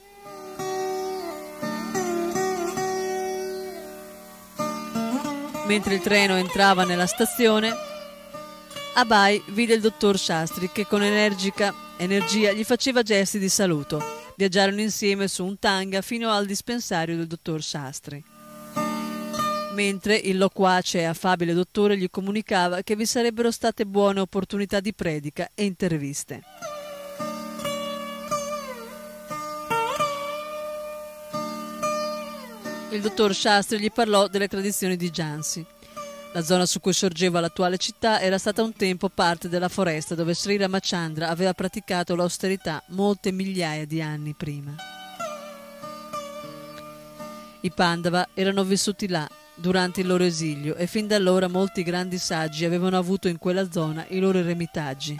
Mentre 5.66 5.94
il 5.94 6.00
treno 6.00 6.36
entrava 6.36 6.84
nella 6.84 7.06
stazione, 7.06 7.74
Abai 8.98 9.42
vide 9.48 9.74
il 9.74 9.82
dottor 9.82 10.18
Shastri 10.18 10.70
che 10.72 10.86
con 10.86 11.02
energica 11.02 11.74
energia 11.98 12.52
gli 12.52 12.64
faceva 12.64 13.02
gesti 13.02 13.38
di 13.38 13.50
saluto. 13.50 14.02
Viaggiarono 14.36 14.80
insieme 14.80 15.28
su 15.28 15.44
un 15.44 15.58
tanga 15.58 16.00
fino 16.00 16.30
al 16.30 16.46
dispensario 16.46 17.14
del 17.14 17.26
dottor 17.26 17.62
Shastri. 17.62 18.24
Mentre 19.74 20.16
il 20.16 20.38
loquace 20.38 21.00
e 21.00 21.04
affabile 21.04 21.52
dottore 21.52 21.98
gli 21.98 22.08
comunicava 22.08 22.80
che 22.80 22.96
vi 22.96 23.04
sarebbero 23.04 23.50
state 23.50 23.84
buone 23.84 24.20
opportunità 24.20 24.80
di 24.80 24.94
predica 24.94 25.50
e 25.54 25.66
interviste. 25.66 26.42
Il 32.92 33.02
dottor 33.02 33.34
Shastri 33.34 33.78
gli 33.78 33.92
parlò 33.92 34.26
delle 34.26 34.48
tradizioni 34.48 34.96
di 34.96 35.10
Jansi. 35.10 35.75
La 36.36 36.42
zona 36.42 36.66
su 36.66 36.80
cui 36.80 36.92
sorgeva 36.92 37.40
l'attuale 37.40 37.78
città 37.78 38.20
era 38.20 38.36
stata 38.36 38.62
un 38.62 38.74
tempo 38.74 39.08
parte 39.08 39.48
della 39.48 39.70
foresta 39.70 40.14
dove 40.14 40.34
Sri 40.34 40.58
Ramachandra 40.58 41.30
aveva 41.30 41.54
praticato 41.54 42.14
l'austerità 42.14 42.82
molte 42.88 43.32
migliaia 43.32 43.86
di 43.86 44.02
anni 44.02 44.34
prima. 44.34 44.74
I 47.60 47.70
Pandava 47.70 48.28
erano 48.34 48.64
vissuti 48.64 49.08
là 49.08 49.26
durante 49.54 50.02
il 50.02 50.08
loro 50.08 50.24
esilio 50.24 50.74
e 50.74 50.86
fin 50.86 51.06
da 51.06 51.16
allora 51.16 51.48
molti 51.48 51.82
grandi 51.82 52.18
saggi 52.18 52.66
avevano 52.66 52.98
avuto 52.98 53.28
in 53.28 53.38
quella 53.38 53.70
zona 53.70 54.04
i 54.08 54.18
loro 54.18 54.36
eremitaggi. 54.36 55.16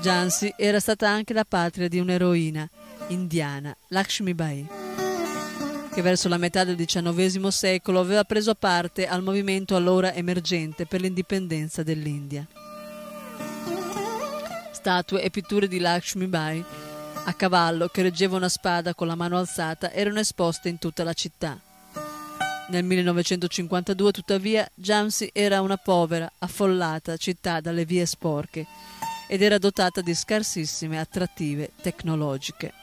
Jansi 0.00 0.52
era 0.56 0.80
stata 0.80 1.08
anche 1.08 1.32
la 1.32 1.44
patria 1.44 1.86
di 1.86 2.00
un'eroina 2.00 2.68
indiana, 3.06 3.72
Lakshmi 3.86 4.34
Bai 4.34 4.89
che 5.92 6.02
verso 6.02 6.28
la 6.28 6.36
metà 6.36 6.64
del 6.64 6.76
XIX 6.76 7.48
secolo 7.48 8.00
aveva 8.00 8.24
preso 8.24 8.54
parte 8.54 9.06
al 9.06 9.22
movimento 9.22 9.74
allora 9.76 10.12
emergente 10.14 10.86
per 10.86 11.00
l'indipendenza 11.00 11.82
dell'India. 11.82 12.46
Statue 14.70 15.22
e 15.22 15.30
pitture 15.30 15.68
di 15.68 15.78
Lakshmi 15.78 16.26
Bai 16.26 16.64
a 17.24 17.34
cavallo 17.34 17.88
che 17.88 18.02
reggeva 18.02 18.36
una 18.36 18.48
spada 18.48 18.94
con 18.94 19.06
la 19.06 19.14
mano 19.14 19.36
alzata 19.36 19.92
erano 19.92 20.20
esposte 20.20 20.68
in 20.68 20.78
tutta 20.78 21.04
la 21.04 21.12
città. 21.12 21.60
Nel 22.68 22.84
1952, 22.84 24.12
tuttavia, 24.12 24.68
Jamsi 24.74 25.28
era 25.32 25.60
una 25.60 25.76
povera, 25.76 26.30
affollata 26.38 27.16
città 27.16 27.60
dalle 27.60 27.84
vie 27.84 28.06
sporche 28.06 28.64
ed 29.28 29.42
era 29.42 29.58
dotata 29.58 30.00
di 30.00 30.14
scarsissime 30.14 30.98
attrattive 30.98 31.72
tecnologiche. 31.82 32.79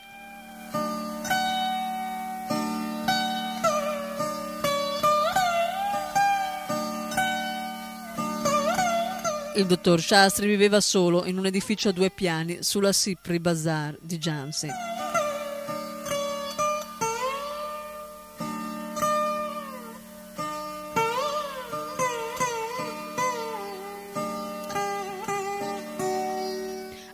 Il 9.58 9.66
dottor 9.66 10.00
Shastri 10.00 10.46
viveva 10.46 10.80
solo 10.80 11.26
in 11.26 11.40
un 11.40 11.48
edificio 11.48 11.90
a 11.90 11.92
due 11.92 12.12
piani 12.12 12.60
sulla 12.62 12.92
Sipri 12.92 13.40
Bazar 13.40 13.98
di 14.00 14.20
Jansi. 14.20 14.68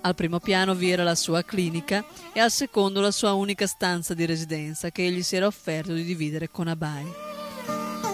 Al 0.02 0.15
primo 0.15 0.41
piano 0.41 0.76
vi 0.76 0.90
era 0.90 1.03
la 1.03 1.15
sua 1.15 1.44
clinica 1.44 2.03
e 2.34 2.41
al 2.41 2.52
secondo 2.52 2.99
la 2.99 3.11
sua 3.11 3.32
unica 3.32 3.68
stanza 3.68 4.14
di 4.14 4.26
residenza 4.26 4.91
che 4.91 5.06
egli 5.06 5.24
si 5.24 5.38
era 5.38 5.48
offerto 5.48 5.94
di 5.94 6.03
dividere 6.03 6.49
con 6.49 6.68
Abai. 6.68 7.23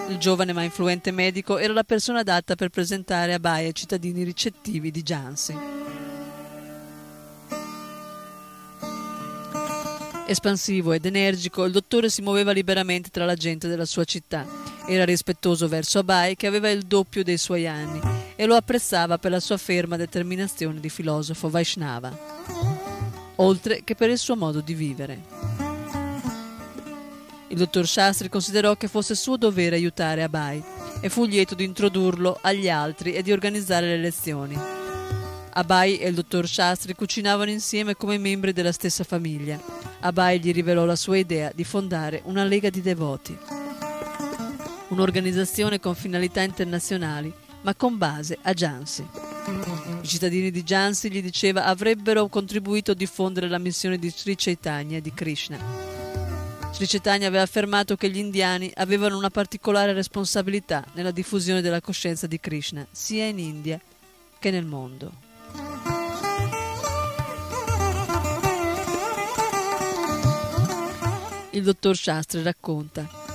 Il 0.09 0.17
giovane 0.17 0.53
ma 0.53 0.63
influente 0.63 1.11
medico 1.11 1.59
era 1.59 1.71
la 1.71 1.83
persona 1.83 2.21
adatta 2.21 2.55
per 2.55 2.69
presentare 2.69 3.33
a 3.35 3.39
Bai 3.39 3.65
ai 3.65 3.75
cittadini 3.75 4.23
ricettivi 4.23 4.89
di 4.89 5.03
Jansi. 5.03 5.55
Espansivo 10.25 10.93
ed 10.93 11.05
energico, 11.05 11.63
il 11.63 11.71
dottore 11.71 12.09
si 12.09 12.23
muoveva 12.23 12.51
liberamente 12.51 13.09
tra 13.09 13.25
la 13.25 13.35
gente 13.35 13.67
della 13.67 13.85
sua 13.85 14.03
città. 14.03 14.45
Era 14.87 15.05
rispettoso 15.05 15.67
verso 15.67 15.99
Abai, 15.99 16.35
che 16.35 16.47
aveva 16.47 16.71
il 16.71 16.83
doppio 16.83 17.23
dei 17.23 17.37
suoi 17.37 17.67
anni, 17.67 17.99
e 18.35 18.45
lo 18.47 18.55
apprezzava 18.55 19.19
per 19.19 19.29
la 19.29 19.39
sua 19.39 19.57
ferma 19.57 19.95
determinazione 19.95 20.79
di 20.79 20.89
filosofo 20.89 21.49
Vaishnava, 21.49 22.17
oltre 23.35 23.83
che 23.83 23.93
per 23.93 24.09
il 24.09 24.17
suo 24.17 24.35
modo 24.35 24.61
di 24.61 24.73
vivere. 24.73 25.38
Il 27.51 27.57
dottor 27.57 27.87
Shastri 27.87 28.29
considerò 28.29 28.75
che 28.75 28.87
fosse 28.87 29.15
suo 29.15 29.35
dovere 29.35 29.75
aiutare 29.75 30.21
Abai 30.21 30.63
e 31.01 31.09
fu 31.09 31.25
lieto 31.25 31.55
di 31.55 31.63
introdurlo 31.63 32.37
agli 32.41 32.69
altri 32.69 33.13
e 33.13 33.23
di 33.23 33.31
organizzare 33.31 33.87
le 33.87 33.97
lezioni. 33.97 34.55
Abai 35.51 35.97
e 35.97 36.07
il 36.09 36.13
dottor 36.13 36.47
Shastri 36.47 36.93
cucinavano 36.93 37.49
insieme 37.49 37.95
come 37.95 38.19
membri 38.19 38.53
della 38.53 38.71
stessa 38.71 39.03
famiglia. 39.03 39.59
Abai 40.01 40.39
gli 40.39 40.53
rivelò 40.53 40.85
la 40.85 40.95
sua 40.95 41.17
idea 41.17 41.51
di 41.53 41.63
fondare 41.63 42.21
una 42.25 42.43
lega 42.43 42.69
di 42.69 42.81
devoti, 42.81 43.35
un'organizzazione 44.89 45.79
con 45.79 45.95
finalità 45.95 46.41
internazionali, 46.41 47.33
ma 47.61 47.73
con 47.73 47.97
base 47.97 48.37
a 48.43 48.53
Jansi. 48.53 49.03
I 50.01 50.07
cittadini 50.07 50.51
di 50.51 50.63
Jansi, 50.63 51.09
gli 51.09 51.21
diceva, 51.21 51.65
avrebbero 51.65 52.27
contribuito 52.27 52.91
a 52.91 52.95
diffondere 52.95 53.49
la 53.49 53.57
missione 53.57 53.97
di 53.97 54.11
Sri 54.11 54.35
Chaitanya 54.37 54.97
e 54.97 55.01
di 55.01 55.13
Krishna. 55.13 55.98
Sri 56.71 56.87
Chaitanya 56.87 57.27
aveva 57.27 57.43
affermato 57.43 57.95
che 57.95 58.09
gli 58.09 58.17
indiani 58.17 58.71
avevano 58.75 59.17
una 59.17 59.29
particolare 59.29 59.93
responsabilità 59.93 60.85
nella 60.93 61.11
diffusione 61.11 61.61
della 61.61 61.81
coscienza 61.81 62.25
di 62.25 62.39
Krishna, 62.39 62.85
sia 62.91 63.25
in 63.25 63.39
India 63.39 63.79
che 64.39 64.51
nel 64.51 64.65
mondo. 64.65 65.11
Il 71.51 71.63
dottor 71.63 71.97
Shastri 71.97 72.41
racconta 72.43 73.28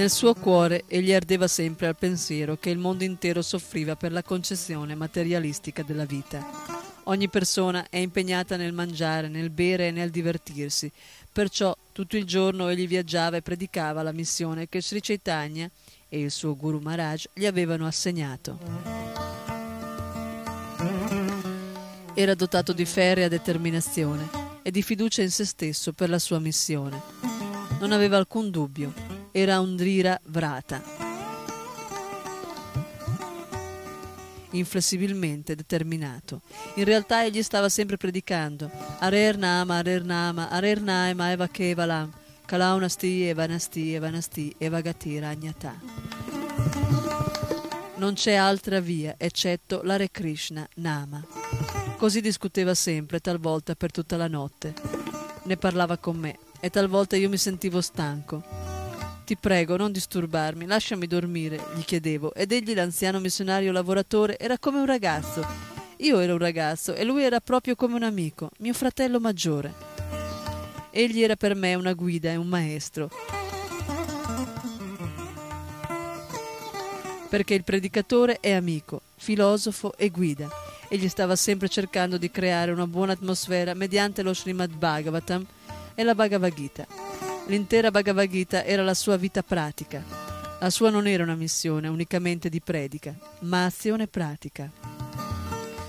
Nel 0.00 0.10
suo 0.10 0.32
cuore 0.32 0.84
egli 0.86 1.12
ardeva 1.12 1.46
sempre 1.46 1.86
al 1.86 1.94
pensiero 1.94 2.56
che 2.56 2.70
il 2.70 2.78
mondo 2.78 3.04
intero 3.04 3.42
soffriva 3.42 3.96
per 3.96 4.12
la 4.12 4.22
concezione 4.22 4.94
materialistica 4.94 5.82
della 5.82 6.06
vita. 6.06 6.42
Ogni 7.04 7.28
persona 7.28 7.86
è 7.90 7.98
impegnata 7.98 8.56
nel 8.56 8.72
mangiare, 8.72 9.28
nel 9.28 9.50
bere 9.50 9.88
e 9.88 9.90
nel 9.90 10.08
divertirsi, 10.08 10.90
perciò 11.30 11.76
tutto 11.92 12.16
il 12.16 12.24
giorno 12.24 12.70
egli 12.70 12.88
viaggiava 12.88 13.36
e 13.36 13.42
predicava 13.42 14.00
la 14.00 14.12
missione 14.12 14.70
che 14.70 14.80
Sri 14.80 15.02
Chaitanya 15.02 15.70
e 16.08 16.18
il 16.18 16.30
suo 16.30 16.56
Guru 16.56 16.78
Maharaj 16.78 17.26
gli 17.34 17.44
avevano 17.44 17.86
assegnato. 17.86 18.58
Era 22.14 22.34
dotato 22.34 22.72
di 22.72 22.86
ferrea 22.86 23.28
determinazione 23.28 24.30
e 24.62 24.70
di 24.70 24.80
fiducia 24.80 25.20
in 25.20 25.30
se 25.30 25.44
stesso 25.44 25.92
per 25.92 26.08
la 26.08 26.18
sua 26.18 26.38
missione. 26.38 27.02
Non 27.78 27.92
aveva 27.92 28.16
alcun 28.16 28.48
dubbio 28.48 29.19
era 29.32 29.60
un 29.60 29.76
Drira 29.76 30.18
Vrata. 30.24 30.82
Inflessibilmente 34.52 35.54
determinato. 35.54 36.40
In 36.74 36.84
realtà 36.84 37.24
egli 37.24 37.42
stava 37.42 37.68
sempre 37.68 37.96
predicando 37.96 38.68
Arer 38.98 39.38
Nama, 39.38 39.76
Arer 39.76 40.04
Nama, 40.04 40.48
Arer 40.48 40.80
Naima 40.80 41.30
Eva 41.30 41.46
Kevalam, 41.46 42.12
Kalaunasti, 42.44 43.22
Evanasti, 43.22 43.94
Evanasti, 43.94 44.54
Evagati, 44.58 45.18
Ragnata. 45.20 45.78
Non 47.96 48.14
c'è 48.14 48.34
altra 48.34 48.80
via 48.80 49.14
eccetto 49.18 49.82
l'Are 49.84 50.10
Krishna 50.10 50.66
Nama. 50.76 51.24
Così 51.96 52.20
discuteva 52.20 52.74
sempre, 52.74 53.20
talvolta 53.20 53.76
per 53.76 53.92
tutta 53.92 54.16
la 54.16 54.26
notte. 54.26 54.74
Ne 55.44 55.56
parlava 55.56 55.96
con 55.98 56.16
me 56.16 56.38
e 56.58 56.70
talvolta 56.70 57.16
io 57.16 57.28
mi 57.28 57.36
sentivo 57.36 57.80
stanco 57.80 58.79
ti 59.30 59.36
prego, 59.36 59.76
non 59.76 59.92
disturbarmi, 59.92 60.66
lasciami 60.66 61.06
dormire, 61.06 61.64
gli 61.76 61.84
chiedevo, 61.84 62.34
ed 62.34 62.50
egli, 62.50 62.74
l'anziano 62.74 63.20
missionario 63.20 63.70
lavoratore, 63.70 64.36
era 64.36 64.58
come 64.58 64.80
un 64.80 64.86
ragazzo. 64.86 65.46
Io 65.98 66.18
ero 66.18 66.32
un 66.32 66.40
ragazzo 66.40 66.94
e 66.94 67.04
lui 67.04 67.22
era 67.22 67.38
proprio 67.38 67.76
come 67.76 67.94
un 67.94 68.02
amico, 68.02 68.50
mio 68.58 68.74
fratello 68.74 69.20
maggiore. 69.20 69.72
Egli 70.90 71.22
era 71.22 71.36
per 71.36 71.54
me 71.54 71.76
una 71.76 71.92
guida 71.92 72.32
e 72.32 72.34
un 72.34 72.48
maestro. 72.48 73.08
Perché 77.28 77.54
il 77.54 77.62
predicatore 77.62 78.38
è 78.40 78.50
amico, 78.50 79.00
filosofo 79.14 79.94
e 79.96 80.08
guida. 80.08 80.48
Egli 80.88 81.08
stava 81.08 81.36
sempre 81.36 81.68
cercando 81.68 82.18
di 82.18 82.32
creare 82.32 82.72
una 82.72 82.88
buona 82.88 83.12
atmosfera 83.12 83.74
mediante 83.74 84.22
lo 84.22 84.34
Srimad 84.34 84.74
Bhagavatam 84.74 85.46
e 85.94 86.02
la 86.02 86.16
Bhagavad 86.16 86.52
Gita. 86.52 87.29
L'intera 87.50 87.90
Bhagavad 87.90 88.30
Gita 88.30 88.62
era 88.62 88.84
la 88.84 88.94
sua 88.94 89.16
vita 89.16 89.42
pratica. 89.42 90.04
La 90.60 90.70
sua 90.70 90.88
non 90.88 91.08
era 91.08 91.24
una 91.24 91.34
missione 91.34 91.88
unicamente 91.88 92.48
di 92.48 92.60
predica, 92.60 93.12
ma 93.40 93.64
azione 93.64 94.06
pratica. 94.06 94.70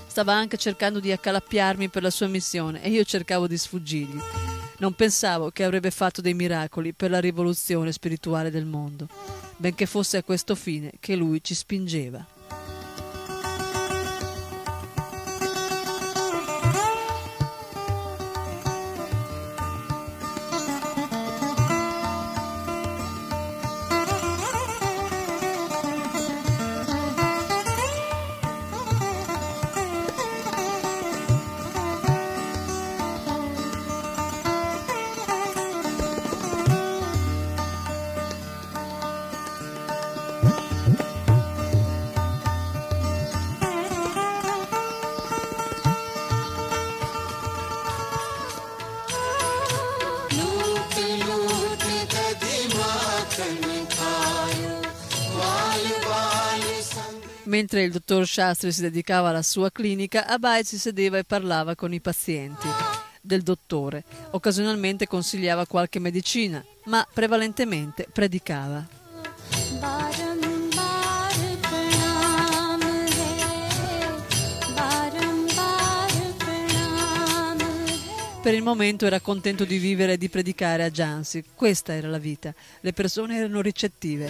Stava 0.08 0.32
anche 0.32 0.56
cercando 0.56 0.98
di 0.98 1.12
accalappiarmi 1.12 1.88
per 1.88 2.02
la 2.02 2.10
sua 2.10 2.26
missione 2.26 2.82
e 2.82 2.90
io 2.90 3.04
cercavo 3.04 3.46
di 3.46 3.56
sfuggirgli. 3.56 4.20
Non 4.78 4.94
pensavo 4.94 5.50
che 5.50 5.62
avrebbe 5.62 5.92
fatto 5.92 6.20
dei 6.20 6.34
miracoli 6.34 6.94
per 6.94 7.10
la 7.10 7.20
rivoluzione 7.20 7.92
spirituale 7.92 8.50
del 8.50 8.66
mondo, 8.66 9.06
benché 9.56 9.86
fosse 9.86 10.16
a 10.16 10.24
questo 10.24 10.56
fine 10.56 10.90
che 10.98 11.14
lui 11.14 11.44
ci 11.44 11.54
spingeva. 11.54 12.26
Mentre 57.62 57.84
il 57.84 57.92
dottor 57.92 58.26
Shastri 58.26 58.72
si 58.72 58.80
dedicava 58.80 59.28
alla 59.28 59.40
sua 59.40 59.70
clinica, 59.70 60.26
Abai 60.26 60.64
si 60.64 60.78
sedeva 60.78 61.18
e 61.18 61.22
parlava 61.22 61.76
con 61.76 61.94
i 61.94 62.00
pazienti 62.00 62.66
del 63.20 63.42
dottore. 63.42 64.02
Occasionalmente 64.32 65.06
consigliava 65.06 65.64
qualche 65.66 66.00
medicina, 66.00 66.60
ma 66.86 67.06
prevalentemente 67.14 68.08
predicava. 68.12 68.84
Per 78.42 78.54
il 78.54 78.62
momento 78.64 79.06
era 79.06 79.20
contento 79.20 79.64
di 79.64 79.78
vivere 79.78 80.14
e 80.14 80.18
di 80.18 80.28
predicare 80.28 80.82
a 80.82 80.90
Jansi. 80.90 81.44
Questa 81.54 81.92
era 81.92 82.08
la 82.08 82.18
vita. 82.18 82.52
Le 82.80 82.92
persone 82.92 83.36
erano 83.36 83.60
ricettive. 83.60 84.28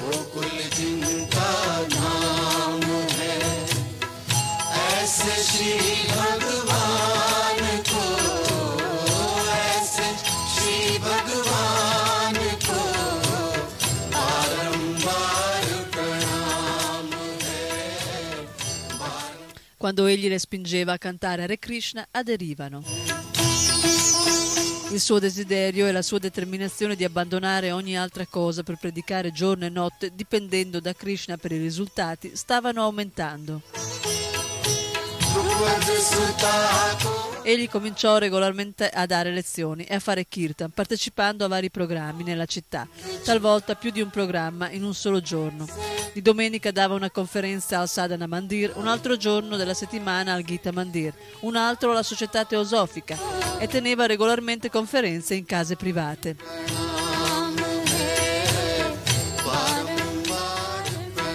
Quando 19.83 20.07
egli 20.07 20.29
le 20.29 20.39
spingeva 20.39 20.93
a 20.93 20.99
cantare 20.99 21.43
Hare 21.43 21.59
Krishna, 21.59 22.07
aderivano. 22.12 22.85
Il 24.91 25.01
suo 25.01 25.19
desiderio 25.19 25.87
e 25.87 25.93
la 25.93 26.03
sua 26.03 26.19
determinazione 26.19 26.95
di 26.95 27.03
abbandonare 27.03 27.73
ogni 27.73 27.99
altra 27.99 28.24
cosa 28.24 28.62
per 28.62 28.77
predicare 28.77 29.33
giorno 29.33 29.66
e 29.66 29.70
notte, 29.70 30.12
dipendendo 30.15 30.79
da 30.79 30.95
Krishna 30.95 31.37
per 31.37 31.51
i 31.51 31.59
risultati, 31.59 32.37
stavano 32.37 32.85
aumentando. 32.85 33.61
Egli 37.44 37.68
cominciò 37.68 38.18
regolarmente 38.18 38.89
a 38.89 39.05
dare 39.05 39.32
lezioni 39.32 39.84
e 39.84 39.97
a 39.97 39.98
fare 39.98 40.26
kirtan, 40.26 40.70
partecipando 40.70 41.44
a 41.44 41.48
vari 41.48 41.70
programmi 41.70 42.22
nella 42.22 42.47
città, 42.47 42.86
talvolta 43.24 43.74
più 43.74 43.90
di 43.90 44.01
un 44.01 44.10
programma 44.10 44.70
in 44.70 44.84
un 44.84 44.94
solo 44.94 45.20
giorno. 45.20 45.66
Di 46.12 46.22
domenica 46.22 46.70
dava 46.70 46.94
una 46.94 47.10
conferenza 47.10 47.78
al 47.80 47.89
Sadhana 47.89 48.26
Mandir, 48.26 48.72
un 48.76 48.86
altro 48.86 49.16
giorno 49.16 49.56
della 49.56 49.74
settimana 49.74 50.34
al 50.34 50.44
Gita 50.44 50.70
Mandir, 50.70 51.14
un 51.40 51.56
altro 51.56 51.90
alla 51.90 52.02
Società 52.02 52.44
Teosofica 52.44 53.18
e 53.59 53.66
teneva 53.66 54.06
regolarmente 54.06 54.70
conferenze 54.70 55.34
in 55.34 55.44
case 55.44 55.74
private. 55.74 57.11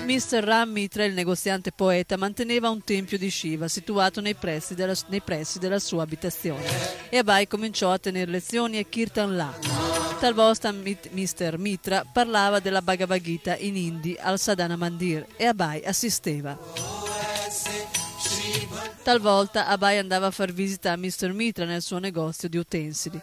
Mr. 0.07 0.41
Ram 0.41 0.69
Mitra, 0.69 1.03
il 1.03 1.13
negoziante 1.13 1.73
poeta, 1.73 2.15
manteneva 2.15 2.69
un 2.69 2.81
tempio 2.81 3.17
di 3.17 3.29
Shiva 3.29 3.67
situato 3.67 4.21
nei 4.21 4.35
pressi 4.35 4.73
della, 4.73 4.95
nei 5.07 5.19
pressi 5.19 5.59
della 5.59 5.79
sua 5.79 6.03
abitazione 6.03 6.63
e 7.09 7.17
Abai 7.17 7.45
cominciò 7.45 7.91
a 7.91 7.99
tenere 7.99 8.31
lezioni 8.31 8.77
a 8.77 8.83
Kirtan 8.83 9.35
là. 9.35 9.53
Talvolta 10.17 10.71
Mr. 10.71 11.57
Mitra 11.57 12.05
parlava 12.09 12.61
della 12.61 12.81
Bhagavad 12.81 13.21
Gita 13.21 13.57
in 13.57 13.75
hindi 13.75 14.15
al 14.17 14.39
Sadhana 14.39 14.77
Mandir 14.77 15.25
e 15.35 15.43
Abai 15.43 15.83
assisteva. 15.83 16.57
Talvolta 19.03 19.67
Abai 19.67 19.97
andava 19.97 20.27
a 20.27 20.31
far 20.31 20.53
visita 20.53 20.93
a 20.93 20.95
Mr. 20.95 21.33
Mitra 21.33 21.65
nel 21.65 21.81
suo 21.81 21.97
negozio 21.97 22.47
di 22.47 22.55
utensili. 22.55 23.21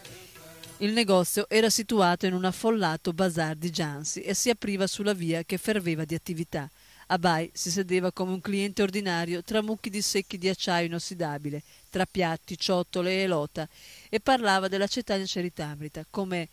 Il 0.85 0.93
negozio 0.93 1.49
era 1.49 1.71
situato 1.71 2.27
in 2.27 2.35
un 2.35 2.45
affollato 2.45 3.15
bazar 3.15 3.57
di 3.57 3.71
Jansi 3.71 4.21
e 4.21 4.35
si 4.35 4.51
apriva 4.51 4.87
sulla 4.87 5.15
via 5.15 5.43
che 5.43 5.57
ferveva 5.57 6.05
di 6.05 6.15
attività. 6.15 6.71
Abai 7.07 7.51
si 7.55 7.71
sedeva 7.71 8.13
come 8.13 8.33
un 8.33 8.43
cliente 8.43 8.83
ordinario 8.83 9.43
tra 9.43 9.63
mucchi 9.63 9.89
di 9.89 10.03
secchi 10.03 10.37
di 10.37 10.47
acciaio 10.47 10.85
inossidabile, 10.85 11.63
tra 11.89 12.05
piatti, 12.05 12.59
ciotole 12.59 13.23
e 13.23 13.27
lota, 13.27 13.67
e 14.11 14.21
parlava 14.21 14.69
della 14.69 14.87
Chaitanya 14.87 15.25
Charitamrita 15.27 16.05
come 16.11 16.51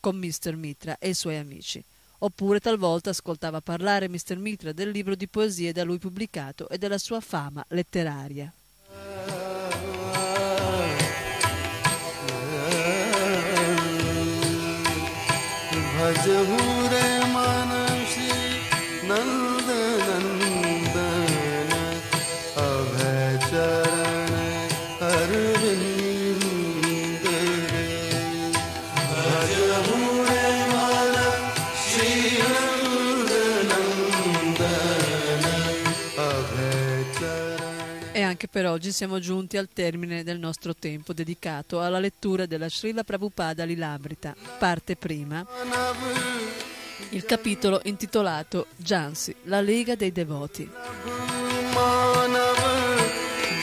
con 0.00 0.16
Mr. 0.16 0.54
Mitra 0.54 0.98
e 0.98 1.08
i 1.08 1.14
suoi 1.14 1.38
amici. 1.38 1.82
Oppure 2.18 2.60
talvolta 2.60 3.08
ascoltava 3.08 3.62
parlare 3.62 4.06
Mr. 4.06 4.36
Mitra 4.36 4.72
del 4.72 4.90
libro 4.90 5.14
di 5.14 5.28
poesie 5.28 5.72
da 5.72 5.82
lui 5.82 5.96
pubblicato 5.96 6.68
e 6.68 6.76
della 6.76 6.98
sua 6.98 7.20
fama 7.20 7.64
letteraria. 7.68 8.52
भजहुरे 16.01 16.90
anche 38.42 38.48
per 38.48 38.66
oggi 38.66 38.90
siamo 38.90 39.20
giunti 39.20 39.56
al 39.56 39.68
termine 39.72 40.24
del 40.24 40.40
nostro 40.40 40.74
tempo 40.74 41.12
dedicato 41.12 41.80
alla 41.80 42.00
lettura 42.00 42.44
della 42.44 42.68
Srila 42.68 43.04
Prabhupada 43.04 43.62
Lilabrita, 43.62 44.34
parte 44.58 44.96
prima, 44.96 45.46
il 47.10 47.24
capitolo 47.24 47.80
intitolato 47.84 48.66
Jansi, 48.76 49.32
la 49.44 49.60
Lega 49.60 49.94
dei 49.94 50.10
Devoti. 50.10 50.68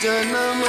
Janam 0.01 0.63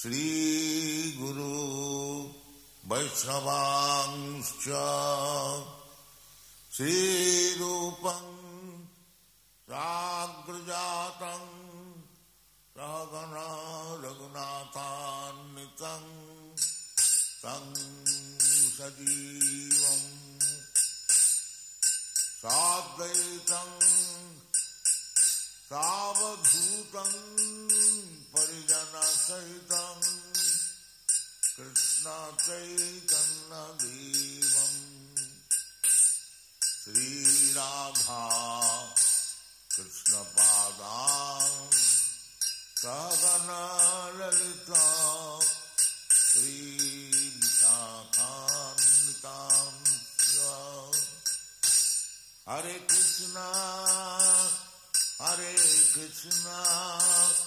श्रीगुरो 0.00 1.56
वैष्णवांश्च 2.90 4.66
श्रीरूपम् 6.76 8.30
राग्रजातं 9.72 11.42
रावणा 12.78 13.48
रघुनाथान्वितम् 14.04 16.08
तं 17.42 17.66
सजीवम् 18.76 20.08
साद्वैतम् 22.40 23.76
सावधूतम् 25.70 27.14
परिजन 28.36 28.94
सहित 29.16 29.72
कृष्ण 31.56 32.14
चैतन्य 32.44 33.62
देव 33.82 34.54
श्री 36.62 37.52
राधा 37.52 38.22
कृष्ण 39.76 40.22
पादा 40.38 40.96
सगन 42.82 43.50
ललिता 44.20 44.84
श्री 46.22 46.86
हरे 52.48 52.74
Krishna, 52.88 53.46
हरे 55.20 55.54
Krishna, 55.92 57.45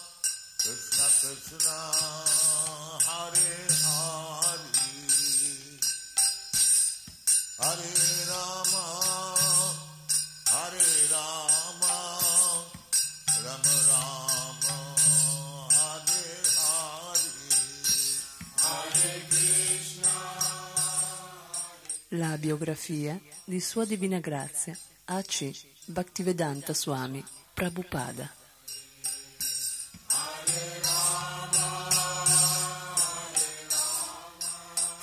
La 22.11 22.37
biografia 22.37 23.19
di 23.43 23.59
Sua 23.59 23.83
Divina 23.83 24.19
Grazia 24.19 24.77
A.C. 25.05 25.51
Bhaktivedanta 25.85 26.73
Swami 26.73 27.21
Prabhupada. 27.53 28.38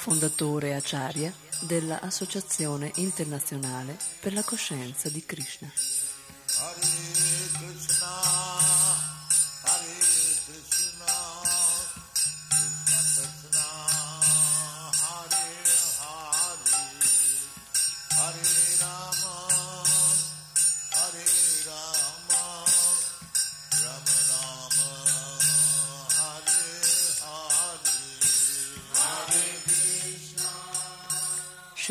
Fondatore 0.07 0.77
Acharya 0.77 1.33
della 1.63 2.01
Associazione 2.01 2.93
Internazionale 2.95 3.97
per 4.21 4.35
la 4.35 4.45
Coscienza 4.45 5.09
di 5.09 5.25
Krishna, 5.27 5.69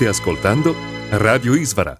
State 0.00 0.08
ascoltando 0.08 0.74
Radio 1.10 1.54
Isvara. 1.54 1.99